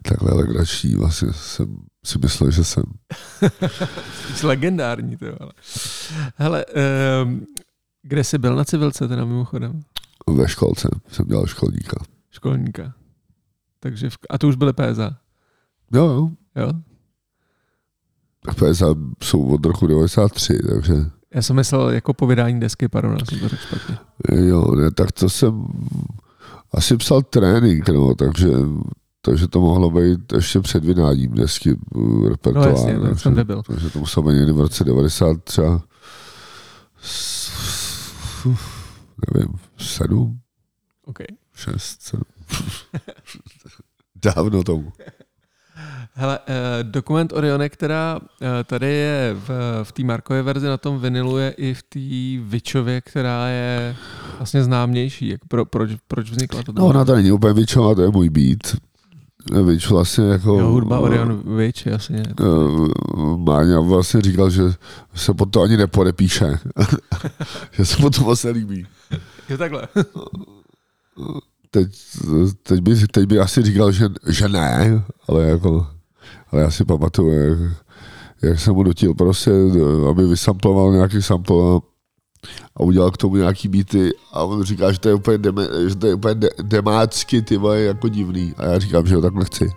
takhle 0.08 0.34
legrační 0.34 0.96
vlastně 0.96 1.34
jsem 1.34 1.78
si 2.06 2.20
myslel, 2.20 2.52
že 2.52 2.64
jsem. 2.64 2.84
Jsi 4.36 4.48
legendární, 4.48 5.18
to 5.18 5.26
ale. 5.42 5.52
Hele, 6.36 6.66
um, 7.24 7.46
kde 8.02 8.24
jsi 8.24 8.38
byl 8.38 8.56
na 8.56 8.64
civilce 8.64 9.08
teda 9.08 9.26
mimochodem? 9.26 9.82
Ve 10.28 10.48
školce, 10.48 10.90
jsem 11.08 11.26
dělal 11.26 11.48
školníka. 11.48 11.98
Školníka. 12.32 12.94
Takže 13.80 14.10
v, 14.10 14.18
a 14.30 14.38
to 14.38 14.48
už 14.48 14.56
byly 14.56 14.74
PSA? 14.74 15.18
Jo, 15.94 16.06
jo. 16.06 16.30
Jo? 16.56 16.72
Tak 18.46 18.56
PSA 18.56 18.86
jsou 19.24 19.48
od 19.48 19.66
roku 19.66 19.88
93, 19.88 20.60
takže... 20.74 20.94
Já 21.34 21.42
jsem 21.42 21.56
myslel 21.56 21.90
jako 21.90 22.14
po 22.14 22.28
vydání 22.28 22.60
desky, 22.60 22.88
pardon, 22.88 23.18
já 23.20 23.26
jsem 23.26 23.40
to 23.40 23.48
řekl 23.50 23.64
špatně. 23.66 23.98
Jo, 24.32 24.76
ne, 24.76 24.92
tak 24.92 25.12
to 25.12 25.30
jsem 25.30 25.68
asi 26.72 26.98
psal 26.98 27.22
trénink, 27.22 27.90
no, 27.90 28.16
takže, 28.16 28.48
takže 29.28 29.48
to 29.48 29.62
mohlo 29.62 29.92
být 29.92 30.34
ještě 30.34 30.60
před 30.60 30.86
vydáním 30.86 31.32
desky 31.32 31.76
repertoár. 32.30 32.66
No 32.66 32.72
jasně, 32.72 33.00
tak 33.00 33.20
jsem 33.20 33.36
nebyl. 33.36 33.64
Takže 33.64 33.90
to 33.90 34.00
muselo 34.00 34.28
být 34.28 34.36
někdy 34.36 34.52
v 34.52 34.60
roce 34.60 34.84
90 34.84 35.44
třeba 35.44 35.82
nevím, 39.34 39.54
sedm? 39.78 40.40
OK. 41.06 41.18
Šest, 41.56 42.02
sedm. 42.02 42.24
Dávno 44.16 44.64
tomu. 44.64 44.94
Hele, 46.14 46.40
eh, 46.48 46.84
dokument 46.84 47.34
Orione, 47.34 47.70
která 47.70 48.20
eh, 48.42 48.64
tady 48.64 48.88
je 48.88 49.36
v, 49.48 49.50
v 49.84 49.92
té 49.92 50.04
Markové 50.04 50.42
verzi 50.42 50.68
na 50.68 50.78
tom 50.78 51.00
vinilu, 51.00 51.38
je 51.38 51.50
i 51.50 51.74
v 51.74 51.84
té 51.84 52.00
Vičově, 52.50 53.02
která 53.02 53.48
je 53.48 53.96
vlastně 54.38 54.64
známější. 54.64 55.28
Jak 55.28 55.46
pro, 55.46 55.66
proč, 55.66 55.92
proč 56.08 56.32
vznikla 56.32 56.64
to? 56.64 56.72
No, 56.72 56.86
ona 56.86 57.06
to 57.06 57.16
není 57.16 57.32
úplně 57.32 57.54
Vičová, 57.54 57.96
to 57.96 58.02
je 58.02 58.10
můj 58.10 58.30
beat. 58.30 58.87
Vič 59.64 59.90
vlastně 59.90 60.26
jako... 60.26 60.60
Jo, 60.60 60.68
hudba 60.68 61.00
Orion 61.00 61.58
Vič, 61.58 61.86
jasně. 61.86 62.24
Uh, 62.42 62.88
Máňa 63.38 63.80
vlastně 63.80 64.22
říkal, 64.22 64.50
že 64.50 64.64
se 65.16 65.34
pod 65.34 65.46
to 65.46 65.62
ani 65.62 65.78
nepodepíše. 65.78 66.60
že 67.72 67.86
se 67.86 68.02
mu 68.02 68.10
to 68.10 68.22
moc 68.22 68.44
líbí. 68.44 68.88
Je 69.50 69.58
takhle. 69.58 69.88
teď, 71.72 71.88
teď, 72.64 72.82
by, 72.82 73.08
teď 73.12 73.26
by 73.26 73.40
asi 73.40 73.64
říkal, 73.64 73.92
že, 73.92 74.08
že 74.28 74.50
ne, 74.50 75.04
ale 75.28 75.44
jako 75.44 75.88
ale 76.52 76.62
já 76.62 76.72
si 76.72 76.86
pamatuju, 76.86 77.30
jak, 77.30 77.58
jak 78.42 78.60
jsem 78.60 78.74
mu 78.74 78.84
dotil 78.84 79.14
prostě, 79.14 79.52
aby 80.10 80.28
vysamploval 80.28 80.92
nějaký 80.92 81.22
sample 81.22 81.80
a 82.76 82.84
udělal 82.84 83.12
k 83.12 83.18
tomu 83.18 83.36
nějaký 83.36 83.68
beaty 83.68 84.12
a 84.34 84.44
on 84.44 84.64
říká, 84.64 84.92
že 84.92 85.00
to 85.00 85.10
je 85.10 85.16
úplně, 85.16 85.38
deme, 85.38 85.68
že 85.88 85.96
to 85.96 86.08
je 86.08 86.14
úplně 86.14 86.36
de, 86.36 86.50
demácky, 86.62 87.42
ty 87.42 87.58
vole, 87.58 87.80
jako 87.80 88.08
divný. 88.08 88.54
A 88.58 88.66
já 88.66 88.80
říkám, 88.80 89.08
že 89.08 89.16
ho 89.16 89.22
takhle 89.22 89.46
chci. 89.46 89.72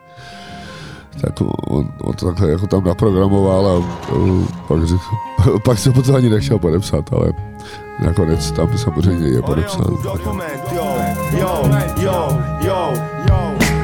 Tak 1.20 1.40
on, 1.40 1.92
on 2.02 2.14
to 2.14 2.26
takhle 2.26 2.50
jako 2.50 2.66
tam 2.66 2.84
naprogramoval 2.84 3.66
a, 3.66 3.72
a 3.76 4.16
pak, 4.68 4.78
pak 5.64 5.78
se 5.78 5.92
potom 5.92 6.14
ani 6.14 6.30
nechtěl 6.30 6.58
podepsat, 6.58 7.12
ale 7.12 7.32
nakonec 8.04 8.50
tam 8.50 8.78
samozřejmě 8.78 9.28
je 9.28 9.42
podepsán. 9.42 9.96
jo, 10.72 10.98
jo, 11.32 11.68
jo, 11.96 12.38
jo. 12.60 12.92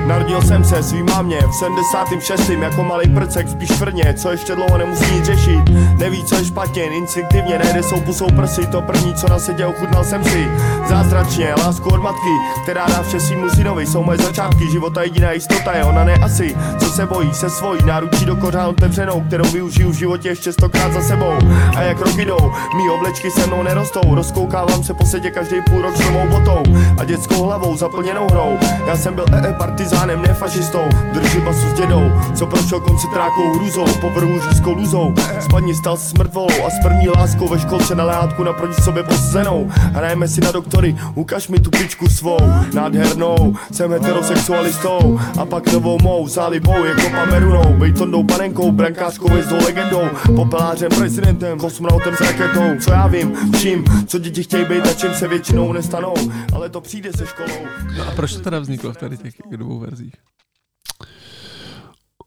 Narodil 0.06 0.42
jsem 0.42 0.64
se 0.64 0.82
svý 0.82 1.02
mámě 1.02 1.38
v 1.50 1.54
76. 1.54 2.48
jako 2.48 2.84
malý 2.84 3.08
prcek 3.08 3.48
spíš 3.48 3.68
tvrdně, 3.68 4.14
co 4.14 4.30
ještě 4.30 4.54
dlouho 4.54 4.78
nemusí 4.78 5.14
nic 5.14 5.24
řešit. 5.24 5.60
Neví, 5.98 6.24
co 6.24 6.36
je 6.36 6.44
špatně, 6.44 6.82
instinktivně 6.82 7.58
nejde 7.58 7.82
jsou 7.82 8.00
pusou 8.00 8.26
prsy, 8.26 8.66
to 8.66 8.82
první, 8.82 9.14
co 9.14 9.28
na 9.28 9.38
sedě 9.38 9.66
ochutnal 9.66 10.04
jsem 10.04 10.24
si. 10.24 10.48
Zázračně, 10.88 11.54
lásku 11.58 11.88
od 11.88 12.02
matky, 12.02 12.28
která 12.62 12.86
dá 12.86 13.02
vše 13.02 13.20
svým 13.20 13.50
synovi, 13.50 13.86
jsou 13.86 14.02
moje 14.02 14.18
začátky, 14.18 14.70
života 14.70 15.02
jediná 15.02 15.32
jistota 15.32 15.72
je 15.72 15.84
ona 15.84 16.04
ne 16.04 16.14
asi, 16.14 16.56
co 16.78 16.86
se 16.86 17.06
bojí, 17.06 17.34
se 17.34 17.50
svojí, 17.50 17.84
náručí 17.84 18.24
do 18.24 18.36
kořán 18.36 18.66
otevřenou, 18.66 19.20
kterou 19.20 19.44
využiju 19.44 19.90
v 19.90 19.94
životě 19.94 20.28
ještě 20.28 20.52
stokrát 20.52 20.92
za 20.92 21.00
sebou. 21.00 21.32
A 21.76 21.82
jak 21.82 22.00
roky 22.00 22.24
jdou, 22.24 22.52
mý 22.76 22.90
oblečky 22.90 23.30
se 23.30 23.46
mnou 23.46 23.62
nerostou, 23.62 24.14
rozkoukávám 24.14 24.84
se 24.84 24.94
po 24.94 25.04
sedě 25.04 25.30
každý 25.30 25.56
půl 25.70 25.82
rok 25.82 25.96
s 25.96 26.00
novou 26.00 26.28
botou 26.28 26.62
a 26.98 27.04
dětskou 27.04 27.42
hlavou 27.42 27.76
zaplněnou 27.76 28.26
hrou. 28.30 28.58
Já 28.86 28.96
jsem 28.96 29.14
byl 29.14 29.24
EE 29.32 29.52
partizán 29.52 29.95
partizánem, 29.96 30.22
ne 30.22 30.34
fašistou. 30.34 30.84
Drží 31.12 31.40
basu 31.40 31.68
s 31.68 31.72
dědou, 31.72 32.12
co 32.34 32.46
prošel 32.46 32.80
koncentrákou 32.80 33.54
hrůzou 33.54 33.84
Povrhu 34.00 34.40
řízkou 34.40 34.72
lůzou. 34.72 35.14
Spadni 35.40 35.74
stal 35.74 35.96
se 35.96 36.08
smrtvolou 36.08 36.66
a 36.66 36.70
s 36.70 36.82
první 36.82 37.08
láskou 37.08 37.48
ve 37.48 37.58
školce 37.58 37.94
na 37.94 38.04
leátku 38.04 38.44
naproti 38.44 38.82
sobě 38.82 39.02
posezenou 39.02 39.66
Hrajeme 39.70 40.28
si 40.28 40.40
na 40.40 40.52
doktory, 40.52 40.96
ukaž 41.14 41.48
mi 41.48 41.60
tu 41.60 41.70
pičku 41.70 42.08
svou. 42.08 42.38
Nádhernou, 42.74 43.56
jsem 43.72 43.90
heterosexualistou 43.90 45.20
A 45.38 45.46
pak 45.46 45.72
novou 45.72 45.98
mou 46.02 46.28
zálibou 46.28 46.84
jako 46.84 47.10
pamerunou. 47.10 47.74
Bejtondou 47.78 48.24
panenkou, 48.24 48.72
brankářskou 48.72 49.36
jezdou 49.36 49.56
legendou 49.64 50.02
Popelářem, 50.36 50.90
prezidentem, 50.98 51.58
kosmonautem 51.58 52.16
s 52.16 52.20
raketou. 52.20 52.80
Co 52.80 52.90
já 52.90 53.06
vím, 53.06 53.32
čím, 53.60 53.84
co 54.06 54.18
děti 54.18 54.42
chtějí 54.42 54.64
být 54.64 54.86
a 54.86 54.92
čím 54.92 55.14
se 55.14 55.28
většinou 55.28 55.72
nestanou. 55.72 56.14
Ale 56.54 56.68
to 56.68 56.80
přijde 56.80 57.12
se 57.12 57.26
školou. 57.26 57.66
No 57.98 58.08
a 58.08 58.10
proč 58.10 58.32
to 58.32 58.40
teda 58.40 58.58
vzniklo 58.58 58.92
v 58.92 58.96
tady 58.96 59.16
těch 59.16 59.34
dvou 59.56 59.78
verzích? 59.86 60.14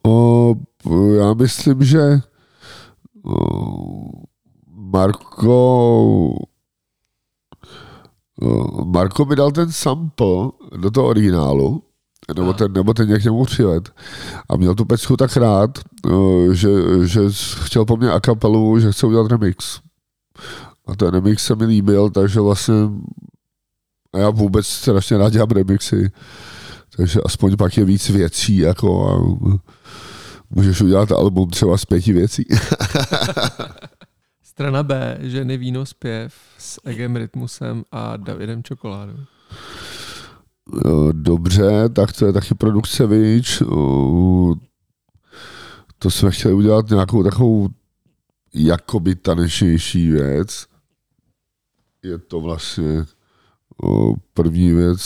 O, 0.05 0.55
já 1.17 1.33
myslím, 1.33 1.83
že 1.83 2.19
Marko 4.67 6.33
Marko 8.85 9.25
mi 9.25 9.35
dal 9.35 9.51
ten 9.51 9.71
sample 9.71 10.49
do 10.77 10.91
toho 10.91 11.07
originálu, 11.07 11.83
nebo 12.35 12.53
ten, 12.53 12.73
nebo 12.73 12.93
ten 12.93 13.07
nějak 13.07 13.23
němu 13.23 13.45
přilet. 13.45 13.89
A 14.49 14.55
měl 14.55 14.75
tu 14.75 14.85
pecku 14.85 15.17
tak 15.17 15.37
rád, 15.37 15.79
že, 16.51 16.69
že 17.03 17.21
chtěl 17.63 17.85
po 17.85 17.97
mně 17.97 18.11
a 18.11 18.19
kapelu, 18.19 18.79
že 18.79 18.91
chce 18.91 19.07
udělat 19.07 19.31
remix. 19.31 19.79
A 20.87 20.95
ten 20.95 21.07
remix 21.07 21.45
se 21.45 21.55
mi 21.55 21.65
líbil, 21.65 22.09
takže 22.09 22.39
vlastně 22.39 22.75
a 24.13 24.17
já 24.17 24.29
vůbec 24.29 24.67
strašně 24.67 25.17
rád 25.17 25.29
dělám 25.29 25.49
remixy 25.49 26.11
takže 26.99 27.19
aspoň 27.25 27.55
pak 27.57 27.77
je 27.77 27.85
víc 27.85 28.09
věcí, 28.09 28.57
jako 28.57 29.09
a 29.09 29.13
můžeš 30.49 30.81
udělat 30.81 31.11
album 31.11 31.49
třeba 31.49 31.77
z 31.77 31.85
pěti 31.85 32.13
věcí. 32.13 32.45
Strana 34.43 34.83
B, 34.83 35.17
ženy, 35.21 35.57
víno, 35.57 35.85
zpěv 35.85 36.33
s 36.57 36.81
Egem 36.83 37.15
Rytmusem 37.15 37.83
a 37.91 38.17
Davidem 38.17 38.63
Čokoládou. 38.63 39.17
Dobře, 41.11 41.89
tak 41.89 42.13
to 42.13 42.25
je 42.25 42.33
taky 42.33 42.55
produkce 42.55 43.07
Vič. 43.07 43.63
To 45.99 46.09
jsme 46.09 46.31
chtěli 46.31 46.53
udělat 46.53 46.89
nějakou 46.89 47.23
takovou 47.23 47.69
jakoby 48.53 49.15
tanečnější 49.15 50.09
věc. 50.09 50.65
Je 52.03 52.17
to 52.17 52.41
vlastně 52.41 53.05
první 54.33 54.73
věc, 54.73 55.01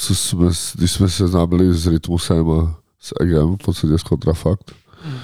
co 0.00 0.14
jsme, 0.14 0.46
když 0.74 0.92
jsme 0.92 1.08
se 1.08 1.28
známili 1.28 1.74
s 1.74 1.86
Rytmusem 1.86 2.50
a 2.50 2.76
s 3.00 3.14
Egem, 3.20 3.54
v 3.54 3.64
podstatě 3.64 3.98
s 3.98 4.02
Kontrafakt. 4.02 4.72
Hmm. 5.02 5.18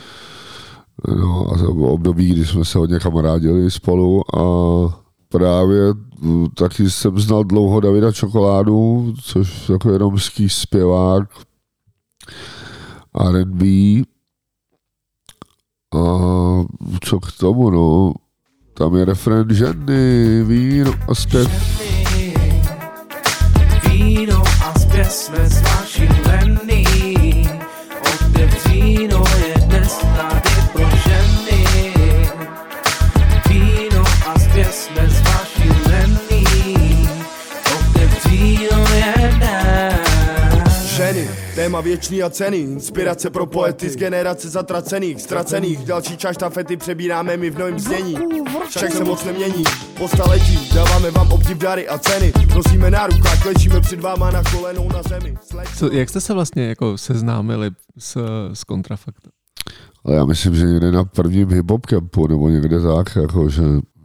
No 1.08 1.52
a 1.54 1.58
to 1.58 1.74
bylo 1.74 1.92
období, 1.92 2.28
kdy 2.28 2.46
jsme 2.46 2.64
se 2.64 2.78
hodně 2.78 2.98
kamarádili 2.98 3.70
spolu 3.70 4.36
a 4.38 5.04
právě 5.28 5.80
taky 6.54 6.90
jsem 6.90 7.18
znal 7.18 7.44
dlouho 7.44 7.80
Davida 7.80 8.12
Čokoládu, 8.12 9.14
což 9.22 9.68
je 9.68 9.72
jako 9.72 9.98
romský 9.98 10.48
zpěvák 10.48 11.28
R&B 13.20 13.66
a 15.94 16.00
co 17.04 17.20
k 17.20 17.32
tomu, 17.32 17.70
no, 17.70 18.12
tam 18.74 18.96
je 18.96 19.04
refren 19.04 19.54
ženy, 19.54 20.44
víno 20.44 20.92
a 21.08 21.14
zpěv. 21.14 21.83
Jsme 25.10 25.48
zvláštní 25.48 26.23
téma 41.64 41.80
věčný 41.80 42.22
a 42.22 42.30
ceny, 42.30 42.56
inspirace 42.56 43.30
pro 43.30 43.46
poety 43.46 43.90
z 43.90 43.96
generace 43.96 44.48
zatracených, 44.48 45.22
ztracených, 45.22 45.78
další 45.78 46.16
část 46.16 46.34
štafety 46.34 46.76
přebíráme 46.76 47.36
my 47.36 47.50
v 47.50 47.58
novém 47.58 47.78
znění. 47.78 48.16
Však 48.68 48.92
se 48.92 49.04
moc 49.04 49.24
nemění, 49.24 49.64
po 49.98 50.08
staletí 50.08 50.68
dáváme 50.74 51.10
vám 51.10 51.32
obdiv 51.32 51.58
dary 51.58 51.88
a 51.88 51.98
ceny, 51.98 52.32
nosíme 52.54 52.90
na 52.90 53.06
rukách, 53.06 53.42
klečíme 53.42 53.80
před 53.80 54.00
váma 54.00 54.30
na 54.30 54.42
kolenou 54.42 54.88
na 54.88 55.02
zemi. 55.02 55.34
Co, 55.76 55.92
jak 55.92 56.08
jste 56.08 56.20
se 56.20 56.34
vlastně 56.34 56.68
jako 56.68 56.98
seznámili 56.98 57.70
s, 57.98 58.16
s 58.52 58.64
kontrafaktem? 58.64 59.32
Ale 60.04 60.14
já 60.16 60.24
myslím, 60.24 60.54
že 60.54 60.66
někde 60.66 60.92
na 60.92 61.04
prvním 61.04 61.48
hip-hop 61.48 61.86
campu 61.86 62.26
nebo 62.26 62.48
někde 62.48 62.80
tak, 62.80 63.16
jako 63.16 63.48
že, 63.48 63.62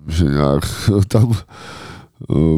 že 0.07 0.25
nějak 0.25 0.63
tam 1.07 1.33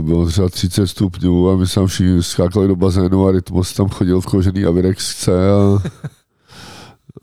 bylo 0.02 0.26
třeba 0.26 0.50
30 0.50 0.88
stupňů 0.88 1.50
a 1.50 1.56
my 1.56 1.68
jsme 1.68 1.88
všichni 1.88 2.24
skákali 2.24 2.68
do 2.68 2.76
bazénu 2.76 3.28
a 3.28 3.32
Rytmus 3.32 3.74
tam 3.74 3.90
chodil 3.90 4.22
v 4.22 4.26
kožený 4.26 4.66
Avirexce 4.66 5.52
a, 5.52 5.80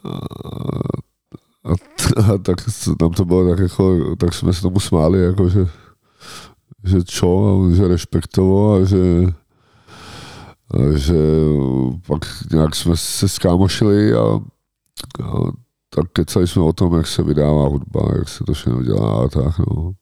a, 0.05 0.19
a, 1.65 1.73
a, 2.35 2.39
tak 2.39 2.57
nám 3.01 3.11
to 3.11 3.25
bylo 3.25 3.51
tak 3.51 3.59
jako, 3.59 4.17
tak 4.17 4.35
jsme 4.35 4.53
se 4.53 4.63
tomu 4.63 4.81
smáli, 4.81 5.21
jako 5.21 5.49
že, 5.49 5.67
že 6.85 7.05
čo, 7.05 7.63
že 7.75 7.89
respektoval 7.89 8.75
a 8.75 8.85
že 8.85 8.99
že 10.95 11.17
pak 12.07 12.21
nějak 12.53 12.75
jsme 12.75 12.97
se 12.97 13.29
skámošili 13.29 14.13
a, 14.15 14.21
a 15.25 15.51
tak 15.91 16.07
kecali 16.13 16.49
jsme 16.49 16.63
o 16.63 16.73
tom, 16.73 16.95
jak 16.95 17.07
se 17.07 17.23
vydává 17.23 17.69
hudba, 17.69 18.01
jak 18.19 18.29
se 18.29 18.45
to 18.45 18.53
všechno 18.53 18.83
dělá 18.83 19.25
a 19.25 19.29
tak, 19.29 19.59
no. 19.59 19.93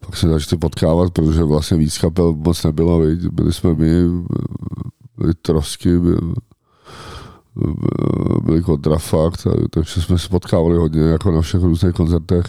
Pak 0.00 0.16
se 0.16 0.28
začali 0.28 0.58
potkávat, 0.58 1.12
protože 1.12 1.42
vlastně 1.42 1.76
víc 1.76 1.98
kapel 1.98 2.32
moc 2.32 2.64
nebylo, 2.64 3.00
viď? 3.00 3.20
byli 3.20 3.52
jsme 3.52 3.74
my, 3.74 4.24
byli 5.16 5.34
trosky, 5.34 5.98
byli, 5.98 6.18
byli 8.42 8.62
kontrafakt, 8.62 9.46
takže 9.70 10.02
jsme 10.02 10.18
se 10.18 10.28
potkávali 10.28 10.76
hodně 10.76 11.00
jako 11.00 11.30
na 11.30 11.40
všech 11.40 11.62
různých 11.62 11.94
koncertech. 11.94 12.46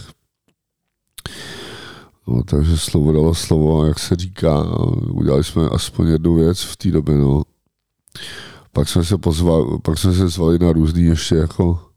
No, 2.27 2.43
takže 2.43 2.77
slovo 2.77 3.11
dalo 3.11 3.35
slovo, 3.35 3.85
jak 3.85 3.99
se 3.99 4.15
říká, 4.15 4.65
udělali 5.11 5.43
jsme 5.43 5.69
aspoň 5.69 6.07
jednu 6.07 6.35
věc 6.35 6.61
v 6.61 6.77
té 6.77 6.91
době, 6.91 7.15
no. 7.15 7.41
Pak 8.71 8.89
jsme 8.89 9.03
se 9.03 9.17
pozvali, 9.17 9.65
pak 9.81 9.97
jsme 9.97 10.13
se 10.13 10.27
zvali 10.27 10.59
na 10.59 10.71
různý 10.71 11.03
ještě 11.03 11.35
jako 11.35 11.88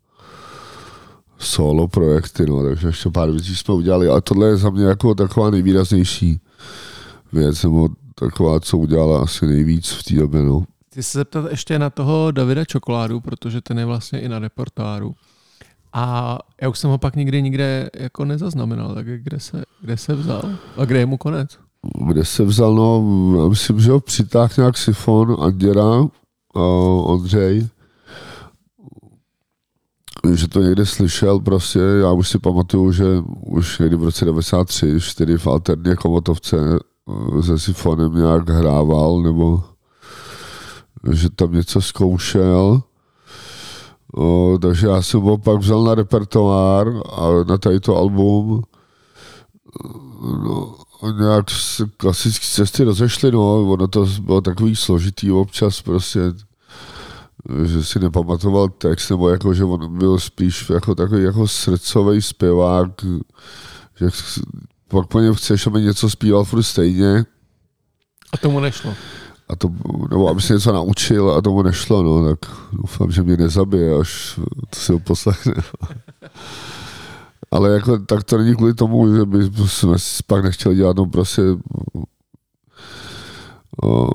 solo 1.42 1.88
projekty, 1.88 2.46
no, 2.46 2.62
takže 2.62 2.86
ještě 2.86 3.10
pár 3.10 3.30
věcí 3.30 3.56
jsme 3.56 3.74
udělali, 3.74 4.08
ale 4.08 4.20
tohle 4.20 4.48
je 4.48 4.56
za 4.56 4.70
mě 4.70 4.84
jako 4.84 5.14
taková 5.14 5.50
nejvýraznější 5.50 6.40
věc, 7.32 7.62
nebo 7.62 7.88
taková, 8.14 8.60
co 8.60 8.78
udělala 8.78 9.22
asi 9.22 9.46
nejvíc 9.46 9.90
v 9.90 10.02
té 10.02 10.14
době, 10.14 10.42
no. 10.42 10.64
Chci 10.90 11.02
se 11.02 11.18
zeptat 11.18 11.50
ještě 11.50 11.78
na 11.78 11.90
toho 11.90 12.30
Davida 12.30 12.64
Čokoládu, 12.64 13.20
protože 13.20 13.60
ten 13.60 13.78
je 13.78 13.84
vlastně 13.84 14.20
i 14.20 14.28
na 14.28 14.38
reportáru. 14.38 15.14
A 15.92 16.38
já 16.62 16.68
už 16.68 16.78
jsem 16.78 16.90
ho 16.90 16.98
pak 16.98 17.16
nikdy 17.16 17.42
nikde 17.42 17.90
jako 17.96 18.24
nezaznamenal, 18.24 18.94
tak 18.94 19.06
kde 19.06 19.40
se, 19.40 19.62
kde 19.80 19.96
se 19.96 20.14
vzal? 20.14 20.42
A 20.76 20.84
kde 20.84 20.98
je 20.98 21.06
mu 21.06 21.16
konec? 21.16 21.58
Kde 22.06 22.24
se 22.24 22.44
vzal, 22.44 22.74
no, 22.74 23.04
já 23.42 23.48
myslím, 23.48 23.80
že 23.80 23.90
ho 23.90 24.00
přitáhl 24.00 24.52
nějak 24.56 24.78
Sifon, 24.78 25.36
Anděra, 25.40 26.06
a 26.54 26.60
Ondřej, 27.04 27.68
že 30.34 30.48
to 30.48 30.60
někde 30.60 30.86
slyšel 30.86 31.40
prostě, 31.40 31.78
já 31.78 32.12
už 32.12 32.28
si 32.28 32.38
pamatuju, 32.38 32.92
že 32.92 33.04
už 33.46 33.78
někdy 33.78 33.96
v 33.96 34.04
roce 34.04 34.24
93, 34.24 35.00
čtyři 35.00 35.38
v 35.38 35.46
alterně 35.46 35.96
komotovce 35.96 36.56
eh, 37.38 37.42
se 37.42 37.58
Sifonem 37.58 38.14
nějak 38.14 38.48
hrával, 38.48 39.22
nebo 39.22 39.64
že 41.12 41.30
tam 41.30 41.52
něco 41.52 41.80
zkoušel. 41.80 42.82
O, 44.14 44.58
takže 44.62 44.86
já 44.86 45.02
jsem 45.02 45.20
ho 45.20 45.38
pak 45.38 45.58
vzal 45.58 45.84
na 45.84 45.94
repertoár 45.94 46.88
a 47.12 47.44
na 47.48 47.58
tady 47.58 47.80
to 47.80 47.96
album 47.96 48.62
no, 50.22 50.74
nějak 51.18 51.50
se 51.50 51.84
klasické 51.96 52.46
cesty 52.46 52.84
rozešly, 52.84 53.32
no, 53.32 53.72
ono 53.72 53.88
to 53.88 54.06
bylo 54.20 54.40
takový 54.40 54.76
složitý 54.76 55.32
občas 55.32 55.82
prostě, 55.82 56.20
že 57.64 57.84
si 57.84 57.98
nepamatoval 57.98 58.68
text, 58.68 59.10
nebo 59.10 59.28
jako, 59.28 59.54
že 59.54 59.64
on 59.64 59.98
byl 59.98 60.18
spíš 60.18 60.70
jako 60.70 60.94
takový 60.94 61.22
jako 61.22 61.48
srdcový 61.48 62.22
zpěvák, 62.22 62.90
že 64.00 64.06
pak 64.88 65.06
po 65.06 65.20
něm 65.20 65.34
chceš, 65.34 65.66
aby 65.66 65.80
něco 65.80 66.10
zpíval 66.10 66.44
furt 66.44 66.62
stejně. 66.62 67.24
A 68.32 68.36
tomu 68.36 68.60
nešlo 68.60 68.94
a 69.52 69.56
to, 69.56 69.70
nebo 70.10 70.28
aby 70.28 70.40
se 70.40 70.54
něco 70.54 70.72
naučil 70.72 71.30
a 71.30 71.42
tomu 71.42 71.62
nešlo, 71.62 72.02
no, 72.02 72.28
tak 72.28 72.50
doufám, 72.72 73.10
že 73.10 73.22
mě 73.22 73.36
nezabije, 73.36 74.00
až 74.00 74.40
to 74.70 74.80
si 74.80 74.92
ho 74.92 74.98
poslechne. 74.98 75.54
Ale 77.50 77.70
jako, 77.70 77.98
tak 77.98 78.24
to 78.24 78.38
není 78.38 78.56
kvůli 78.56 78.74
tomu, 78.74 79.16
že 79.16 79.24
by 79.24 79.50
jsme 79.66 79.96
pak 80.26 80.44
nechtěli 80.44 80.76
dělat, 80.76 80.96
no 80.96 81.06
prostě 81.06 81.42
o, 83.82 84.06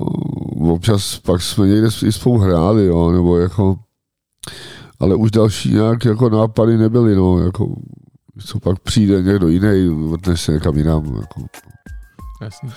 občas 0.74 1.20
pak 1.20 1.42
jsme 1.42 1.68
někde 1.68 1.88
i 2.06 2.12
spolu 2.12 2.38
hráli, 2.38 2.86
jo, 2.86 3.12
nebo 3.12 3.38
jako 3.38 3.76
ale 5.00 5.16
už 5.16 5.32
další 5.32 5.74
nějak 5.74 6.06
jako 6.06 6.30
nápady 6.30 6.78
nebyly, 6.78 7.16
no, 7.16 7.40
jako 7.40 7.76
co 8.46 8.60
pak 8.60 8.80
přijde 8.80 9.22
někdo 9.22 9.48
jiný, 9.48 10.10
vrtne 10.10 10.38
se 10.38 10.52
někam 10.52 10.78
jinam, 10.78 11.06
jako. 11.06 11.42
Jasně 12.42 12.72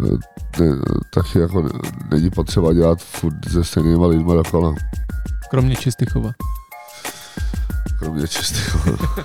ne, 0.00 0.66
taky 1.14 1.38
jako 1.38 1.68
není 2.10 2.30
potřeba 2.30 2.72
dělat 2.72 3.02
furt 3.02 3.52
se 3.52 3.64
stejnýma 3.64 4.06
lidma 4.06 4.34
dokola. 4.34 4.74
Kromě 5.50 5.76
Čistychova. 5.76 6.30
Kromě 7.98 8.28
Čistychova. 8.28 8.96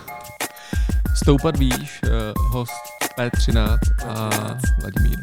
Stoupat 1.16 1.58
víš, 1.58 2.02
uh, 2.04 2.52
host 2.52 2.72
P13 3.18 3.78
a 4.08 4.30
Vladimír. 4.82 5.20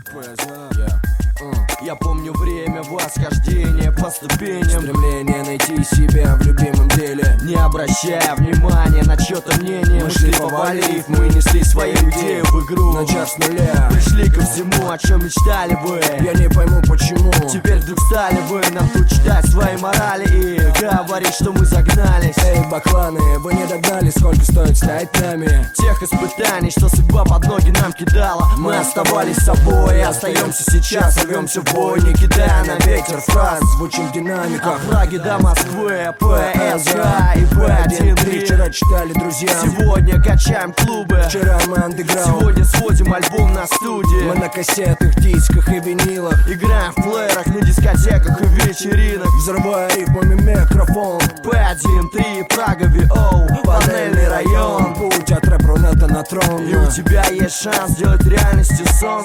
Я 1.81 1.95
помню 1.95 2.33
время 2.33 2.83
восхождения 2.83 3.93
по 3.93 4.11
ступеням. 4.11 4.81
Стремление 4.81 5.45
найти 5.45 5.85
себя 5.85 6.35
в 6.35 6.43
любимом 6.43 6.89
деле. 6.89 7.39
Не 7.43 7.55
обращая 7.55 8.35
внимания 8.35 9.05
на 9.05 9.17
чье-то 9.17 9.57
мнение. 9.61 10.03
Мы 10.03 10.11
шли 10.11 10.33
повалив, 10.33 11.09
мы 11.09 11.29
несли 11.29 11.63
свою 11.63 11.95
идею 11.95 12.45
в 12.47 12.65
игру. 12.65 12.93
Начав 12.93 13.29
с 13.29 13.39
нуля. 13.39 13.89
Пришли 13.93 14.29
ко 14.31 14.41
всему, 14.41 14.91
о 14.91 14.99
чем 14.99 15.25
мечтали 15.25 15.75
бы. 15.77 16.01
Я 16.25 16.35
не 16.35 16.49
пойму 16.49 16.83
почему. 16.83 17.31
Теперь 17.49 17.79
вдруг 17.79 18.01
стали 18.11 18.41
бы 18.49 18.61
нам 18.73 18.89
тут 18.89 19.09
читать 19.09 19.47
свои 19.47 19.77
морали 19.77 20.27
И 20.29 20.81
говорить, 20.81 21.35
что 21.35 21.53
мы 21.53 21.65
загнались. 21.65 22.37
Эй, 22.45 22.67
бакланы, 22.69 23.39
вы 23.39 23.55
не 23.55 23.65
догнали, 23.67 24.11
сколько 24.11 24.43
стоит 24.43 24.77
стать 24.77 25.09
нами. 25.21 25.71
Тех 25.77 26.03
испытаний, 26.03 26.71
что 26.71 26.89
судьба 26.89 27.25
под 27.25 27.47
ноги 27.47 27.71
нам 27.81 27.93
кидала. 27.93 28.51
Мы 28.57 28.77
оставались 28.77 29.37
собой 29.37 29.99
и 29.99 30.01
остаемся 30.01 30.65
сейчас, 30.69 31.28
рвемся 31.29 31.63
бой 31.63 32.01
Не 32.01 32.15
кидая 32.15 32.65
на 32.65 32.85
ветер. 32.87 33.21
Фраз 33.21 33.61
Звучим 33.77 34.09
в 34.09 34.13
динамиках. 34.13 34.81
Праги 34.89 35.19
до 35.19 35.39
Москвы 35.39 36.15
ПСК 36.19 36.97
и 37.37 37.45
П1 37.55 38.45
Вчера 38.45 38.71
читали 38.71 39.13
друзья 39.13 39.51
Сегодня 39.63 40.21
качаем 40.23 40.73
клубы. 40.73 41.23
Вчера 41.29 41.59
мы 41.69 41.79
андеграунд. 41.79 42.41
Сегодня 42.41 42.65
сводим 42.65 43.13
альбом 43.13 43.53
на 43.53 43.67
студии. 43.67 44.29
Мы 44.29 44.35
на 44.35 44.49
кассетах, 44.49 45.15
дисках 45.17 45.69
и 45.69 45.81
винилах. 45.81 46.49
Играем 46.49 46.93
в 46.93 47.03
плеерах 47.03 47.47
на 47.47 47.61
дискотеках 47.61 48.41
и 48.41 48.45
вечеринах 48.45 49.29
Взрывая 49.39 49.89
рифмами 49.95 50.35
микрофон. 50.35 51.21
П1, 51.43 52.09
3, 52.11 52.43
Прага, 52.49 52.87
ВО 52.87 53.49
Панельный 53.65 54.29
район. 54.29 54.95
Путь 54.95 55.31
от 55.33 55.47
рэп-рунета 55.47 56.07
на 56.07 56.23
трон. 56.23 56.67
И 56.67 56.75
у 56.75 56.91
тебя 56.91 57.25
есть 57.31 57.63
шанс 57.63 57.93
сделать 57.93 58.25
реальностью 58.25 58.87
сон. 58.99 59.25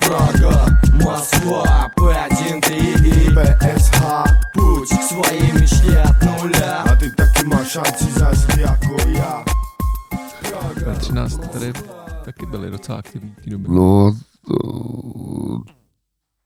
Прага, 0.00 0.80
Москва, 1.03 1.91
П1, 1.97 2.61
3 2.61 2.75
и 2.75 3.29
ПСХ 3.35 4.01
Путь 4.53 4.89
к 4.89 5.03
своей 5.03 5.51
мечте 5.51 5.99
от 5.99 6.21
нуля 6.23 6.83
А 6.85 6.95
ты 6.95 7.11
taky 7.11 7.47
máš 7.47 7.67
šanci 7.71 8.11
zase 8.11 8.61
jako 8.61 8.95
já 9.07 9.43
13 10.99 11.51
tady 11.51 11.73
taky 12.25 12.45
byli 12.45 12.71
docela 12.71 12.97
aktivní 12.97 13.31
v 13.37 13.43
té 13.43 13.49
době. 13.49 13.69
No, 13.69 14.15
to, 14.47 14.55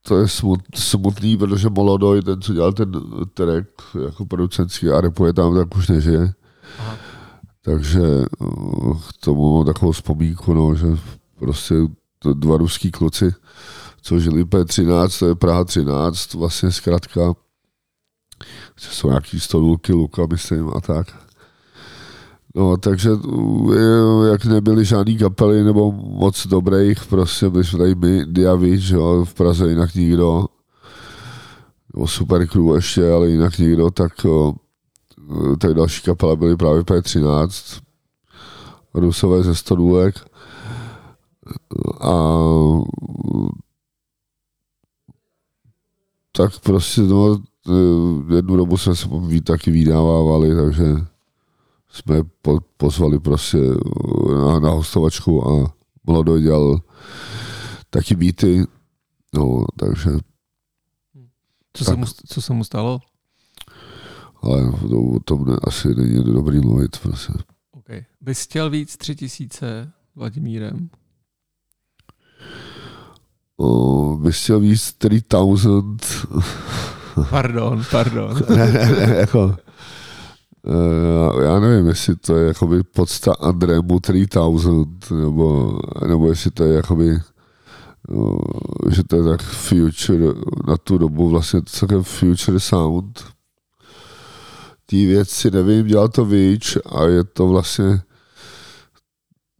to 0.07 0.20
je 0.20 0.28
smut, 0.28 0.59
smutný, 0.76 1.38
protože 1.38 1.70
Molodoj, 1.70 2.22
ten, 2.22 2.41
co 2.41 2.53
dělal 2.53 2.74
ten 2.74 2.91
track 3.34 3.68
jako 4.05 4.26
producentský 4.26 4.89
a 4.89 5.01
repuje 5.01 5.34
tam, 5.34 5.55
tak 5.55 5.76
už 5.76 5.88
nežije. 5.88 6.34
Aha. 6.80 6.97
Takže 7.61 8.01
k 9.09 9.26
tomu 9.26 9.55
mám 9.57 9.65
takovou 9.65 9.91
vzpomínku, 9.91 10.53
no, 10.53 10.76
že 10.76 10.88
prostě 11.39 11.76
dva 12.34 12.57
ruský 12.57 12.91
kluci, 12.91 13.34
co 14.03 14.20
žili 14.20 14.44
P13, 14.44 15.18
to 15.18 15.26
je 15.26 15.34
Praha 15.34 15.64
13, 15.64 16.34
vlastně 16.34 16.70
zkrátka, 16.70 17.34
jsou 18.76 19.09
nějaký 19.09 19.40
stolůky, 19.40 19.92
luka, 19.92 20.26
myslím, 20.30 20.68
a 20.76 20.80
tak. 20.80 21.07
No, 22.55 22.76
takže 22.76 23.11
jak 24.30 24.44
nebyly 24.44 24.84
žádný 24.84 25.18
kapely 25.18 25.64
nebo 25.64 25.92
moc 25.92 26.46
dobrých, 26.46 27.05
prostě 27.07 27.50
byli 27.50 27.64
jsme 27.64 27.78
tady 27.78 27.94
my, 27.94 28.26
Diavič, 28.26 28.90
jo, 28.90 29.24
v 29.24 29.34
Praze 29.34 29.68
jinak 29.68 29.94
nikdo, 29.94 30.44
nebo 31.94 32.09
Super 32.09 32.46
Crew 32.46 32.74
ještě, 32.74 33.12
ale 33.12 33.28
jinak 33.28 33.59
nikdo, 33.59 33.90
tak 33.90 34.12
tady 35.59 35.74
další 35.74 36.03
kapela 36.03 36.36
byly 36.36 36.57
právě 36.57 36.82
P13, 36.82 37.80
Rusové 38.94 39.42
ze 39.42 39.55
Stodůlek 39.55 40.14
a 42.00 42.38
tak 46.33 46.59
prostě 46.59 47.01
no, 47.01 47.43
jednu 48.35 48.57
dobu 48.57 48.76
jsme 48.76 48.97
se 48.97 49.09
taky 49.45 49.70
vydávávali, 49.70 50.57
takže 50.57 50.85
jsme 51.89 52.22
po, 52.43 52.61
pozvali 52.76 53.18
prostě 53.18 53.59
na, 54.47 54.59
na 54.59 54.70
hostovačku 54.70 55.49
a 55.49 55.74
Mladoj 56.07 56.43
dělal 56.43 56.80
taky 57.91 58.14
beaty, 58.14 58.64
no, 59.35 59.64
takže... 59.78 60.11
Co, 61.72 61.85
tak. 61.85 61.95
se 61.95 61.97
mu, 61.97 62.07
co 62.26 62.43
se 62.43 62.53
mu 62.53 62.64
stalo? 62.64 63.01
Ale 64.43 64.72
to, 64.89 65.01
o 65.01 65.20
tom 65.20 65.45
ne, 65.45 65.57
asi 65.64 65.95
není 65.95 66.24
dobrý 66.24 66.61
mluvit, 66.61 66.99
prostě. 66.99 67.33
Okay. 67.70 68.05
Bys 68.20 68.43
chtěl 68.43 68.70
víc 68.70 68.97
tři 68.97 69.16
tisíce 69.16 69.93
Vladimírem? 70.14 70.91
O, 73.62 74.16
bys 74.16 74.42
chtěl 74.42 74.60
víc 74.60 74.92
3000. 74.92 76.06
Pardon, 77.30 77.82
pardon. 77.90 78.34
ne, 78.48 78.72
ne, 78.72 79.06
ne, 79.06 79.16
jako, 79.16 79.56
Uh, 80.64 81.42
já 81.42 81.60
nevím, 81.60 81.86
jestli 81.86 82.16
to 82.16 82.36
je 82.36 82.46
jakoby 82.48 82.82
podsta 82.82 83.32
Andrému 83.40 84.00
3000, 84.00 85.14
nebo, 85.14 85.78
nebo 86.08 86.28
jestli 86.28 86.50
to 86.50 86.64
je 86.64 86.74
jakoby 86.74 87.18
uh, 88.08 88.38
že 88.90 89.04
to 89.04 89.16
je 89.16 89.22
tak 89.22 89.42
future, 89.42 90.24
na 90.68 90.76
tu 90.76 90.98
dobu 90.98 91.28
vlastně 91.28 91.60
celkem 91.66 92.02
future 92.02 92.60
sound. 92.60 93.24
Tí 94.86 95.06
věci, 95.06 95.50
nevím, 95.50 95.86
dělal 95.86 96.08
to 96.08 96.24
víc 96.24 96.78
a 96.86 97.04
je 97.04 97.24
to 97.24 97.48
vlastně 97.48 98.02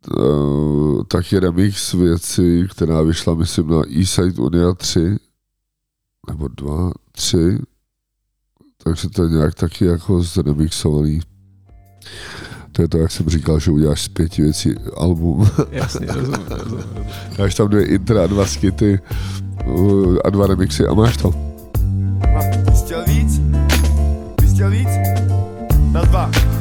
uh, 0.09 1.05
taky 1.05 1.39
remix 1.39 1.95
věci, 1.95 2.67
která 2.71 3.03
vyšla, 3.03 3.35
myslím, 3.35 3.71
na 3.71 3.83
Eastside 3.99 4.43
Unia 4.43 4.73
3, 4.73 5.17
nebo 6.29 6.49
2, 6.49 6.93
3, 7.13 7.59
takže 8.85 9.09
to 9.09 9.23
je 9.23 9.31
nějak 9.31 9.55
taky 9.55 9.85
jako 9.85 10.23
zremixovaný. 10.23 11.21
To 12.73 12.83
je 12.83 12.89
to, 12.89 12.99
jak 12.99 13.11
jsem 13.11 13.29
říkal, 13.29 13.61
že 13.61 13.71
uděláš 13.71 14.03
z 14.03 14.09
pěti 14.09 14.43
věcí 14.43 14.75
album. 14.97 15.51
Jasně, 15.71 16.07
rozumím, 16.07 16.47
rozumím. 16.49 16.85
Dáš 17.39 17.55
tam 17.55 17.69
dvě 17.69 17.87
intra, 17.87 18.27
dva 18.27 18.47
skity 18.47 18.99
uh, 19.67 20.17
a 20.25 20.31
dva 20.31 20.47
remixy 20.47 20.87
a 20.87 20.95
máš 20.95 21.17
to. 21.17 21.35
Bys 22.65 22.83
chtěl 22.83 23.05
víc? 23.07 23.39
Bys 24.41 24.53
chtěl 24.53 24.71
víc? 24.71 24.89
Na 25.93 26.05
dva. 26.05 26.52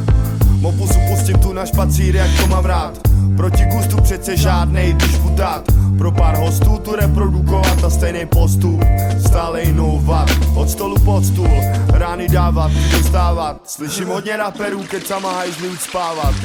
Na 1.54 1.66
špacír, 1.66 2.16
jak 2.16 2.30
to 2.40 2.48
mám 2.48 2.66
rád. 2.66 3.00
Proti 3.38 3.66
gustu 3.66 4.02
přece 4.02 4.38
žádnej 4.38 4.94
dušku 4.94 5.30
dát. 5.30 5.64
Pro 5.98 6.12
pár 6.12 6.38
hostů 6.38 6.78
tu 6.78 6.96
reprodukovat 6.96 7.82
na 7.82 7.90
stejný 7.90 8.26
postup. 8.26 8.84
Stále 9.28 9.62
inovat, 9.62 10.30
od 10.56 10.70
stolu 10.70 10.96
pod 11.06 11.26
stůl. 11.26 11.62
Rány 11.94 12.28
dávat, 12.28 12.72
dostávat. 12.72 13.62
Slyším 13.64 14.08
hodně 14.08 14.38
raperů, 14.38 14.84
kecama 14.84 15.32
hajzli 15.32 15.70
ucpávat 15.70 16.36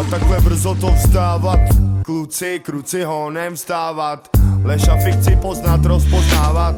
A 0.00 0.04
takhle 0.10 0.40
brzo 0.40 0.74
to 0.74 0.92
vstávat. 0.92 1.60
Kluci, 2.04 2.60
kruci 2.64 3.02
honem 3.02 3.54
vstávat. 3.54 4.28
Lež 4.62 4.88
a 4.88 4.96
fikci 4.96 5.36
poznat, 5.36 5.84
rozpoznávat. 5.84 6.76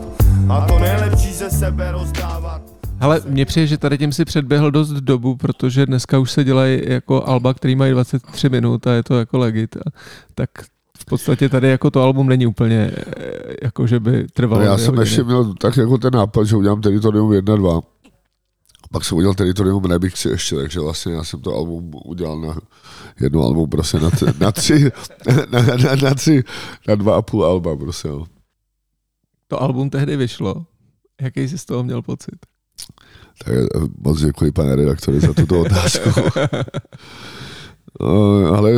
A 0.49 0.61
to 0.61 0.79
nejlepší 0.79 1.33
ze 1.33 1.51
sebe 1.51 1.93
rozdávat 1.93 2.76
ale 3.01 3.22
mně 3.28 3.44
přijde, 3.44 3.66
že 3.66 3.78
tady 3.78 3.99
tím 3.99 4.12
si 4.12 4.24
předběhl 4.24 4.70
dost 4.70 4.90
dobu, 4.90 5.36
protože 5.36 5.86
dneska 5.86 6.18
už 6.18 6.30
se 6.30 6.44
dělají 6.44 6.80
jako 6.84 7.28
alba, 7.28 7.55
který 7.55 7.76
mají 7.76 7.92
23 7.92 8.49
minut 8.49 8.86
a 8.86 8.92
je 8.92 9.03
to 9.03 9.18
jako 9.18 9.38
legit. 9.38 9.76
A 9.76 9.80
tak 10.34 10.51
v 10.99 11.05
podstatě 11.05 11.49
tady 11.49 11.68
jako 11.68 11.90
to 11.90 12.03
album 12.03 12.28
není 12.28 12.47
úplně 12.47 12.90
eh, 12.97 13.55
jako, 13.62 13.86
že 13.86 14.01
by 14.01 14.26
trvalo. 14.32 14.62
No 14.62 14.68
já 14.70 14.78
jsem 14.78 14.86
hodiny. 14.86 15.03
ještě 15.03 15.24
měl 15.24 15.55
tak 15.55 15.76
jako 15.76 15.99
ten 15.99 16.14
nápad, 16.14 16.44
že 16.44 16.57
udělám 16.57 16.80
Territorium 16.80 17.32
1, 17.32 17.57
2. 17.57 17.80
Pak 18.92 19.05
jsem 19.05 19.18
udělal 19.18 19.34
Territorium 19.34 19.84
Remixy 19.84 20.28
ještě, 20.28 20.57
takže 20.57 20.80
vlastně 20.80 21.12
já 21.12 21.24
jsem 21.24 21.40
to 21.40 21.55
album 21.55 21.90
udělal 22.05 22.40
na 22.40 22.57
jedno 23.20 23.42
album 23.42 23.70
prostě 23.70 24.01
na, 24.01 24.11
t- 24.11 24.32
na 24.40 24.53
tři, 24.53 24.90
na, 25.51 25.62
na, 25.62 25.94
na, 26.03 26.14
tři, 26.14 26.44
na 26.88 26.94
dva 26.94 27.16
a 27.16 27.22
půl 27.22 27.44
alba 27.44 27.76
prostě. 27.76 28.09
No. 28.09 28.26
To 29.49 29.62
album 29.62 29.90
tehdy 29.90 30.16
vyšlo. 30.16 30.66
Jaký 31.22 31.49
jsi 31.49 31.59
z 31.59 31.64
toho 31.64 31.82
měl 31.82 32.03
pocit? 32.03 32.36
Tak 33.45 33.55
moc 33.99 34.20
děkuji, 34.20 34.53
pane 34.53 34.76
redaktore, 34.76 35.20
za 35.20 35.32
tuto 35.32 35.61
otázku. 35.61 36.11
no, 38.01 38.47
ale 38.57 38.72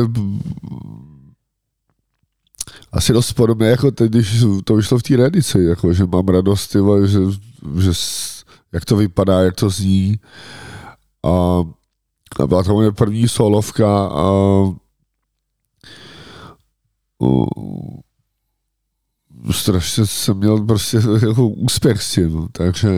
asi 2.91 3.13
dost 3.13 3.33
podobně 3.33 3.67
jako 3.67 3.91
teď, 3.91 4.11
když 4.11 4.43
to 4.63 4.75
vyšlo 4.75 4.99
v 4.99 5.03
té 5.03 5.15
reedici, 5.15 5.59
jako, 5.59 5.93
že 5.93 6.05
mám 6.05 6.27
radost, 6.27 6.75
že, 7.05 7.19
že, 7.79 7.91
jak 8.71 8.85
to 8.85 8.95
vypadá, 8.95 9.41
jak 9.41 9.55
to 9.55 9.69
zní. 9.69 10.19
A, 11.25 11.63
a 12.39 12.47
byla 12.47 12.63
to 12.63 12.73
moje 12.73 12.91
první 12.91 13.27
solovka 13.27 14.07
a, 14.07 14.31
a 19.47 19.51
strašně 19.51 20.05
jsem 20.05 20.37
měl 20.37 20.65
prostě 20.65 20.97
jako 21.27 21.47
úspěch 21.47 22.03
s 22.03 22.11
tím, 22.13 22.47
takže 22.51 22.89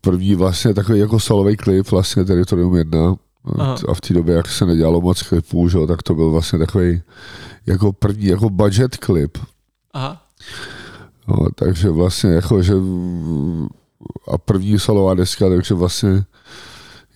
první 0.00 0.34
vlastně 0.34 0.74
takový 0.74 0.98
jako 0.98 1.20
solový 1.20 1.56
klip, 1.56 1.90
vlastně 1.90 2.24
Territorium 2.24 2.76
1. 2.76 3.16
Aha. 3.58 3.76
A 3.88 3.94
v 3.94 4.00
té 4.00 4.14
době, 4.14 4.34
jak 4.34 4.48
se 4.48 4.66
nedělalo 4.66 5.00
moc 5.00 5.22
klipů, 5.22 5.68
že, 5.68 5.78
tak 5.86 6.02
to 6.02 6.14
byl 6.14 6.30
vlastně 6.30 6.58
takový 6.58 7.02
jako 7.66 7.92
první 7.92 8.26
jako 8.26 8.50
budget 8.50 8.96
klip. 8.96 9.38
Aha. 9.92 10.22
No, 11.28 11.36
takže 11.54 11.90
vlastně 11.90 12.30
jako, 12.30 12.62
že 12.62 12.74
a 14.28 14.38
první 14.38 14.78
solová 14.78 15.14
deska, 15.14 15.48
takže 15.48 15.74
vlastně 15.74 16.24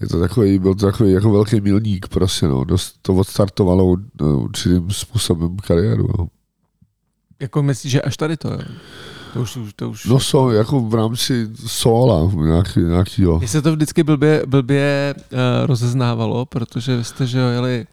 je 0.01 0.09
to 0.09 0.21
takový, 0.21 0.59
byl 0.59 0.75
to 0.75 0.87
takový 0.87 1.13
jako 1.13 1.31
velký 1.31 1.61
milník 1.61 2.09
prostě, 2.09 2.47
no. 2.47 2.65
Dost 2.65 2.99
to 3.03 3.15
odstartovalo 3.15 3.97
no, 4.21 4.39
určitým 4.39 4.91
způsobem 4.91 5.57
kariéru, 5.57 6.09
no. 6.19 6.29
Jako 7.41 7.63
myslíš, 7.63 7.93
že 7.93 8.03
až 8.03 8.17
tady 8.17 8.37
to, 8.37 8.49
jo? 8.49 8.59
To 9.33 9.41
už, 9.41 9.59
to 9.77 9.91
už... 9.91 10.05
No 10.05 10.21
jsou 10.21 10.51
jako 10.51 10.81
v 10.81 10.95
rámci 10.95 11.49
sola 11.67 12.31
nějaký, 12.35 12.81
nějaký 12.81 13.23
jo. 13.23 13.39
Mně 13.39 13.49
se 13.49 13.63
to 13.63 13.73
vždycky 13.73 14.03
blbě, 14.03 14.43
blbě 14.47 15.15
uh, 15.17 15.39
rozeznávalo, 15.67 16.47
protože 16.47 16.97
vy 16.97 17.05
jste 17.05 17.27
že 17.27 17.39
jo, 17.39 17.49
jeli 17.49 17.87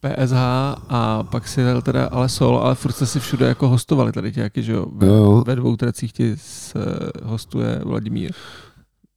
PSH 0.00 0.36
a 0.88 1.22
pak 1.22 1.48
si 1.48 1.60
jel 1.60 1.82
teda 1.82 2.06
ale 2.06 2.28
solo, 2.28 2.64
ale 2.64 2.74
furt 2.74 2.92
jste 2.92 3.06
si 3.06 3.20
všude 3.20 3.46
jako 3.46 3.68
hostovali 3.68 4.12
tady 4.12 4.32
tě, 4.32 4.40
jaký, 4.40 4.62
že 4.62 4.72
jo, 4.72 4.86
ve, 4.92 5.06
jo. 5.06 5.44
ve 5.46 5.56
dvou 5.56 5.76
tracích 5.76 6.12
ti 6.12 6.36
se 6.36 6.80
hostuje 7.24 7.80
Vladimír. 7.84 8.32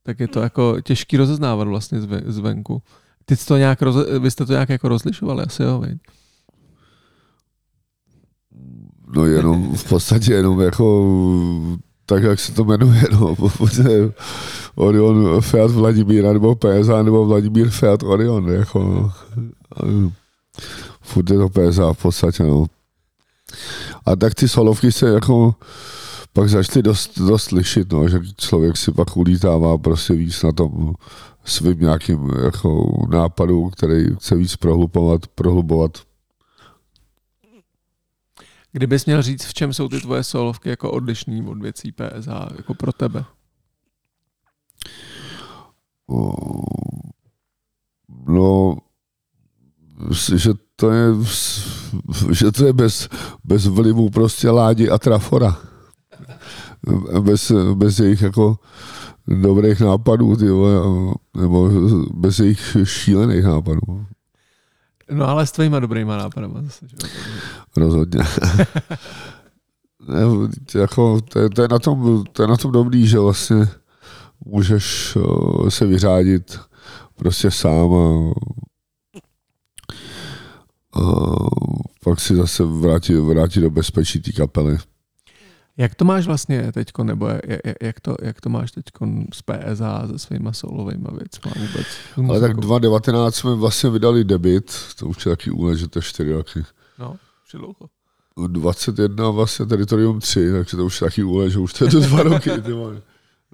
Tak 0.03 0.19
je 0.19 0.28
to 0.28 0.41
jako 0.41 0.82
těžký 0.82 1.17
rozeznávat 1.17 1.67
vlastně 1.67 2.01
zve, 2.01 2.22
zvenku. 2.26 2.82
Ty 3.26 3.36
jste 3.36 3.45
to 3.45 3.57
nějak, 3.57 3.82
roze, 3.82 4.19
vy 4.19 4.32
jste 4.32 4.45
to 4.45 4.51
nějak 4.51 4.69
jako 4.69 4.88
rozlišovali 4.88 5.43
asi, 5.43 5.63
jo, 5.63 5.80
veď? 5.80 5.97
No 9.16 9.26
jenom, 9.26 9.76
v 9.76 9.89
podstatě 9.89 10.34
jenom 10.34 10.62
jako 10.62 11.16
tak, 12.05 12.24
jak 12.24 12.39
se 12.39 12.51
to 12.51 12.64
jmenuje, 12.64 13.03
no, 13.12 13.36
Orion 14.76 15.41
Fiat 15.41 15.72
Vladimíra, 15.72 16.34
nebo 16.34 16.55
PSA, 16.55 17.03
nebo 17.03 17.26
Vladimír 17.26 17.70
Fiat 17.70 18.03
Orion, 18.03 18.49
jako, 18.49 19.12
no. 19.84 20.12
Furt 21.01 21.30
je 21.30 21.38
to 21.38 21.49
PSA 21.49 21.93
v 21.93 22.01
podstatě, 22.01 22.43
no. 22.43 22.66
A 24.05 24.16
tak 24.16 24.36
ty 24.36 24.47
solovky 24.47 24.91
se 24.91 25.09
jako 25.09 25.55
pak 26.34 26.49
začaly 26.49 26.84
dost, 26.84 27.20
dost 27.20 27.51
lišit, 27.51 27.91
no, 27.91 28.09
že 28.09 28.20
člověk 28.38 28.78
si 28.78 28.91
pak 28.91 29.18
ulítává 29.18 29.78
prostě 29.78 30.14
víc 30.14 30.43
na 30.43 30.51
tom 30.51 30.93
svým 31.45 31.80
nějakým 31.80 32.30
jako 32.43 33.01
nápadu, 33.09 33.70
který 33.70 34.05
chce 34.16 34.36
víc 34.36 34.55
prohlubovat, 34.55 35.28
prohlubovat 35.28 35.91
Kdybys 38.72 39.05
měl 39.05 39.22
říct, 39.22 39.45
v 39.45 39.53
čem 39.53 39.74
jsou 39.74 39.89
ty 39.89 39.99
tvoje 39.99 40.24
solovky 40.24 40.69
jako 40.69 40.91
odlišný 40.91 41.45
od 41.47 41.61
věcí 41.61 41.91
PSH, 41.91 42.57
jako 42.57 42.74
pro 42.74 42.93
tebe? 42.93 43.26
No, 48.28 48.78
že 50.36 50.53
to 50.76 50.91
je, 50.91 51.05
že 52.32 52.51
to 52.51 52.65
je 52.65 52.74
bez, 52.74 53.09
bez 53.43 53.65
vlivu 53.65 54.09
prostě 54.09 54.49
ládi 54.49 54.89
a 54.89 54.97
trafora. 54.97 55.57
Bez, 57.19 57.51
bez 57.74 57.99
jejich 57.99 58.22
jako 58.22 58.59
dobrých 59.28 59.80
nápadů, 59.80 60.36
nebo 61.38 61.69
bez 62.13 62.39
jejich 62.39 62.78
šílených 62.84 63.43
nápadů. 63.43 64.05
No 65.12 65.28
ale 65.28 65.47
s 65.47 65.51
tvýma 65.51 65.80
dobrýma 65.80 66.18
nápadama 66.18 66.62
zase. 66.62 66.88
Že? 66.88 66.95
Rozhodně. 67.78 68.20
ne, 70.07 70.22
jako, 70.76 71.22
to, 71.22 71.39
je, 71.39 71.49
to, 71.49 71.62
je 71.62 71.68
na 71.68 71.80
tom, 71.80 72.24
to 72.32 72.41
je 72.41 72.47
na 72.47 72.57
tom 72.57 72.72
dobrý, 72.72 73.07
že 73.07 73.20
vlastně 73.20 73.68
můžeš 74.45 75.18
se 75.70 75.86
vyřádit 75.86 76.59
prostě 77.16 77.51
sám 77.51 77.93
a, 77.93 78.32
a 80.99 81.01
pak 82.03 82.20
si 82.20 82.36
zase 82.36 82.64
vrátit, 82.64 83.20
vrátit 83.20 83.62
do 83.62 83.70
bezpečí 83.70 84.20
té 84.20 84.32
kapely. 84.32 84.78
Jak 85.82 85.95
to 85.95 86.05
máš 86.05 86.25
vlastně 86.27 86.71
teď, 86.71 86.88
nebo 87.03 87.29
jak, 87.82 87.99
to, 87.99 88.15
jak 88.21 88.41
to 88.41 88.49
máš 88.49 88.71
teď 88.71 88.86
s 89.34 89.41
PSA 89.41 90.07
se 90.07 90.19
svýma 90.19 90.53
solovými 90.53 91.07
věcmi 91.19 91.51
vůbec? 91.59 91.88
Ale 92.29 92.39
tak 92.39 92.53
2019 92.53 93.36
jsme 93.36 93.55
vlastně 93.55 93.89
vydali 93.89 94.23
debit, 94.23 94.77
to 94.99 95.07
už 95.07 95.25
je 95.25 95.29
taky 95.29 95.51
úlet, 95.51 95.77
že 95.77 95.88
to 95.88 95.99
je 95.99 96.03
4 96.03 96.34
roky. 96.34 96.63
No, 96.99 97.15
už 97.45 97.51
dlouho. 97.59 97.89
21 98.47 99.29
vlastně 99.29 99.65
Territorium 99.65 100.19
3, 100.19 100.51
takže 100.51 100.77
to 100.77 100.86
už 100.86 101.01
je 101.01 101.07
taky 101.07 101.23
úlet, 101.23 101.49
že 101.49 101.59
už 101.59 101.73
to 101.73 101.86
je 101.86 101.91
to 101.91 101.99
dva 101.99 102.23
roky. 102.23 102.49
Ty 102.49 102.71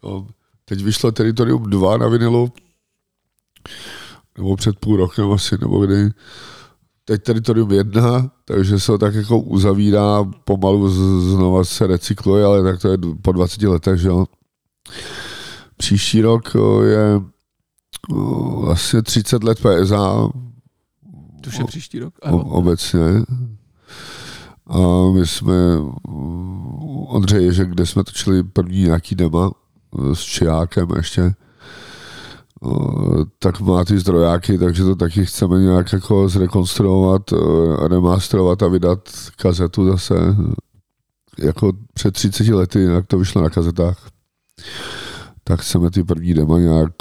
no, 0.04 0.28
teď 0.66 0.84
vyšlo 0.84 1.12
Territorium 1.12 1.64
2 1.70 1.98
na 1.98 2.08
vinilu, 2.08 2.52
nebo 4.38 4.56
před 4.56 4.80
půl 4.80 4.98
rokem 4.98 5.32
asi, 5.32 5.58
nebo 5.62 5.86
kdy 5.86 6.10
teď 7.08 7.24
teritorium 7.24 7.72
jedna, 7.72 8.32
takže 8.46 8.80
se 8.80 8.92
ho 8.92 8.98
tak 8.98 9.16
jako 9.16 9.40
uzavírá, 9.40 10.24
pomalu 10.44 10.90
znova 11.22 11.64
se 11.64 11.88
recykluje, 11.88 12.46
ale 12.46 12.64
tak 12.64 12.82
to 12.82 12.88
je 12.88 12.98
po 13.22 13.32
20 13.32 13.62
letech, 13.62 14.00
že 14.00 14.08
jo. 14.08 14.26
Příští 15.78 16.22
rok 16.22 16.56
je 16.84 17.22
vlastně 18.62 19.02
30 19.02 19.44
let 19.44 19.58
PSA. 19.58 20.30
To 21.42 21.50
je 21.60 21.66
příští 21.66 22.00
rok. 22.00 22.14
Ano. 22.24 22.44
Obecně. 22.44 23.24
A 24.68 24.78
my 25.12 25.28
jsme 25.28 25.54
Ondřej 27.08 27.54
že 27.54 27.66
kde 27.66 27.86
jsme 27.86 28.04
točili 28.04 28.44
první 28.44 28.82
nějaký 28.82 29.16
dema 29.16 29.52
s 30.14 30.20
Čiákem 30.20 30.88
ještě, 30.96 31.34
tak 33.40 33.62
má 33.62 33.86
ty 33.86 34.00
zdrojáky, 34.00 34.58
takže 34.58 34.84
to 34.84 34.96
taky 34.96 35.26
chceme 35.26 35.60
nějak 35.60 35.94
jako 35.94 36.30
zrekonstruovat, 36.30 37.22
remasterovat 37.88 38.64
a 38.64 38.68
vydat 38.68 39.00
kazetu 39.36 39.92
zase 39.92 40.16
jako 41.38 41.72
před 41.94 42.12
30 42.12 42.48
lety, 42.48 42.84
jak 42.84 43.08
to 43.08 43.20
vyšlo 43.20 43.42
na 43.42 43.50
kazetách. 43.50 44.10
Tak 45.44 45.62
chceme 45.62 45.92
ty 45.92 46.04
první 46.04 46.34
dema 46.34 46.60
nějak 46.60 46.92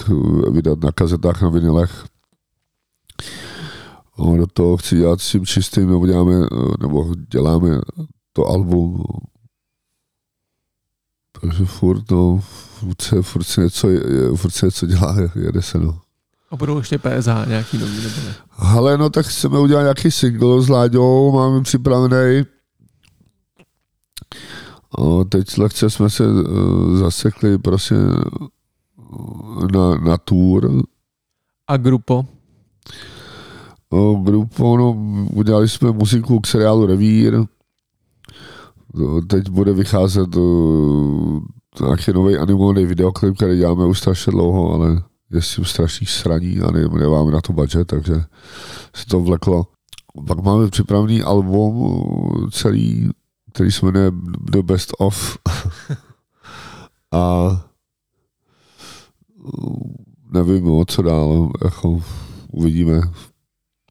vydat 0.50 0.78
na 0.80 0.92
kazetách, 0.92 1.42
na 1.42 1.48
vinilech. 1.48 2.04
Do 4.36 4.46
toho 4.52 4.76
chci 4.76 4.96
dělat 4.96 5.20
s 5.20 5.30
tím 5.30 5.46
čistým, 5.46 5.90
nebo 5.90 6.06
děláme, 6.06 6.34
nebo 6.80 7.14
děláme 7.30 7.80
to 8.32 8.46
album. 8.46 9.04
Takže 11.40 11.64
furt, 11.64 12.10
no, 12.10 12.38
furt 12.78 13.02
se, 13.02 13.22
furt 13.22 13.44
se 13.44 13.60
něco, 13.60 13.88
furt 14.36 14.50
se 14.50 14.66
něco 14.66 14.86
dělá, 14.86 15.16
jede 15.34 15.62
se, 15.62 15.78
no. 15.78 16.00
A 16.50 16.56
budou 16.56 16.78
ještě 16.78 16.98
PSH 16.98 17.48
nějaký 17.48 17.78
nový, 17.78 17.96
nebo 17.96 18.16
ne? 18.26 18.34
Ale 18.56 18.98
no, 18.98 19.10
tak 19.10 19.26
chceme 19.26 19.58
udělat 19.58 19.82
nějaký 19.82 20.10
single 20.10 20.62
s 20.62 20.68
Láďou, 20.68 21.32
máme 21.32 21.62
připravený. 21.62 22.44
O, 24.98 25.24
teď 25.24 25.58
lehce 25.58 25.90
jsme 25.90 26.10
se 26.10 26.24
uh, 26.26 26.96
zasekli 26.96 27.58
prostě 27.58 27.94
na, 29.72 29.94
na 29.94 30.16
tour. 30.18 30.82
A 31.68 31.76
grupo? 31.76 32.26
O, 33.88 34.14
grupo, 34.14 34.76
no, 34.76 34.92
udělali 35.32 35.68
jsme 35.68 35.92
muziku 35.92 36.40
k 36.40 36.46
seriálu 36.46 36.86
Revír. 36.86 37.34
Teď 39.26 39.48
bude 39.48 39.72
vycházet 39.72 40.36
uh, 40.36 41.40
nějaký 41.80 42.12
nový 42.12 42.36
animovaný 42.36 42.86
videoklip, 42.86 43.36
který 43.36 43.58
děláme 43.58 43.86
už 43.86 43.98
strašně 43.98 44.30
dlouho, 44.30 44.72
ale 44.72 45.02
je 45.30 45.42
s 45.42 45.54
tím 45.54 45.64
strašný 45.64 46.06
sraní 46.06 46.60
a 46.60 46.70
ne, 46.70 46.88
nemáme 46.88 47.30
na 47.30 47.40
to 47.40 47.52
budget, 47.52 47.86
takže 47.86 48.14
se 48.94 49.06
to 49.06 49.20
vleklo. 49.20 49.66
Pak 50.26 50.38
máme 50.38 50.70
připravený 50.70 51.22
album 51.22 52.00
celý, 52.50 53.10
který 53.52 53.72
se 53.72 53.86
jmenuje 53.86 54.12
The 54.50 54.62
Best 54.62 54.92
Of. 54.98 55.38
a 57.12 57.48
nevím, 60.32 60.70
o 60.70 60.84
co 60.84 61.02
dál, 61.02 61.50
jako 61.64 62.02
uvidíme, 62.52 63.00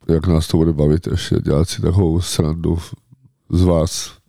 jak 0.07 0.27
nás 0.27 0.47
to 0.47 0.57
bude 0.57 0.73
bavit 0.73 1.07
ještě 1.07 1.35
dělat 1.35 1.69
si 1.69 1.81
takovou 1.81 2.21
srandu 2.21 2.77
z 3.49 3.63
vás. 3.63 4.24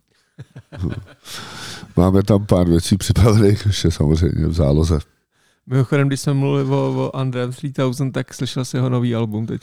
Máme 1.97 2.23
tam 2.23 2.45
pár 2.45 2.69
věcí 2.69 2.97
připravených, 2.97 3.65
ještě 3.65 3.91
samozřejmě 3.91 4.47
v 4.47 4.53
záloze. 4.53 4.99
Mimochodem, 5.69 6.07
když 6.07 6.19
jsme 6.19 6.33
mluvili 6.33 6.69
o, 6.69 6.75
o 6.75 7.15
Andrem 7.15 7.51
3000, 7.51 8.11
tak 8.11 8.33
slyšel 8.33 8.65
jsi 8.65 8.77
jeho 8.77 8.89
nový 8.89 9.15
album 9.15 9.45
teď? 9.45 9.61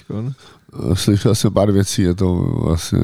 Slyšel 0.95 1.35
jsem 1.35 1.53
pár 1.53 1.73
věcí, 1.73 2.03
je 2.03 2.15
to 2.15 2.35
vlastně 2.65 3.01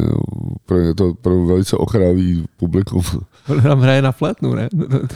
pro, 0.67 0.79
je 0.79 0.95
to 0.95 1.15
pro 1.15 1.45
velice 1.45 1.77
okrajový 1.77 2.45
publikum. 2.57 3.03
On 3.49 3.63
tam 3.63 3.81
hraje 3.81 4.03
na 4.03 4.13
flétnu, 4.13 4.55
ne? 4.55 4.69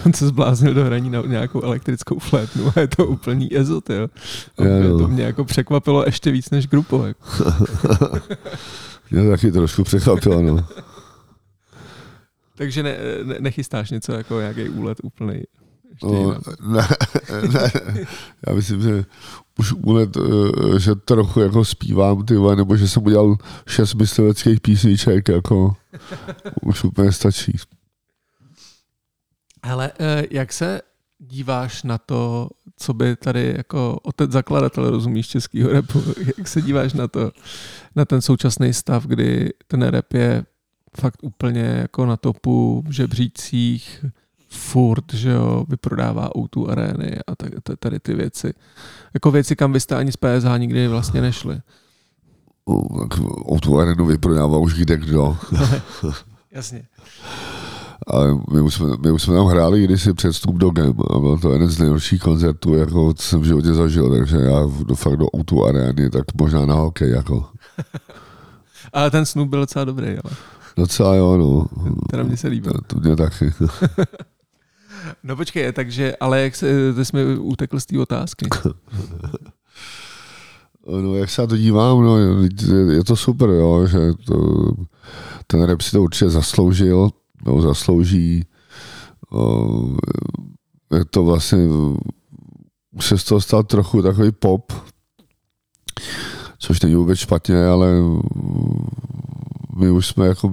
On 0.06 0.12
se 0.12 0.26
zbláznil 0.26 0.74
do 0.74 0.84
hraní 0.84 1.10
na 1.10 1.22
nějakou 1.26 1.62
elektrickou 1.62 2.18
flétnu 2.18 2.72
a 2.76 2.80
je 2.80 2.88
to 2.88 3.06
úplný 3.06 3.56
ezot, 3.56 3.90
jo. 3.90 4.08
jo. 4.58 4.98
To 4.98 5.08
mě 5.08 5.24
jako 5.24 5.44
překvapilo 5.44 6.04
ještě 6.06 6.30
víc 6.30 6.50
než 6.50 6.66
grupo. 6.66 7.06
Jako. 7.06 7.24
mě 9.10 9.28
taky 9.30 9.52
trošku 9.52 9.84
překvapilo, 9.84 10.42
no. 10.42 10.66
Takže 12.56 12.82
ne, 12.82 12.96
ne, 13.24 13.36
nechystáš 13.40 13.90
něco 13.90 14.12
jako 14.12 14.40
nějaký 14.40 14.68
úlet 14.68 14.98
úplný? 15.02 15.42
No, 16.02 16.36
ne, 16.60 16.88
ne, 17.52 17.70
já 18.46 18.54
myslím, 18.54 18.82
že 18.82 19.04
už 19.58 19.72
úlet, 19.72 20.16
eh, 20.16 20.80
že 20.80 20.94
trochu 20.94 21.40
jako 21.40 21.64
zpívám, 21.64 22.24
ty 22.24 22.36
vole, 22.36 22.56
nebo 22.56 22.76
že 22.76 22.88
jsem 22.88 23.06
udělal 23.06 23.36
šest 23.66 23.94
mysliveckých 23.94 24.60
písniček, 24.60 25.28
jako 25.28 25.76
už 26.62 26.84
úplně 26.84 27.12
stačí. 27.12 27.56
Ale 29.62 29.92
eh, 29.98 30.22
jak 30.30 30.52
se 30.52 30.80
díváš 31.18 31.82
na 31.82 31.98
to, 31.98 32.48
co 32.76 32.94
by 32.94 33.16
tady 33.16 33.54
jako 33.56 33.98
otec 34.02 34.30
zakladatel, 34.30 34.90
rozumíš, 34.90 35.28
českýho 35.28 35.72
repu, 35.72 36.02
jak 36.38 36.48
se 36.48 36.62
díváš 36.62 36.92
na 36.92 37.08
to, 37.08 37.32
na 37.96 38.04
ten 38.04 38.22
současný 38.22 38.72
stav, 38.72 39.06
kdy 39.06 39.50
ten 39.66 39.82
rap 39.82 40.12
je 40.12 40.44
fakt 40.96 41.18
úplně 41.22 41.60
jako 41.60 42.06
na 42.06 42.16
topu 42.16 42.84
v 42.86 42.90
žebřících, 42.90 44.04
furt, 44.54 45.14
že 45.14 45.30
jo, 45.30 45.64
vyprodává 45.68 46.30
O2 46.30 46.70
arény 46.70 47.18
a 47.26 47.36
tak, 47.36 47.52
tady 47.78 48.00
ty 48.00 48.14
věci. 48.14 48.54
Jako 49.14 49.30
věci, 49.30 49.56
kam 49.56 49.72
byste 49.72 49.96
ani 49.96 50.12
z 50.12 50.16
PSH 50.16 50.58
nikdy 50.58 50.88
vlastně 50.88 51.20
nešli. 51.20 51.60
O2 52.66 53.78
arénu 53.80 54.06
vyprodává 54.06 54.58
už 54.58 54.74
kde 54.74 54.96
kdo. 54.96 55.36
Jasně. 56.52 56.82
Ale 58.06 58.38
my 58.52 58.60
už, 58.60 58.74
jsme, 58.74 58.86
my 59.02 59.10
už 59.10 59.22
jsme 59.22 59.34
tam 59.34 59.46
hráli 59.46 59.84
kdysi 59.84 60.14
předstup 60.14 60.56
do 60.56 60.70
GEM 60.70 60.94
a 61.14 61.18
byl 61.18 61.38
to 61.38 61.52
jeden 61.52 61.68
z 61.68 61.78
nejhorších 61.78 62.22
koncertů, 62.22 62.74
jako 62.74 63.14
co 63.14 63.22
jsem 63.22 63.40
v 63.40 63.44
životě 63.44 63.72
zažil, 63.72 64.10
takže 64.10 64.36
já 64.36 64.60
do, 64.86 64.94
fakt 64.94 65.16
do 65.16 65.26
O2 65.26 65.68
arény, 65.68 66.10
tak 66.10 66.24
možná 66.40 66.66
na 66.66 66.74
hokej, 66.74 67.10
jako. 67.10 67.46
ale 68.92 69.10
ten 69.10 69.26
Snoop 69.26 69.48
byl 69.48 69.60
docela 69.60 69.84
dobrý, 69.84 70.08
ale. 70.08 70.36
Docela 70.76 71.14
jo, 71.14 71.36
no. 71.36 71.66
Teda 72.10 72.22
mě 72.22 72.36
se 72.36 72.48
líbí. 72.48 72.68
To, 72.68 72.80
to 72.86 73.00
mě 73.00 73.16
taky. 73.16 73.52
no 75.22 75.36
počkej, 75.36 75.72
takže, 75.72 76.16
ale 76.20 76.42
jak 76.42 76.56
se, 76.56 76.94
ty 76.94 77.04
jsi 77.04 77.16
mi 77.16 77.36
utekl 77.38 77.80
z 77.80 77.86
té 77.86 77.98
otázky. 77.98 78.46
no 80.86 81.14
jak 81.14 81.30
se 81.30 81.42
na 81.42 81.46
to 81.46 81.56
dívám, 81.56 82.02
no, 82.02 82.18
je 82.90 83.04
to 83.04 83.16
super, 83.16 83.48
jo, 83.48 83.86
že 83.86 83.98
to, 84.26 84.36
ten 85.46 85.62
rap 85.62 85.80
si 85.80 85.90
to 85.90 86.02
určitě 86.02 86.30
zasloužil, 86.30 87.10
no, 87.46 87.60
zaslouží. 87.60 88.44
O, 89.32 89.68
je 90.96 91.04
to 91.04 91.24
vlastně, 91.24 91.58
už 92.92 93.06
se 93.06 93.18
z 93.18 93.24
toho 93.24 93.40
stal 93.40 93.62
trochu 93.62 94.02
takový 94.02 94.32
pop, 94.32 94.72
což 96.58 96.80
není 96.80 96.94
vůbec 96.94 97.18
špatně, 97.18 97.66
ale 97.66 97.88
my 99.76 99.90
už 99.90 100.06
jsme 100.06 100.26
jako 100.26 100.52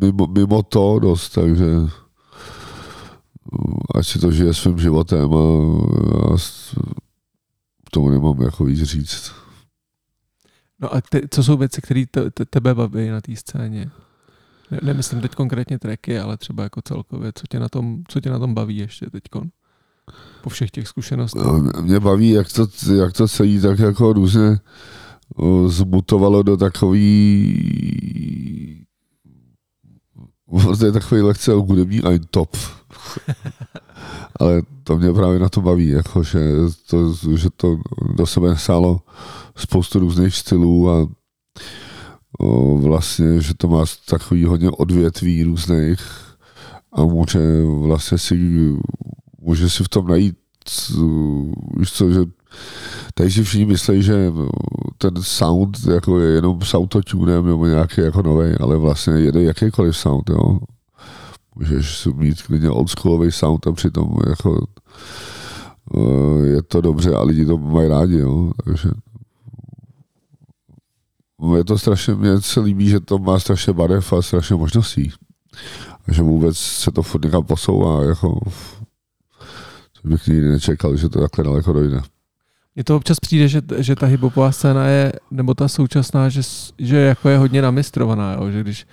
mimo, 0.00 0.26
mimo 0.26 0.62
to 0.62 0.98
dost, 0.98 1.28
takže 1.28 1.66
ať 3.94 4.06
si 4.06 4.18
to 4.18 4.32
žije 4.32 4.54
svým 4.54 4.78
životem 4.78 5.34
a 5.34 5.42
já 6.30 6.36
tomu 7.90 8.10
nemám 8.10 8.42
jako 8.42 8.64
víc 8.64 8.82
říct. 8.82 9.32
No 10.80 10.94
a 10.94 11.00
ty, 11.00 11.22
co 11.30 11.44
jsou 11.44 11.56
věci, 11.56 11.80
které 11.80 12.04
te, 12.10 12.30
te, 12.30 12.44
tebe 12.44 12.74
baví 12.74 13.08
na 13.08 13.20
té 13.20 13.36
scéně? 13.36 13.90
Ne, 14.70 14.78
nemyslím 14.82 15.20
teď 15.20 15.34
konkrétně 15.34 15.78
tracky, 15.78 16.18
ale 16.18 16.36
třeba 16.36 16.62
jako 16.62 16.82
celkově, 16.82 17.32
co 17.34 17.46
tě 17.50 17.60
na 17.60 17.68
tom, 17.68 18.02
co 18.08 18.20
tě 18.20 18.30
na 18.30 18.38
tom 18.38 18.54
baví 18.54 18.76
ještě 18.76 19.10
teď? 19.10 19.22
Po 20.42 20.50
všech 20.50 20.70
těch 20.70 20.88
zkušenostech. 20.88 21.42
No, 21.42 21.82
mě 21.82 22.00
baví, 22.00 22.30
jak 22.30 22.52
to, 22.52 22.66
jak 22.94 23.12
to 23.12 23.28
celý 23.28 23.60
tak 23.60 23.78
jako 23.78 24.12
různě 24.12 24.58
zmutovalo 25.66 26.42
do 26.42 26.56
takový 26.56 27.16
to 30.78 30.86
je 30.86 30.92
takový 30.92 31.20
lehce 31.20 31.52
hudební 31.52 32.00
top. 32.30 32.56
Ale 34.40 34.62
to 34.84 34.98
mě 34.98 35.12
právě 35.12 35.38
na 35.38 35.48
to 35.48 35.60
baví, 35.60 35.88
jako, 35.88 36.22
že, 36.22 36.40
to, 36.90 37.14
že 37.36 37.48
to 37.56 37.78
do 38.14 38.26
sebe 38.26 38.48
nesálo 38.48 39.00
spoustu 39.56 39.98
různých 39.98 40.34
stylů 40.34 40.90
a 40.90 41.08
o, 42.38 42.78
vlastně, 42.78 43.40
že 43.40 43.54
to 43.54 43.68
má 43.68 43.84
takový 44.08 44.44
hodně 44.44 44.70
odvětví 44.70 45.44
různých 45.44 46.00
a 46.92 47.02
může 47.02 47.64
vlastně 47.64 48.18
si, 48.18 48.34
může 49.40 49.70
si 49.70 49.84
v 49.84 49.88
tom 49.88 50.06
najít 50.06 50.36
víš 51.78 51.92
co, 51.92 52.10
že 52.10 52.20
Tady 53.14 53.30
si 53.30 53.44
všichni 53.44 53.64
myslí, 53.64 54.02
že 54.02 54.32
ten 54.98 55.22
sound 55.22 55.78
jako 55.94 56.20
je 56.20 56.34
jenom 56.34 56.62
s 56.62 56.74
autotunem 56.74 57.46
nebo 57.46 57.66
nějaký 57.66 58.00
jako 58.00 58.22
nový, 58.22 58.54
ale 58.60 58.76
vlastně 58.76 59.12
jede 59.12 59.42
jakýkoliv 59.42 59.96
sound, 59.96 60.30
jo. 60.30 60.58
Můžeš 61.54 62.06
mít 62.06 62.42
klidně 62.42 62.70
oldschoolový 62.70 63.32
sound 63.32 63.66
a 63.66 63.72
přitom 63.72 64.16
jako 64.28 64.66
eh, 65.96 66.46
je 66.46 66.62
to 66.62 66.80
dobře 66.80 67.14
a 67.14 67.22
lidi 67.22 67.44
to 67.44 67.58
mají 67.58 67.88
rádi, 67.88 68.18
jo. 68.18 68.52
Takže 68.64 68.88
je 71.56 71.64
to 71.64 71.78
strašně, 71.78 72.14
mně 72.14 72.40
se 72.40 72.60
líbí, 72.60 72.88
že 72.88 73.00
to 73.00 73.18
má 73.18 73.38
strašně 73.38 73.72
barev 73.72 74.12
a 74.12 74.22
strašně 74.22 74.56
možností. 74.56 75.12
A 76.08 76.12
že 76.12 76.22
vůbec 76.22 76.58
se 76.58 76.90
to 76.90 77.02
furt 77.02 77.24
někam 77.24 77.44
posouvá, 77.44 78.04
jako 78.04 78.40
bych 80.06 80.26
nikdy 80.26 80.48
nečekal, 80.48 80.96
že 80.96 81.08
to 81.08 81.20
takhle 81.20 81.44
daleko 81.44 81.72
dojde. 81.72 82.00
Mně 82.74 82.84
to 82.84 82.96
občas 82.96 83.20
přijde, 83.20 83.48
že, 83.48 83.62
že 83.78 83.96
ta 83.96 84.06
hiphopová 84.06 84.52
scéna 84.52 84.86
je, 84.86 85.12
nebo 85.30 85.54
ta 85.54 85.68
současná, 85.68 86.28
že, 86.28 86.40
že 86.78 86.96
jako 86.96 87.28
je 87.28 87.38
hodně 87.38 87.62
namistrovaná, 87.62 88.32
jo? 88.32 88.50
že 88.50 88.60
když 88.60 88.86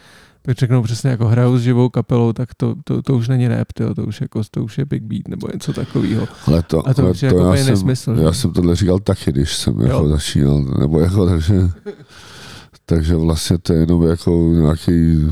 tak 0.45 0.57
řeknou 0.57 0.81
přesně 0.83 1.09
jako 1.09 1.27
hrajou 1.27 1.57
s 1.57 1.61
živou 1.61 1.89
kapelou, 1.89 2.33
tak 2.33 2.55
to, 2.55 2.75
to, 2.83 3.01
to 3.01 3.17
už 3.17 3.27
není 3.27 3.47
rap, 3.47 3.73
tyjo, 3.73 3.95
to, 3.95 4.03
už 4.05 4.21
jako, 4.21 4.41
to 4.51 4.63
už 4.63 4.77
je 4.77 4.85
big 4.85 5.03
beat 5.03 5.27
nebo 5.27 5.47
něco 5.53 5.73
takového. 5.73 6.27
Ale 6.47 6.63
to, 6.63 6.87
A 6.87 6.93
to 6.93 7.03
ale 7.03 7.13
to 7.13 7.25
jako 7.25 7.39
já, 7.39 7.55
jsem, 7.55 7.67
nesmysl, 7.67 8.15
já 8.19 8.33
jsem 8.33 8.53
tohle 8.53 8.75
říkal 8.75 8.99
taky, 8.99 9.31
když 9.31 9.55
jsem 9.55 9.79
Jo. 9.79 9.87
jako 9.87 10.07
začínal, 10.07 10.61
nebo 10.79 10.99
jako 10.99 11.25
takže, 11.25 11.55
takže 12.85 13.15
vlastně 13.15 13.57
to 13.57 13.73
je 13.73 13.79
jenom 13.79 14.03
jako 14.03 14.53
nějaký 14.53 15.27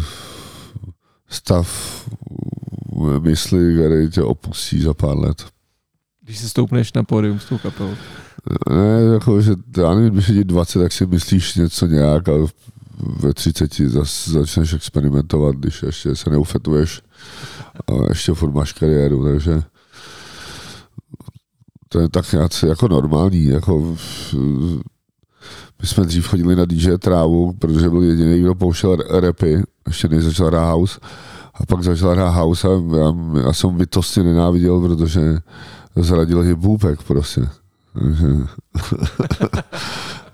stav 1.30 1.68
mysli, 3.20 3.76
který 3.76 4.10
tě 4.10 4.22
opustí 4.22 4.82
za 4.82 4.94
pár 4.94 5.18
let. 5.18 5.46
Když 6.26 6.40
si 6.40 6.50
stoupneš 6.50 6.94
na 6.94 7.04
pódium 7.04 7.40
s 7.40 7.46
tou 7.46 7.58
kapelou. 7.58 7.96
Ne, 8.70 9.14
jako, 9.14 9.42
že 9.42 9.54
já 9.78 9.96
nevím, 9.96 10.14
když 10.14 10.30
je 10.30 10.36
ti 10.36 10.44
20, 10.44 10.80
tak 10.80 10.92
si 10.92 11.06
myslíš 11.06 11.56
něco 11.56 11.86
nějak 11.86 12.30
a 12.30 12.34
ve 13.20 13.34
30 13.34 13.76
zas 13.76 14.28
začneš 14.28 14.74
experimentovat, 14.74 15.56
když 15.56 15.84
ještě 15.84 16.16
se 16.16 16.30
neufetuješ 16.30 17.02
a 17.88 18.10
ještě 18.10 18.34
furt 18.34 18.52
máš 18.52 18.74
kariéru, 18.74 19.24
takže 19.24 19.62
to 21.90 22.00
je 22.00 22.10
tak 22.10 22.32
nějak 22.32 22.64
jako 22.64 22.88
normální, 22.88 23.46
jako 23.46 23.98
my 25.82 25.88
jsme 25.88 26.06
dřív 26.06 26.28
chodili 26.28 26.56
na 26.56 26.66
DJ 26.66 26.98
Trávu, 26.98 27.54
protože 27.54 27.90
byl 27.90 28.04
jediný, 28.04 28.42
kdo 28.42 28.56
pouštěl 28.56 28.98
repy, 29.20 29.64
ještě 29.88 30.08
než 30.08 30.24
začal 30.24 30.48
hrát 30.48 30.72
house, 30.72 31.00
a 31.54 31.66
pak 31.66 31.84
začal 31.84 32.12
hrát 32.12 32.30
house 32.30 32.68
a 32.68 32.72
já, 32.98 33.14
já 33.46 33.54
jsem 33.54 33.78
bytostně 33.78 34.24
nenáviděl, 34.24 34.82
protože 34.82 35.38
zradil 35.96 36.42
hip 36.42 36.60
prostě. 37.08 37.50
Takže... 37.94 38.28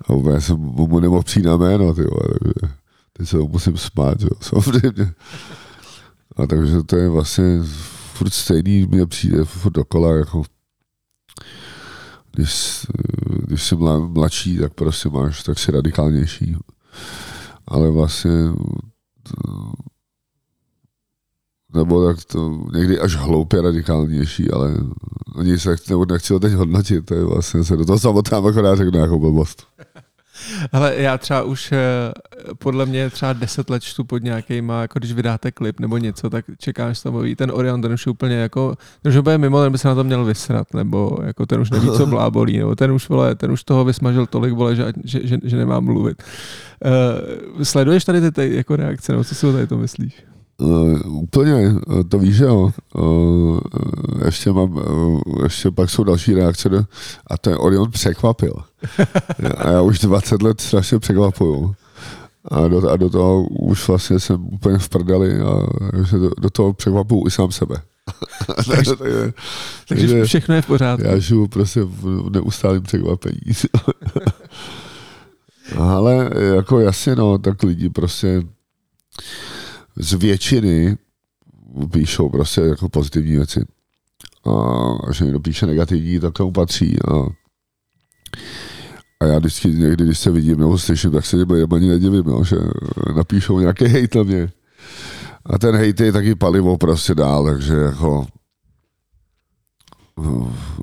a 0.08 0.14
úplně 0.14 0.42
jsem 0.42 0.58
mu 0.58 1.00
nemohl 1.00 1.24
přijít 1.24 1.46
na 1.46 1.58
jméno, 1.58 1.94
ty 1.94 2.02
vole, 2.02 2.28
takže 2.44 2.76
teď 3.14 3.30
se 3.30 3.38
ho 3.38 3.48
musím 3.48 3.78
smát, 3.78 4.22
jo, 4.22 4.30
samozřejmě. 4.42 5.14
A 6.36 6.48
takže 6.48 6.84
to 6.84 6.96
je 6.96 7.10
vlastně 7.10 7.60
furt 8.14 8.34
stejný, 8.34 8.86
mě 8.86 9.06
přijde 9.06 9.46
furt 9.46 9.74
dokola, 9.74 10.16
jako 10.16 10.44
když, 12.32 12.86
když 13.46 13.64
jsi 13.64 13.76
mla, 13.76 14.00
mladší, 14.00 14.58
tak 14.58 14.74
prostě 14.74 15.10
máš, 15.10 15.44
tak 15.44 15.60
si 15.60 15.72
radikálnější. 15.72 16.56
Ale 17.68 17.92
vlastně 17.92 18.32
to, 19.24 19.72
nebo 21.78 22.06
tak 22.06 22.26
to 22.26 22.60
někdy 22.74 23.00
až 23.00 23.16
hloupě 23.16 23.62
radikálnější, 23.62 24.52
ale 24.52 24.74
nic 25.44 25.62
se 25.62 25.76
nebo 25.90 26.06
nechci 26.06 26.34
ho 26.34 26.40
teď 26.40 26.54
hodnotit, 26.54 27.06
to 27.06 27.14
je 27.14 27.24
vlastně 27.24 27.64
se 27.64 27.78
do 27.78 27.86
toho 27.86 28.00
samotnám 28.00 28.46
akorát 28.46 28.76
řeknu 28.76 28.92
nějakou 28.92 29.20
blbost. 29.20 29.64
Ale 30.72 30.96
já 30.98 31.18
třeba 31.18 31.44
už 31.44 31.72
eh, 31.72 31.78
podle 32.58 32.86
mě 32.86 33.10
třeba 33.10 33.34
10 33.34 33.70
let 33.70 33.84
čtu 33.84 34.04
pod 34.04 34.24
nějakýma, 34.24 34.82
jako 34.82 35.00
když 35.00 35.14
vydáte 35.14 35.52
klip 35.52 35.80
nebo 35.80 35.98
něco, 35.98 36.30
tak 36.30 36.46
čekáš 36.58 37.02
tam 37.02 37.24
ten 37.36 37.52
Orion, 37.52 37.82
ten 37.82 37.94
už 37.94 38.06
je 38.06 38.10
úplně 38.10 38.36
jako, 38.36 38.76
ten 39.02 39.10
už 39.10 39.14
je 39.14 39.20
úplně 39.20 39.38
mimo, 39.38 39.62
ten 39.62 39.72
by 39.72 39.78
se 39.78 39.88
na 39.88 39.96
to 39.96 40.04
měl 40.04 40.26
vysrat, 40.26 40.74
nebo 40.74 41.18
jako 41.24 41.46
ten 41.46 41.62
už 41.62 41.70
neví, 41.70 41.90
co 41.92 42.06
blábolí, 42.06 42.58
nebo 42.58 42.76
ten 42.76 42.92
už, 42.92 43.10
vole, 43.10 43.36
ten 43.36 43.52
už 43.52 43.64
toho 43.64 43.86
vysmažil 43.86 44.26
tolik, 44.26 44.54
vole, 44.54 44.76
že, 44.76 44.94
že, 45.04 45.28
že, 45.28 45.38
že 45.44 45.58
nemá 45.58 45.80
mluvit. 45.80 46.24
Uh, 47.56 47.64
sleduješ 47.64 48.06
tady 48.06 48.22
ty, 48.22 48.32
ty 48.32 48.56
jako 48.56 48.76
reakce, 48.76 49.12
nebo 49.12 49.24
co 49.24 49.36
si 49.36 49.48
o 49.48 49.52
tady 49.52 49.68
to 49.68 49.78
myslíš? 49.78 50.24
Uh, 50.62 51.00
úplně, 51.06 51.74
uh, 51.88 52.04
to 52.10 52.20
víš, 52.20 52.36
že 52.36 52.44
jo. 52.44 52.72
Uh, 52.96 53.60
ještě 54.26 54.52
mám, 54.52 54.76
uh, 54.76 55.22
ještě 55.44 55.72
pak 55.72 55.90
jsou 55.90 56.04
další 56.04 56.34
reakce 56.34 56.70
do, 56.70 56.84
a 57.28 57.38
to 57.38 57.50
je 57.50 57.58
Orion 57.58 57.92
překvapil. 57.92 58.54
a 59.58 59.70
já 59.70 59.82
už 59.82 60.00
20 60.00 60.42
let 60.42 60.62
strašně 60.62 61.00
překvapuju. 61.00 61.76
A 62.52 62.68
do, 62.68 62.90
a 62.90 62.98
do 62.98 63.10
toho 63.10 63.44
už 63.44 63.88
vlastně 63.88 64.20
jsem 64.20 64.46
úplně 64.46 64.78
v 64.78 64.90
prdeli 64.90 65.40
a 65.40 65.68
že 66.04 66.18
do, 66.18 66.30
do 66.42 66.50
toho 66.50 66.74
překvapuju 66.74 67.28
i 67.28 67.32
sám 67.32 67.52
sebe. 67.52 67.76
takže, 68.66 68.96
takže, 68.96 69.34
takže 69.88 70.26
všechno 70.26 70.56
je 70.56 70.62
v 70.62 70.68
pořádku. 70.68 71.08
Já 71.08 71.20
žiju 71.20 71.48
prostě 71.48 71.82
v 71.84 72.30
neustálém 72.30 72.84
překvapení. 72.84 73.40
Ale 75.78 76.30
jako 76.56 76.80
jasně 76.80 77.16
no, 77.16 77.38
tak 77.38 77.64
lidi 77.64 77.90
prostě 77.90 78.44
z 80.00 80.14
většiny 80.14 80.98
píšou 81.92 82.30
prostě 82.30 82.62
jako 82.62 82.90
pozitivní 82.90 83.32
věci. 83.32 83.66
A, 84.46 85.12
že 85.12 85.26
někdo 85.26 85.40
píše 85.40 85.66
negativní, 85.66 86.20
tak 86.20 86.34
tomu 86.34 86.52
patří. 86.52 86.98
A, 87.08 87.14
a 89.20 89.26
já 89.26 89.40
vždycky 89.40 89.68
někdy, 89.68 90.06
když 90.06 90.20
se 90.20 90.32
vidím 90.32 90.60
nebo 90.60 90.78
slyším, 90.78 91.12
tak 91.12 91.26
se 91.26 91.38
něm 91.38 91.74
ani 91.74 91.88
nedivím, 91.88 92.26
jo, 92.28 92.44
že 92.44 92.56
napíšou 93.16 93.60
nějaký 93.60 93.86
hejt 93.86 94.16
na 94.16 94.24
mě. 94.24 94.50
A 95.46 95.58
ten 95.58 95.76
hejt 95.76 96.00
je 96.00 96.12
taky 96.12 96.36
palivo 96.36 96.78
prostě 96.78 97.16
dál, 97.16 97.46
takže 97.46 97.74
jako 97.74 98.28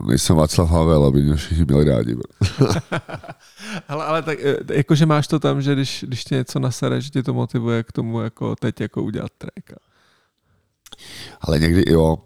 nejsem 0.06 0.36
Václav 0.36 0.70
Havel, 0.70 1.04
aby 1.04 1.22
mě 1.22 1.36
všichni 1.36 1.64
měli 1.64 1.84
rádi. 1.84 2.16
ale, 3.88 4.04
ale 4.04 4.22
tak, 4.22 4.38
jakože 4.72 5.06
máš 5.06 5.26
to 5.26 5.38
tam, 5.38 5.62
že 5.62 5.74
když, 5.74 6.04
když 6.08 6.24
tě 6.24 6.34
něco 6.34 6.58
nasere, 6.58 7.00
že 7.00 7.10
tě 7.10 7.22
to 7.22 7.34
motivuje 7.34 7.82
k 7.82 7.92
tomu 7.92 8.20
jako 8.20 8.56
teď 8.56 8.80
jako 8.80 9.02
udělat 9.02 9.32
track. 9.38 9.78
Ale 11.40 11.58
někdy 11.58 11.92
jo. 11.92 12.18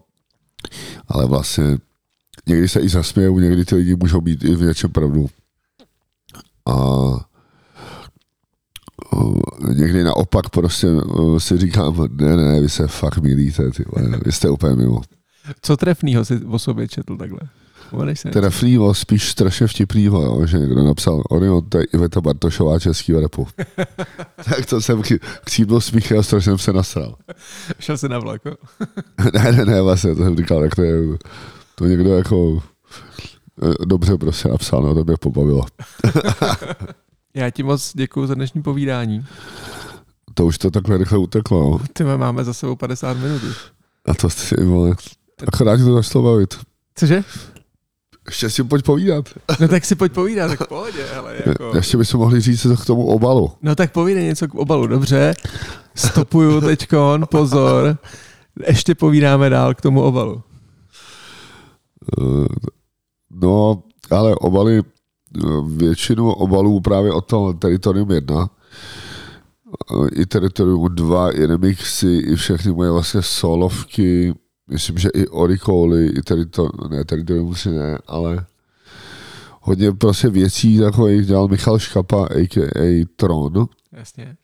Ale 1.09 1.27
vlastně 1.27 1.79
někdy 2.47 2.69
se 2.69 2.81
i 2.81 2.89
zasmějou, 2.89 3.39
někdy 3.39 3.65
ty 3.65 3.75
lidi 3.75 3.97
můžou 3.97 4.21
být 4.21 4.45
i 4.45 4.55
v 4.55 4.63
něčem 4.63 4.93
pravdu. 4.93 5.27
A 6.67 6.75
někdy 9.73 10.05
naopak 10.05 10.49
prostě 10.49 10.89
si 11.39 11.59
říkám, 11.59 12.09
ne, 12.11 12.37
ne, 12.37 12.61
vy 12.61 12.69
se 12.69 12.89
fakt 12.89 13.19
milíte, 13.19 13.71
ty, 13.71 13.85
vy 14.25 14.33
jste 14.33 14.51
úplně 14.51 14.77
mimo. 14.77 15.01
Co 15.63 15.77
trefnýho 15.77 16.25
si 16.25 16.45
o 16.45 16.59
sobě 16.59 16.89
četl 16.89 17.17
takhle? 17.17 17.41
Trefnýho, 18.33 18.95
spíš 18.95 19.31
strašně 19.31 19.67
vtipnýho, 19.67 20.23
jo, 20.23 20.47
že 20.47 20.59
někdo 20.59 20.85
napsal, 20.85 21.23
Orion, 21.31 21.69
to 21.69 21.79
je 21.79 21.85
Iveta 21.85 22.21
Bartošová 22.21 22.79
českýho 22.79 23.21
repu. 23.21 23.47
tak 24.45 24.67
to 24.67 24.81
jsem 24.81 25.03
chcípnul 25.47 25.81
smích 25.81 26.13
a 26.13 26.23
strašně 26.23 26.51
jsem 26.51 26.59
se 26.59 26.73
nasral. 26.73 27.15
Šel 27.81 27.99
jsi 27.99 28.09
na 28.09 28.19
vlako? 28.19 28.51
ne, 29.35 29.53
ne, 29.53 29.65
ne, 29.65 29.83
vlastně, 29.83 30.15
to 30.15 30.23
jsem 30.23 30.37
říkal, 30.37 30.63
jak 30.63 30.75
to 30.75 30.83
je, 30.83 31.19
to 31.75 31.87
někdo 31.87 32.17
jako 32.17 32.63
dobře 33.85 34.17
prostě 34.17 34.49
napsal, 34.49 34.83
no 34.83 34.95
to 34.95 35.05
mě 35.05 35.17
pobavilo. 35.21 35.63
Já 37.35 37.51
ti 37.51 37.63
moc 37.63 37.93
děkuji 37.95 38.27
za 38.27 38.35
dnešní 38.35 38.63
povídání. 38.63 39.27
To 40.35 40.47
už 40.47 40.59
to 40.59 40.71
takhle 40.71 40.99
rychle 40.99 41.19
uteklo. 41.19 41.71
No. 41.71 41.81
Ty 41.93 42.05
máme 42.05 42.45
za 42.45 42.55
sebou 42.55 42.77
50 42.77 43.17
minut. 43.17 43.43
A 44.07 44.15
to 44.15 44.31
si, 44.31 44.65
vole, 44.65 44.95
akorát 45.47 45.77
to 45.77 45.95
začalo 45.95 46.25
bavit. 46.25 46.55
Cože? 46.95 47.25
Ještě 48.27 48.51
si 48.51 48.65
pojď 48.65 48.85
povídat. 48.85 49.29
No 49.61 49.69
tak 49.69 49.85
si 49.85 49.95
pojď 49.95 50.13
povídat, 50.13 50.51
tak 50.51 50.61
v 50.61 50.69
pohodě, 50.69 51.11
ale 51.11 51.37
jako... 51.47 51.73
Ještě 51.75 51.97
bychom 51.97 52.21
mohli 52.21 52.41
říct 52.41 52.67
k 52.83 52.87
tomu 52.87 53.07
obalu. 53.07 53.53
No 53.63 53.75
tak 53.75 53.93
povídej 53.93 54.25
něco 54.25 54.49
k 54.49 54.55
obalu, 54.55 54.87
dobře. 54.87 55.35
Stopuju 55.95 56.61
teďkon, 56.61 57.27
pozor. 57.31 57.99
Ještě 58.67 58.95
povídáme 58.95 59.51
dál 59.51 59.75
k 59.75 59.81
tomu 59.81 60.03
obalu. 60.03 60.43
No, 63.31 63.83
ale 64.11 64.35
obaly, 64.35 64.83
většinu 65.67 66.33
obalů 66.33 66.81
právě 66.81 67.13
od 67.13 67.27
toho 67.27 67.53
Teritorium 67.53 68.11
1, 68.11 68.51
i 70.13 70.27
Teritorium 70.27 70.95
2, 70.95 71.31
i 71.31 71.47
remixy, 71.47 72.17
i 72.17 72.37
všechny 72.37 72.73
moje 72.73 72.91
vlastně 72.91 73.23
solovky, 73.23 74.35
myslím, 74.71 74.99
že 74.99 75.09
i 75.15 75.27
Orikoly, 75.27 76.07
i 76.07 76.23
Teritorium, 76.23 76.91
ne, 76.91 77.05
Teritorium 77.05 77.55
si 77.55 77.71
ne, 77.71 77.99
ale 78.07 78.47
hodně 79.61 79.93
prostě 79.93 80.29
věcí 80.29 80.79
takových 80.79 81.27
dělal 81.27 81.49
Michal 81.49 81.79
Škapa, 81.79 82.27
a.k.a. 82.27 83.07
Tron. 83.17 83.69
Jasně. 83.93 84.37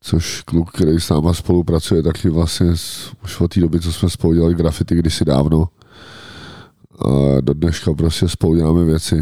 Což 0.00 0.42
kluk, 0.42 0.70
který 0.70 1.00
s 1.00 1.08
náma 1.08 1.34
spolupracuje, 1.34 2.02
taky 2.02 2.28
vlastně 2.28 2.70
už 3.24 3.40
od 3.40 3.54
té 3.54 3.60
doby, 3.60 3.80
co 3.80 3.92
jsme 3.92 4.10
spolu 4.10 4.34
dělali 4.34 4.54
grafity 4.54 4.94
kdysi 4.94 5.24
dávno. 5.24 5.68
A 6.98 7.40
do 7.40 7.54
dneška 7.54 7.92
prostě 7.92 8.28
spolu 8.28 8.56
děláme 8.56 8.84
věci. 8.84 9.20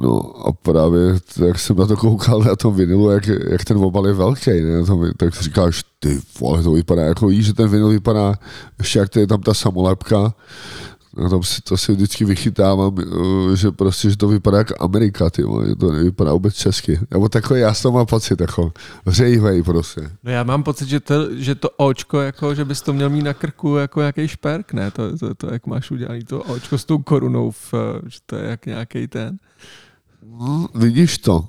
No 0.00 0.46
a 0.48 0.52
právě, 0.52 1.18
jak 1.46 1.58
jsem 1.58 1.76
na 1.76 1.86
to 1.86 1.96
koukal 1.96 2.40
na 2.40 2.56
tom 2.56 2.74
vinilu, 2.74 3.10
jak, 3.10 3.26
jak 3.26 3.64
ten 3.64 3.76
obal 3.76 4.06
je 4.06 4.12
velký, 4.12 4.50
ne? 4.50 4.84
Tom, 4.84 5.10
tak 5.16 5.34
si 5.36 5.44
říkáš, 5.44 5.84
ty 6.00 6.20
vole, 6.40 6.62
to 6.62 6.72
vypadá 6.72 7.02
jako 7.02 7.26
víš, 7.26 7.46
že 7.46 7.54
ten 7.54 7.68
vinyl 7.68 7.88
vypadá, 7.88 8.34
ještě 8.78 8.98
jak 8.98 9.08
to 9.08 9.20
je 9.20 9.26
tam 9.26 9.40
ta 9.40 9.54
samolepka, 9.54 10.34
Na 11.16 11.28
tom 11.28 11.42
si, 11.42 11.62
to 11.62 11.76
si 11.76 11.92
vždycky 11.92 12.24
vychytávám, 12.24 12.96
eh, 12.98 13.56
že 13.56 13.70
prostě, 13.70 14.10
že 14.10 14.16
to 14.16 14.28
vypadá 14.28 14.58
jako 14.58 14.74
Amerika, 14.80 15.30
ty 15.30 15.42
vole, 15.42 15.68
že 15.68 15.74
to 15.76 15.92
nevypadá 15.92 16.32
vůbec 16.32 16.54
česky. 16.54 17.00
Nebo 17.10 17.28
takový, 17.28 17.60
já 17.60 17.74
to 17.82 17.92
mám 17.92 18.06
pocit, 18.06 18.40
jako 18.40 18.72
řejvej 19.06 19.62
prostě. 19.62 20.00
No 20.24 20.32
já 20.32 20.42
mám 20.42 20.62
pocit, 20.62 20.88
že 20.88 21.00
to, 21.00 21.36
že 21.36 21.54
to 21.54 21.70
očko, 21.76 22.20
jako, 22.20 22.54
že 22.54 22.64
bys 22.64 22.80
to 22.82 22.92
měl 22.92 23.10
mít 23.10 23.22
na 23.22 23.34
krku 23.34 23.76
jako 23.76 24.00
nějaký 24.00 24.28
šperk, 24.28 24.72
ne? 24.72 24.90
To, 24.90 25.18
to, 25.18 25.34
to, 25.34 25.52
jak 25.52 25.66
máš 25.66 25.90
udělaný 25.90 26.24
to 26.24 26.42
očko 26.42 26.78
s 26.78 26.84
tou 26.84 26.98
korunou, 26.98 27.50
v, 27.50 27.74
že 28.06 28.18
to 28.26 28.36
je 28.36 28.50
jak 28.50 28.66
nějaký 28.66 29.08
ten. 29.08 29.38
No, 30.26 30.68
vidíš 30.74 31.18
to. 31.18 31.44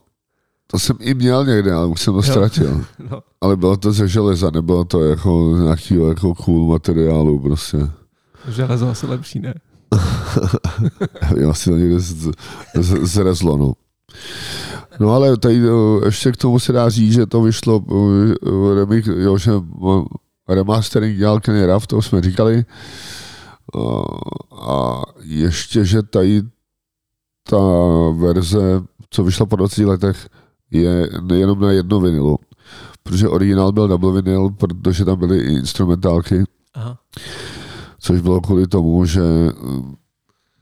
To 0.67 0.79
jsem 0.79 0.97
i 0.99 1.13
měl 1.13 1.45
někde, 1.45 1.73
ale 1.73 1.87
už 1.87 2.01
jsem 2.01 2.13
to 2.13 2.21
ztratil. 2.21 2.85
No. 3.11 3.19
Ale 3.41 3.57
bylo 3.57 3.77
to 3.77 3.91
ze 3.91 4.07
železa, 4.07 4.49
nebylo 4.49 4.85
to 4.85 5.03
jako 5.03 5.57
nějakého 5.63 6.07
jako 6.07 6.35
cool 6.35 6.67
materiálu 6.67 7.39
prostě. 7.39 7.77
Železo 8.47 8.89
asi 8.89 9.07
lepší, 9.07 9.39
ne? 9.39 9.53
Já 11.37 11.49
asi 11.49 11.69
to 11.69 11.77
někde 11.77 11.99
z, 11.99 12.31
z, 12.75 13.05
zrezlo, 13.05 13.57
no. 13.57 13.73
No 14.99 15.11
ale 15.11 15.37
tady 15.37 15.61
ještě 16.05 16.31
k 16.31 16.37
tomu 16.37 16.59
se 16.59 16.73
dá 16.73 16.89
říct, 16.89 17.13
že 17.13 17.25
to 17.25 17.41
vyšlo 17.41 17.83
remix, 18.75 19.07
jo, 19.07 19.37
že 19.37 19.51
remastering 20.49 21.17
dělal 21.17 21.39
Kenny 21.39 21.65
Ruff, 21.65 21.87
to 21.87 22.01
jsme 22.01 22.21
říkali. 22.21 22.65
A 24.61 25.01
ještě, 25.23 25.85
že 25.85 26.03
tady 26.03 26.41
ta 27.49 27.57
verze, 28.17 28.81
co 29.09 29.23
vyšla 29.23 29.45
po 29.45 29.55
20 29.55 29.85
letech, 29.85 30.29
je 30.71 31.09
nejenom 31.21 31.59
na 31.59 31.71
jedno 31.71 31.99
vinilu, 31.99 32.37
protože 33.03 33.27
originál 33.27 33.71
byl 33.71 33.87
double 33.87 34.21
vinyl, 34.21 34.49
protože 34.49 35.05
tam 35.05 35.19
byly 35.19 35.39
i 35.39 35.53
instrumentálky. 35.53 36.43
Aha 36.73 36.97
což 38.03 38.21
bylo 38.21 38.41
kvůli 38.41 38.67
tomu, 38.67 39.05
že 39.05 39.21
eh, 39.21 39.51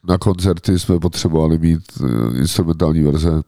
na 0.08 0.18
koncerty 0.18 0.80
jsme 0.80 1.00
potřebovali 1.00 1.58
mít 1.58 1.82
eh, 2.04 2.38
instrumentální 2.40 3.04
verze, 3.04 3.42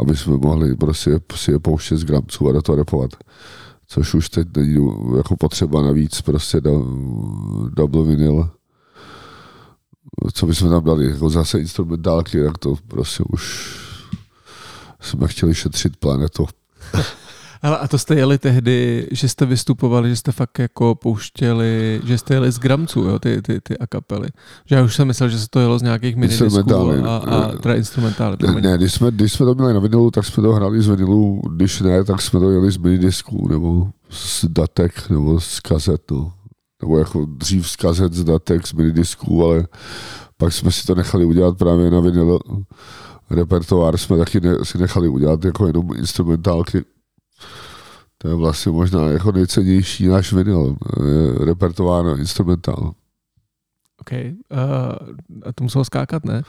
aby 0.00 0.16
jsme 0.16 0.36
mohli 0.36 0.76
prostě 0.76 1.20
si 1.34 1.50
je 1.50 1.58
pouštět 1.58 1.96
z 1.96 2.04
gramců 2.04 2.48
a 2.48 2.52
do 2.52 2.62
toho 2.62 2.76
repovat. 2.76 3.10
Což 3.86 4.14
už 4.14 4.28
teď 4.28 4.48
není 4.56 4.88
jako 5.16 5.36
potřeba 5.36 5.82
navíc 5.82 6.20
prostě 6.20 6.60
do, 6.60 6.86
double 7.74 8.02
vinyl. 8.02 8.50
Co 10.32 10.46
bychom 10.46 10.70
tam 10.70 10.84
dali, 10.84 11.10
jako 11.10 11.30
zase 11.30 11.60
instrumentálky, 11.60 12.44
tak 12.44 12.58
to 12.58 12.76
prostě 12.88 13.24
už 13.32 13.74
jsme 15.00 15.28
chtěli 15.28 15.54
šetřit 15.54 15.96
planetu. 15.96 16.46
Hele, 17.64 17.78
a 17.78 17.88
to 17.88 17.98
jste 17.98 18.14
jeli 18.14 18.38
tehdy, 18.38 19.08
že 19.10 19.28
jste 19.28 19.46
vystupovali, 19.46 20.08
že 20.08 20.16
jste 20.16 20.32
fakt 20.32 20.58
jako 20.58 20.94
pouštěli, 20.94 22.00
že 22.04 22.18
jste 22.18 22.34
jeli 22.34 22.52
z 22.52 22.58
gramců, 22.58 23.00
jo, 23.00 23.18
ty, 23.18 23.42
ty, 23.42 23.60
ty 23.60 23.78
a 23.78 23.86
kapely. 23.86 24.28
Že 24.66 24.76
já 24.76 24.82
už 24.82 24.94
jsem 24.94 25.06
myslel, 25.06 25.28
že 25.28 25.38
se 25.38 25.46
to 25.50 25.60
jelo 25.60 25.78
z 25.78 25.82
nějakých 25.82 26.16
minidisků 26.16 26.70
a, 27.06 27.16
a 27.16 27.56
teda 27.56 27.74
instrumentály. 27.74 28.36
Ne, 28.42 28.60
ne, 28.60 28.76
když 28.76 28.92
jsme, 28.92 29.10
když 29.10 29.32
jsme 29.32 29.46
to 29.46 29.54
měli 29.54 29.74
na 29.74 29.80
vinilu, 29.80 30.10
tak 30.10 30.24
jsme 30.24 30.42
to 30.42 30.52
hrali 30.52 30.82
z 30.82 30.88
vinilu, 30.88 31.42
když 31.50 31.80
ne, 31.80 32.04
tak 32.04 32.22
jsme 32.22 32.40
to 32.40 32.50
jeli 32.50 32.70
z 32.70 32.76
minidisků, 32.76 33.48
nebo 33.48 33.88
z 34.10 34.44
datek, 34.48 35.10
nebo 35.10 35.40
z 35.40 35.60
kazet, 35.60 36.10
no. 36.10 36.32
Nebo 36.84 36.98
jako 36.98 37.24
dřív 37.24 37.70
z 37.70 37.76
kazet, 37.76 38.12
z 38.12 38.24
datek, 38.24 38.66
z 38.66 38.72
minidisků, 38.72 39.44
ale 39.44 39.66
pak 40.36 40.52
jsme 40.52 40.72
si 40.72 40.86
to 40.86 40.94
nechali 40.94 41.24
udělat 41.24 41.58
právě 41.58 41.90
na 41.90 42.00
vinil 42.00 42.38
repertoár 43.30 43.96
jsme 43.96 44.18
taky 44.18 44.40
ne, 44.40 44.54
si 44.62 44.78
nechali 44.78 45.08
udělat 45.08 45.44
jako 45.44 45.66
jenom 45.66 45.90
instrumentálky 45.96 46.84
to 48.18 48.28
je 48.28 48.34
vlastně 48.34 48.72
možná 48.72 49.08
jako 49.08 49.32
nejcennější 49.32 50.06
náš 50.06 50.32
vinyl, 50.32 50.76
repertoár 51.44 52.20
instrumentál. 52.20 52.92
OK. 54.00 54.10
Uh, 54.12 54.28
a 55.42 55.52
to 55.54 55.64
muselo 55.64 55.84
skákat, 55.84 56.24
ne? 56.24 56.42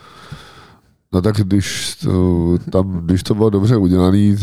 No 1.13 1.21
tak 1.21 1.35
když 1.35 1.95
to, 1.95 2.57
tam, 2.71 3.05
když 3.05 3.23
to 3.23 3.35
bylo 3.35 3.49
dobře 3.49 3.77
udělaný, 3.77 4.37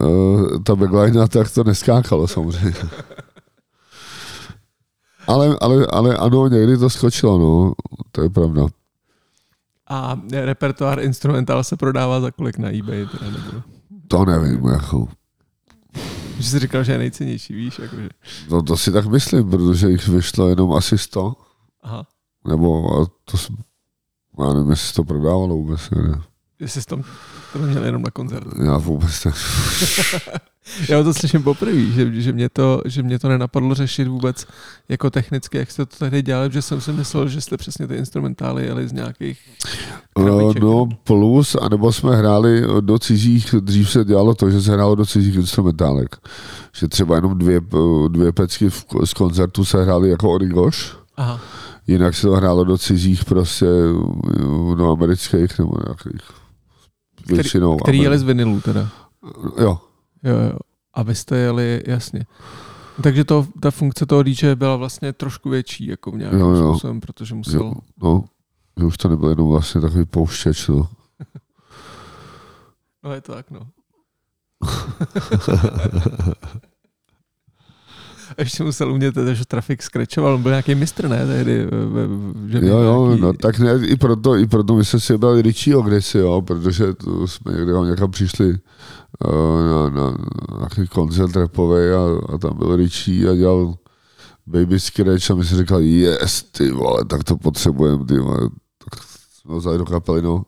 uh, 0.00 0.62
ta 0.62 0.76
backline, 0.76 1.28
tak 1.28 1.50
to 1.50 1.64
neskákalo 1.64 2.28
samozřejmě. 2.28 2.74
Ale, 5.26 5.56
ale, 5.60 5.86
ale 5.86 6.16
ano, 6.16 6.48
někdy 6.48 6.78
to 6.78 6.90
skočilo, 6.90 7.38
no, 7.38 7.72
to 8.12 8.22
je 8.22 8.30
pravda. 8.30 8.66
A 9.86 10.20
repertoár 10.30 11.00
instrumentál 11.00 11.64
se 11.64 11.76
prodává 11.76 12.20
za 12.20 12.30
kolik 12.30 12.58
na 12.58 12.68
eBay? 12.68 13.06
Teda, 13.06 13.30
nebo? 13.30 13.62
To 14.08 14.24
nevím, 14.24 14.64
jako. 14.66 15.08
Že 16.38 16.50
jsi 16.50 16.58
říkal, 16.58 16.84
že 16.84 16.92
je 16.92 16.98
nejcennější, 16.98 17.54
víš? 17.54 17.78
Jakože. 17.78 18.08
No 18.50 18.62
to 18.62 18.76
si 18.76 18.92
tak 18.92 19.06
myslím, 19.06 19.50
protože 19.50 19.90
jich 19.90 20.08
vyšlo 20.08 20.48
jenom 20.48 20.72
asi 20.72 20.98
100. 20.98 21.34
Aha. 21.82 22.06
Nebo 22.48 23.00
a 23.00 23.06
to, 23.24 23.38
já 24.38 24.54
nevím, 24.54 24.70
jestli 24.70 24.94
to 24.94 25.04
prodávalo 25.04 25.56
vůbec, 25.56 25.90
ne. 25.90 26.22
Jestli 26.60 26.82
jsi 26.82 26.86
to, 26.86 27.00
to 27.52 27.58
měl 27.58 27.84
jenom 27.84 28.02
na 28.02 28.10
koncert. 28.10 28.46
Já 28.64 28.78
vůbec 28.78 29.24
ne. 29.24 29.32
Já 30.88 31.02
to 31.02 31.14
slyším 31.14 31.42
poprvé, 31.42 31.84
že, 31.84 32.20
že, 32.20 32.32
mě 32.32 32.48
to, 32.48 32.82
že 32.84 33.02
mě 33.02 33.18
to 33.18 33.28
nenapadlo 33.28 33.74
řešit 33.74 34.08
vůbec 34.08 34.46
jako 34.88 35.10
technicky, 35.10 35.58
jak 35.58 35.70
jste 35.70 35.86
to 35.86 35.96
tady 35.96 36.22
dělali, 36.22 36.52
že 36.52 36.62
jsem 36.62 36.80
si 36.80 36.92
myslel, 36.92 37.28
že 37.28 37.40
jste 37.40 37.56
přesně 37.56 37.86
ty 37.86 37.94
instrumentály 37.94 38.64
jeli 38.66 38.88
z 38.88 38.92
nějakých 38.92 39.38
No, 40.18 40.52
no 40.60 40.88
plus, 41.04 41.56
anebo 41.60 41.92
jsme 41.92 42.16
hráli 42.16 42.62
do 42.80 42.98
cizích, 42.98 43.54
dřív 43.60 43.90
se 43.90 44.04
dělalo 44.04 44.34
to, 44.34 44.50
že 44.50 44.62
se 44.62 44.72
hrálo 44.72 44.94
do 44.94 45.06
cizích 45.06 45.34
instrumentálek. 45.34 46.16
Že 46.72 46.88
třeba 46.88 47.16
jenom 47.16 47.38
dvě, 47.38 47.60
dvě 48.08 48.32
pecky 48.32 48.70
z 49.04 49.14
koncertu 49.14 49.64
se 49.64 49.84
hrály 49.84 50.08
jako 50.08 50.30
origoš. 50.30 50.96
Aha. 51.16 51.40
Jinak 51.86 52.14
se 52.14 52.26
to 52.26 52.32
hrálo 52.32 52.64
do 52.64 52.78
cizích 52.78 53.24
prostě 53.24 53.66
no, 54.76 54.92
amerických 54.92 55.58
nebo 55.58 55.72
nějakých 55.86 56.39
většinou. 57.26 57.76
Který, 57.76 57.82
který 57.82 57.98
jeli 57.98 58.18
z 58.18 58.22
vinilu 58.22 58.60
teda. 58.60 58.88
Jo, 59.58 59.78
Jo, 60.22 60.38
jo. 60.38 60.58
A 60.94 61.02
vy 61.02 61.14
jste 61.14 61.38
jeli, 61.38 61.82
jasně. 61.86 62.26
Takže 63.02 63.24
to, 63.24 63.46
ta 63.60 63.70
funkce 63.70 64.06
toho 64.06 64.22
DJ 64.22 64.54
byla 64.54 64.76
vlastně 64.76 65.12
trošku 65.12 65.50
větší, 65.50 65.86
jako 65.86 66.10
v 66.10 66.16
nějakém 66.16 66.40
jo, 66.40 66.48
jo. 66.48 66.70
způsobem, 66.70 67.00
protože 67.00 67.34
musel... 67.34 67.60
Jo, 67.60 67.72
no, 68.02 68.24
že 68.76 68.84
už 68.84 68.96
to 68.96 69.08
nebyl 69.08 69.28
jenom 69.28 69.48
vlastně 69.48 69.80
takový 69.80 70.04
pouštěč, 70.04 70.68
no. 70.68 70.88
no 73.04 73.12
je 73.12 73.20
to 73.20 73.34
tak, 73.34 73.50
no. 73.50 73.68
ještě 78.38 78.64
musel 78.64 78.92
umět, 78.92 79.14
že 79.32 79.44
trafik 79.44 79.82
skrečoval, 79.82 80.34
on 80.34 80.42
byl 80.42 80.50
nějaký 80.50 80.74
mistr, 80.74 81.08
ne, 81.08 81.26
tehdy, 81.26 81.66
že 82.48 82.58
Jo, 82.66 82.78
jo, 82.78 83.06
nějaký... 83.06 83.22
no 83.22 83.32
tak 83.32 83.58
ne, 83.58 83.86
i 83.86 83.96
proto, 83.96 84.36
i 84.36 84.46
proto 84.46 84.74
my 84.74 84.84
jsme 84.84 85.00
si 85.00 85.18
brali 85.18 85.42
Richieho 85.42 85.82
kdysi, 85.82 86.18
jo, 86.18 86.42
protože 86.42 86.94
to 86.94 87.28
jsme 87.28 87.52
někde 87.52 87.72
někam 87.90 88.10
přišli 88.10 88.48
uh, 88.48 89.70
na, 89.70 89.88
na, 89.88 90.10
na 90.10 90.56
nějaký 90.56 90.88
koncert 90.88 91.36
repový 91.36 91.80
a, 91.80 92.34
a, 92.34 92.38
tam 92.38 92.56
byl 92.58 92.76
Richie 92.76 93.30
a 93.30 93.34
dělal 93.34 93.74
Baby 94.46 94.80
Scratch 94.80 95.30
a 95.30 95.34
my 95.34 95.44
si 95.44 95.56
říkali, 95.56 95.86
yes, 95.86 96.42
ty 96.42 96.70
vole, 96.70 97.04
tak 97.04 97.24
to 97.24 97.36
potřebujeme, 97.36 98.04
ty 98.04 98.18
vole, 98.18 98.48
tak 98.84 99.02
jsme 99.02 99.56
vzali 99.56 99.78
do 99.78 99.84
kapely, 99.84 100.22
no. 100.22 100.42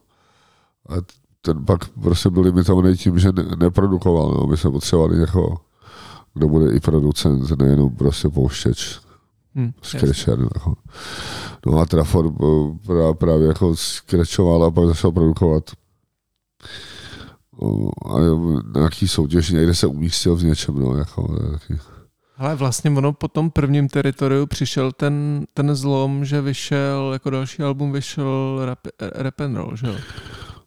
A 0.89 0.95
ten 1.43 1.65
pak 1.65 1.89
prostě 1.89 2.31
byl 2.31 2.43
limitovaný 2.43 2.97
tím, 2.97 3.19
že 3.19 3.33
ne, 3.33 3.45
neprodukoval, 3.57 4.35
no, 4.35 4.47
my 4.47 4.57
jsme 4.57 4.71
potřebovali 4.71 5.19
někoho 5.19 5.61
kdo 6.35 6.49
bude 6.49 6.77
i 6.77 6.81
producent, 6.81 7.59
nejenom 7.59 7.97
prostě 7.97 8.29
pouštěč. 8.29 9.01
Hmm. 9.55 9.73
Jako. 10.29 10.75
No 11.67 11.79
a 11.79 11.87
Trafford 11.87 12.33
eh, 12.91 13.15
právě 13.15 13.49
jako 13.49 13.77
skrečoval 13.77 14.65
a 14.65 14.71
pak 14.71 14.87
začal 14.87 15.13
produkovat. 15.13 15.71
A 18.05 18.15
nějaký 18.79 19.09
soutěž 19.09 19.51
někde 19.51 19.75
se 19.75 19.87
umístil 19.87 20.37
v 20.37 20.45
něčem, 20.45 20.79
no, 20.79 20.97
jako, 20.97 21.39
taky. 21.51 21.79
Ale 22.37 22.55
vlastně 22.55 22.91
ono 22.91 23.13
po 23.13 23.29
tom 23.29 23.51
prvním 23.51 23.89
teritoriu 23.89 24.47
přišel 24.47 24.93
ten, 24.93 25.47
ten 25.55 25.75
zlom, 25.75 26.25
že 26.25 26.41
vyšel, 26.41 27.11
jako 27.13 27.31
další 27.31 27.63
album 27.63 27.93
vyšel 27.93 28.61
rap, 28.65 28.79
rap 29.01 29.41
and 29.41 29.57
roll, 29.57 29.77
že 29.77 29.87
jo? 29.87 29.95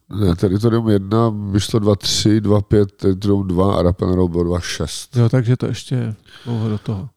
Ne, 0.10 0.36
Teritorium 0.36 0.90
1 0.90 1.30
vyšlo 1.52 1.80
2.3, 1.80 2.40
2.5, 2.42 2.86
Teritorium 2.86 3.48
2 3.48 3.80
a 3.80 3.82
Rap 3.82 4.02
and 4.02 4.14
Roll 4.14 4.28
bylo 4.28 4.44
2.6. 4.44 5.20
Jo, 5.20 5.30
takže 5.30 5.58
to 5.58 5.66
ještě 5.66 6.16
dlouho 6.46 6.70
do 6.70 6.78
toho. 6.78 7.10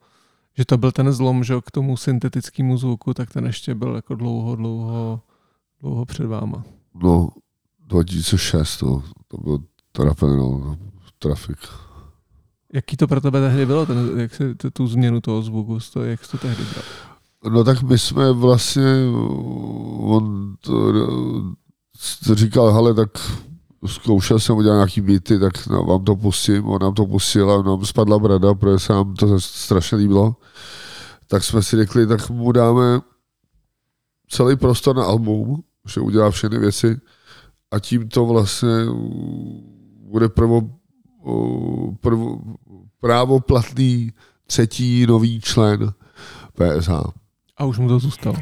Že 0.57 0.65
to 0.65 0.79
byl 0.79 0.93
ten 0.93 1.13
zlom, 1.13 1.45
že 1.45 1.55
k 1.65 1.71
tomu 1.71 1.97
syntetickému 1.97 2.77
zvuku, 2.77 3.15
tak 3.15 3.33
ten 3.33 3.47
ještě 3.47 3.75
byl 3.75 3.95
jako 3.95 4.15
dlouho, 4.15 4.57
dlouho, 4.57 5.21
dlouho 5.81 6.05
před 6.05 6.27
váma. 6.27 6.65
No, 7.03 7.29
2006, 7.87 8.77
to, 8.77 8.87
no, 8.87 9.03
to 9.29 9.37
byl 9.37 9.59
to 9.93 10.05
Rap 10.05 10.23
and 10.23 10.37
Roll, 10.37 10.59
no, 10.59 10.77
Trafik. 11.19 11.59
Jaký 12.73 12.97
to 12.97 13.09
pro 13.09 13.21
tebe 13.21 13.41
tehdy 13.41 13.67
bylo, 13.67 13.87
ten, 13.87 14.21
jak 14.21 14.35
se, 14.35 14.55
tu 14.73 14.87
změnu 14.87 15.21
toho 15.21 15.43
zvuku, 15.43 15.79
to, 15.93 16.05
jak 16.05 16.25
jsi 16.25 16.31
to 16.31 16.39
tehdy 16.39 16.65
bral? 16.65 16.85
No 17.53 17.65
tak 17.65 17.83
my 17.83 17.99
jsme 17.99 18.33
vlastně, 18.33 18.85
on 19.99 20.55
to, 20.61 20.93
říkal, 22.35 22.73
hele, 22.73 22.95
tak 22.95 23.11
zkoušel 23.87 24.39
jsem 24.39 24.57
udělat 24.57 24.75
nějaký 24.75 25.01
beaty, 25.01 25.39
tak 25.39 25.67
no, 25.67 25.85
vám 25.85 26.05
to 26.05 26.17
pustím, 26.17 26.67
on 26.67 26.83
nám 26.83 26.95
to 26.95 27.07
pustil 27.07 27.51
a 27.51 27.63
nám 27.63 27.85
spadla 27.85 28.19
brada, 28.19 28.55
protože 28.55 28.79
se 28.79 28.93
nám 28.93 29.15
to 29.15 29.41
strašně 29.41 29.99
líbilo. 29.99 30.37
Tak 31.27 31.45
jsme 31.45 31.63
si 31.63 31.77
řekli, 31.77 32.07
tak 32.07 32.31
mu 32.31 32.53
dáme 32.53 33.01
celý 34.29 34.57
prostor 34.57 34.97
na 34.97 35.05
album, 35.05 35.63
že 35.89 36.01
udělá 36.01 36.31
všechny 36.31 36.59
věci 36.59 37.01
a 37.71 37.79
tím 37.79 38.09
to 38.09 38.27
vlastně 38.27 38.69
bude 40.01 40.29
prvo, 40.29 40.61
prvo, 42.01 42.41
právoplatný 43.01 44.13
třetí 44.47 45.07
nový 45.07 45.41
člen 45.41 45.93
PSH. 46.53 46.91
A 47.59 47.65
už 47.65 47.79
mu 47.79 47.89
to 47.89 47.99
zůstalo. 47.99 48.37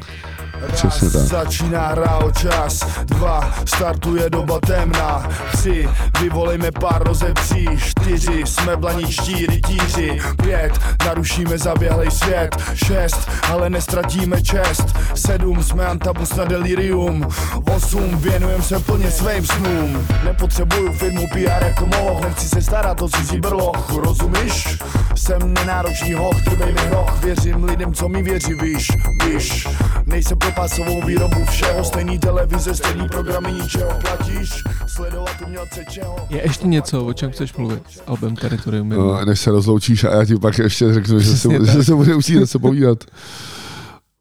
Přesně 0.73 1.09
tak. 1.09 1.21
Začíná 1.21 1.87
hrál 1.87 2.31
čas, 2.31 2.99
dva, 3.03 3.53
startuje 3.65 4.29
doba 4.29 4.59
temná, 4.59 5.29
tři, 5.51 5.89
vyvolejme 6.21 6.71
pár 6.71 7.07
rozepří, 7.07 7.67
čtyři, 7.77 8.41
jsme 8.45 8.75
blaničtí 8.77 9.45
rytíři, 9.45 10.19
pět, 10.43 10.79
narušíme 11.05 11.57
zaběhlej 11.57 12.11
svět, 12.11 12.57
šest, 12.73 13.29
ale 13.51 13.69
nestratíme 13.69 14.41
čest, 14.41 14.85
sedm, 15.15 15.63
jsme 15.63 15.85
antabus 15.85 16.35
na 16.35 16.45
delirium, 16.45 17.27
osm, 17.75 18.17
věnujem 18.17 18.61
se 18.61 18.79
plně 18.79 19.11
svým 19.11 19.45
snům, 19.45 20.07
nepotřebuju 20.23 20.93
firmu 20.93 21.27
PR 21.27 21.65
jako 21.65 21.85
moloch, 21.85 22.21
nechci 22.21 22.49
se 22.49 22.61
starat 22.61 23.01
o 23.01 23.09
cizí 23.09 23.39
brloch, 23.39 23.89
rozumíš? 23.89 24.77
Jsem 25.15 25.53
nenáročný 25.53 26.13
hoch, 26.13 26.43
trvej 26.43 26.73
mi 26.73 26.81
hroch, 26.81 27.23
věřím 27.23 27.63
lidem, 27.63 27.93
co 27.93 28.09
mi 28.09 28.23
věří, 28.23 28.53
víš, 28.53 28.91
víš, 29.25 29.67
nejsem 30.05 30.37
pro 30.37 30.51
pasovou 30.51 31.05
výrobu 31.05 31.45
všeho, 31.45 31.83
stejný 31.83 32.19
televize, 32.19 32.75
stejný 32.75 33.07
programy, 33.07 33.53
ničeho 33.53 33.91
platíš, 34.01 34.63
sledovat 34.87 35.41
umělce 35.45 35.85
čeho. 35.91 36.15
Je 36.29 36.41
ještě 36.43 36.67
něco, 36.67 37.05
o 37.05 37.13
čem 37.13 37.31
chceš 37.31 37.53
mluvit? 37.53 37.83
Album 38.07 38.35
Territorium. 38.35 38.89
No, 38.89 39.25
než 39.25 39.39
se 39.39 39.51
rozloučíš 39.51 40.03
a 40.03 40.15
já 40.15 40.25
ti 40.25 40.35
pak 40.35 40.57
ještě 40.57 40.93
řeknu, 40.93 41.19
že 41.19 41.37
se, 41.37 41.49
že 41.65 41.83
se 41.83 41.95
bude 41.95 42.15
učit 42.15 42.39
něco 42.39 42.59
povídat. 42.59 43.03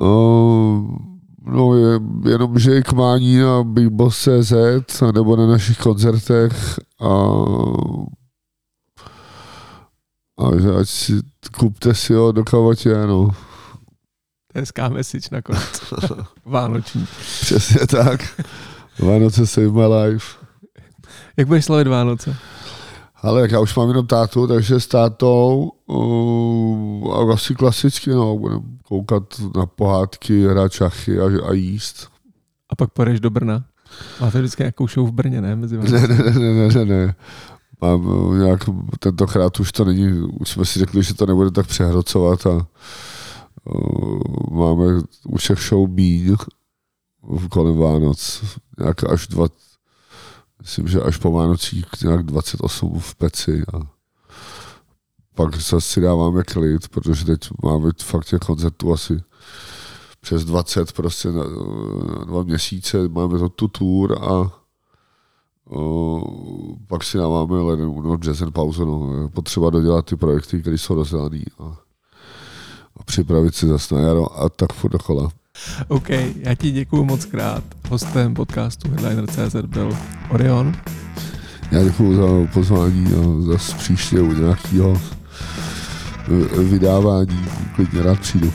No, 0.01 0.99
no 1.47 1.75
je, 1.75 2.01
jenom, 2.31 2.59
že 2.59 2.71
je 2.71 2.83
k 2.83 2.93
mání 2.93 3.39
na 3.39 3.63
BigBoss.cz 3.65 5.03
nebo 5.15 5.37
na 5.37 5.47
našich 5.47 5.79
koncertech 5.79 6.79
a 7.01 7.11
a 10.37 10.53
že 10.61 10.69
ať 10.69 10.89
si, 10.89 11.13
kupte 11.57 11.95
si 11.95 12.15
ho 12.15 12.33
do 12.33 12.45
kavatě, 12.45 13.07
no. 13.07 13.31
Hezká 14.57 14.89
message 14.89 15.29
nakonec. 15.33 15.95
Vánoční. 16.45 17.07
Přesně 17.41 17.87
tak. 17.87 18.43
Vánoce 18.99 19.47
save 19.47 19.71
my 19.71 19.87
life. 19.87 20.27
Jak 21.37 21.47
budeš 21.47 21.65
slavit 21.65 21.87
Vánoce? 21.87 22.37
Ale 23.23 23.41
jak 23.41 23.51
já 23.51 23.61
už 23.61 23.77
mám 23.77 23.89
jenom 23.89 24.07
tátu, 24.07 24.47
takže 24.47 24.81
s 24.81 24.87
tátou 24.87 25.73
uh, 25.87 27.33
asi 27.33 27.55
klasicky, 27.55 28.11
no, 28.11 28.39
budeme 28.39 28.63
koukat 28.83 29.23
na 29.57 29.67
pohádky, 29.67 30.47
hrát 30.47 30.73
šachy 30.73 31.21
a, 31.21 31.49
a 31.49 31.53
jíst. 31.53 32.09
A 32.71 32.77
pak 32.77 32.91
pojedeš 32.91 33.21
do 33.21 33.31
Brna? 33.31 33.65
Máte 34.21 34.39
vždycky 34.39 34.63
nějakou 34.63 34.89
show 34.89 35.09
v 35.09 35.13
Brně, 35.13 35.41
ne? 35.41 35.57
Mezi 35.57 35.79
ne, 35.79 36.01
ne, 36.01 36.09
ne, 36.09 36.31
ne, 36.31 36.69
ne, 36.69 36.85
ne. 36.85 37.15
Mám 37.81 38.39
nějak, 38.39 38.61
tentokrát 38.99 39.61
už 39.61 39.73
to 39.73 39.85
není, 39.85 40.13
už 40.41 40.49
jsme 40.49 40.65
si 40.65 40.79
řekli, 40.79 41.03
že 41.03 41.15
to 41.15 41.27
nebude 41.27 41.51
tak 41.51 41.67
přehrocovat 41.67 42.47
a 42.47 42.67
máme 44.51 44.85
u 45.29 45.37
všech 45.37 45.59
show 45.59 45.89
míň 45.91 46.37
kolem 47.51 47.77
Vánoc, 47.77 48.45
nějak 48.79 49.05
až 49.05 49.27
dva, 49.27 49.47
myslím, 50.63 50.89
že 50.89 51.01
až 51.01 51.17
po 51.17 51.33
Vánocích 51.33 51.87
nějak 52.05 52.23
28 52.23 52.99
v 53.01 53.15
peci 53.15 53.63
a 53.75 53.97
pak 55.35 55.57
zase 55.57 55.81
si 55.81 56.01
dáváme 56.01 56.43
klid, 56.43 56.89
protože 56.89 57.25
teď 57.25 57.41
máme 57.63 57.91
fakt 58.03 58.25
těch 58.25 58.41
koncertů 58.41 58.93
asi 58.93 59.23
přes 60.21 60.45
20 60.45 60.93
prostě 60.93 61.33
na, 61.33 61.45
na 62.19 62.25
dva 62.25 62.43
měsíce, 62.43 63.09
máme 63.09 63.39
to 63.39 63.49
tu 63.49 63.69
tour 63.69 64.19
a 64.23 64.53
o, 65.71 66.23
pak 66.87 67.05
si 67.05 67.19
dáváme 67.19 67.61
leden, 67.61 67.95
no, 68.03 68.17
jazz 68.17 68.43
pauzu, 68.53 68.85
no, 68.85 69.29
potřeba 69.29 69.71
dodělat 69.71 70.07
ty 70.07 70.17
projekty, 70.17 70.61
které 70.61 70.79
jsou 70.79 70.95
rozdaný. 70.95 71.45
A, 71.59 71.86
a 72.97 73.03
připravit 73.05 73.55
si 73.55 73.67
zase 73.67 73.95
na 73.95 74.01
jaro 74.01 74.43
a 74.43 74.49
tak 74.49 74.73
furt 74.73 74.91
dokola. 74.91 75.29
OK, 75.89 76.09
já 76.37 76.55
ti 76.55 76.71
děkuji 76.71 77.05
moc 77.05 77.25
krát. 77.25 77.65
Hostem 77.89 78.35
podcastu 78.35 78.91
Headliner.cz 78.91 79.55
byl 79.67 79.97
Orion. 80.31 80.75
Já 81.71 81.85
děkuji 81.85 82.17
za 82.17 82.53
pozvání 82.53 83.07
a 83.07 83.53
zase 83.53 83.77
příště 83.77 84.21
u 84.21 84.33
nějakého 84.33 85.01
vydávání 86.63 87.47
klidně 87.75 88.03
rád 88.03 88.21
přijdu. 88.21 88.53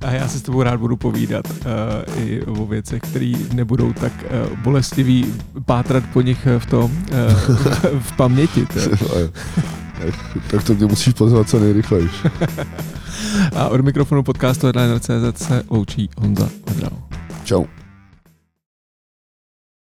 A 0.00 0.10
já 0.10 0.28
se 0.28 0.38
s 0.38 0.42
tebou 0.42 0.62
rád 0.62 0.80
budu 0.80 0.96
povídat 0.96 1.44
uh, 1.50 2.24
i 2.24 2.42
o 2.42 2.66
věcech, 2.66 3.02
které 3.02 3.32
nebudou 3.52 3.92
tak 3.92 4.12
uh, 4.12 4.58
bolestivý, 4.58 5.34
pátrat 5.64 6.04
po 6.12 6.20
nich 6.20 6.46
v 6.58 6.66
tom, 6.66 6.84
uh, 6.84 7.56
v 8.00 8.16
paměti. 8.16 8.66
tak 10.50 10.64
to 10.64 10.74
mě 10.74 10.86
musíš 10.86 11.14
pozvat 11.14 11.48
co 11.48 11.60
nejrychleji. 11.60 12.10
A 13.56 13.68
od 13.68 13.80
mikrofonu 13.80 14.22
podcastu 14.22 14.66
Headliner.cz 14.66 15.46
se 15.46 15.62
loučí 15.70 16.10
Honza 16.18 16.48
Vedral. 16.66 16.92
Čau. 17.44 17.64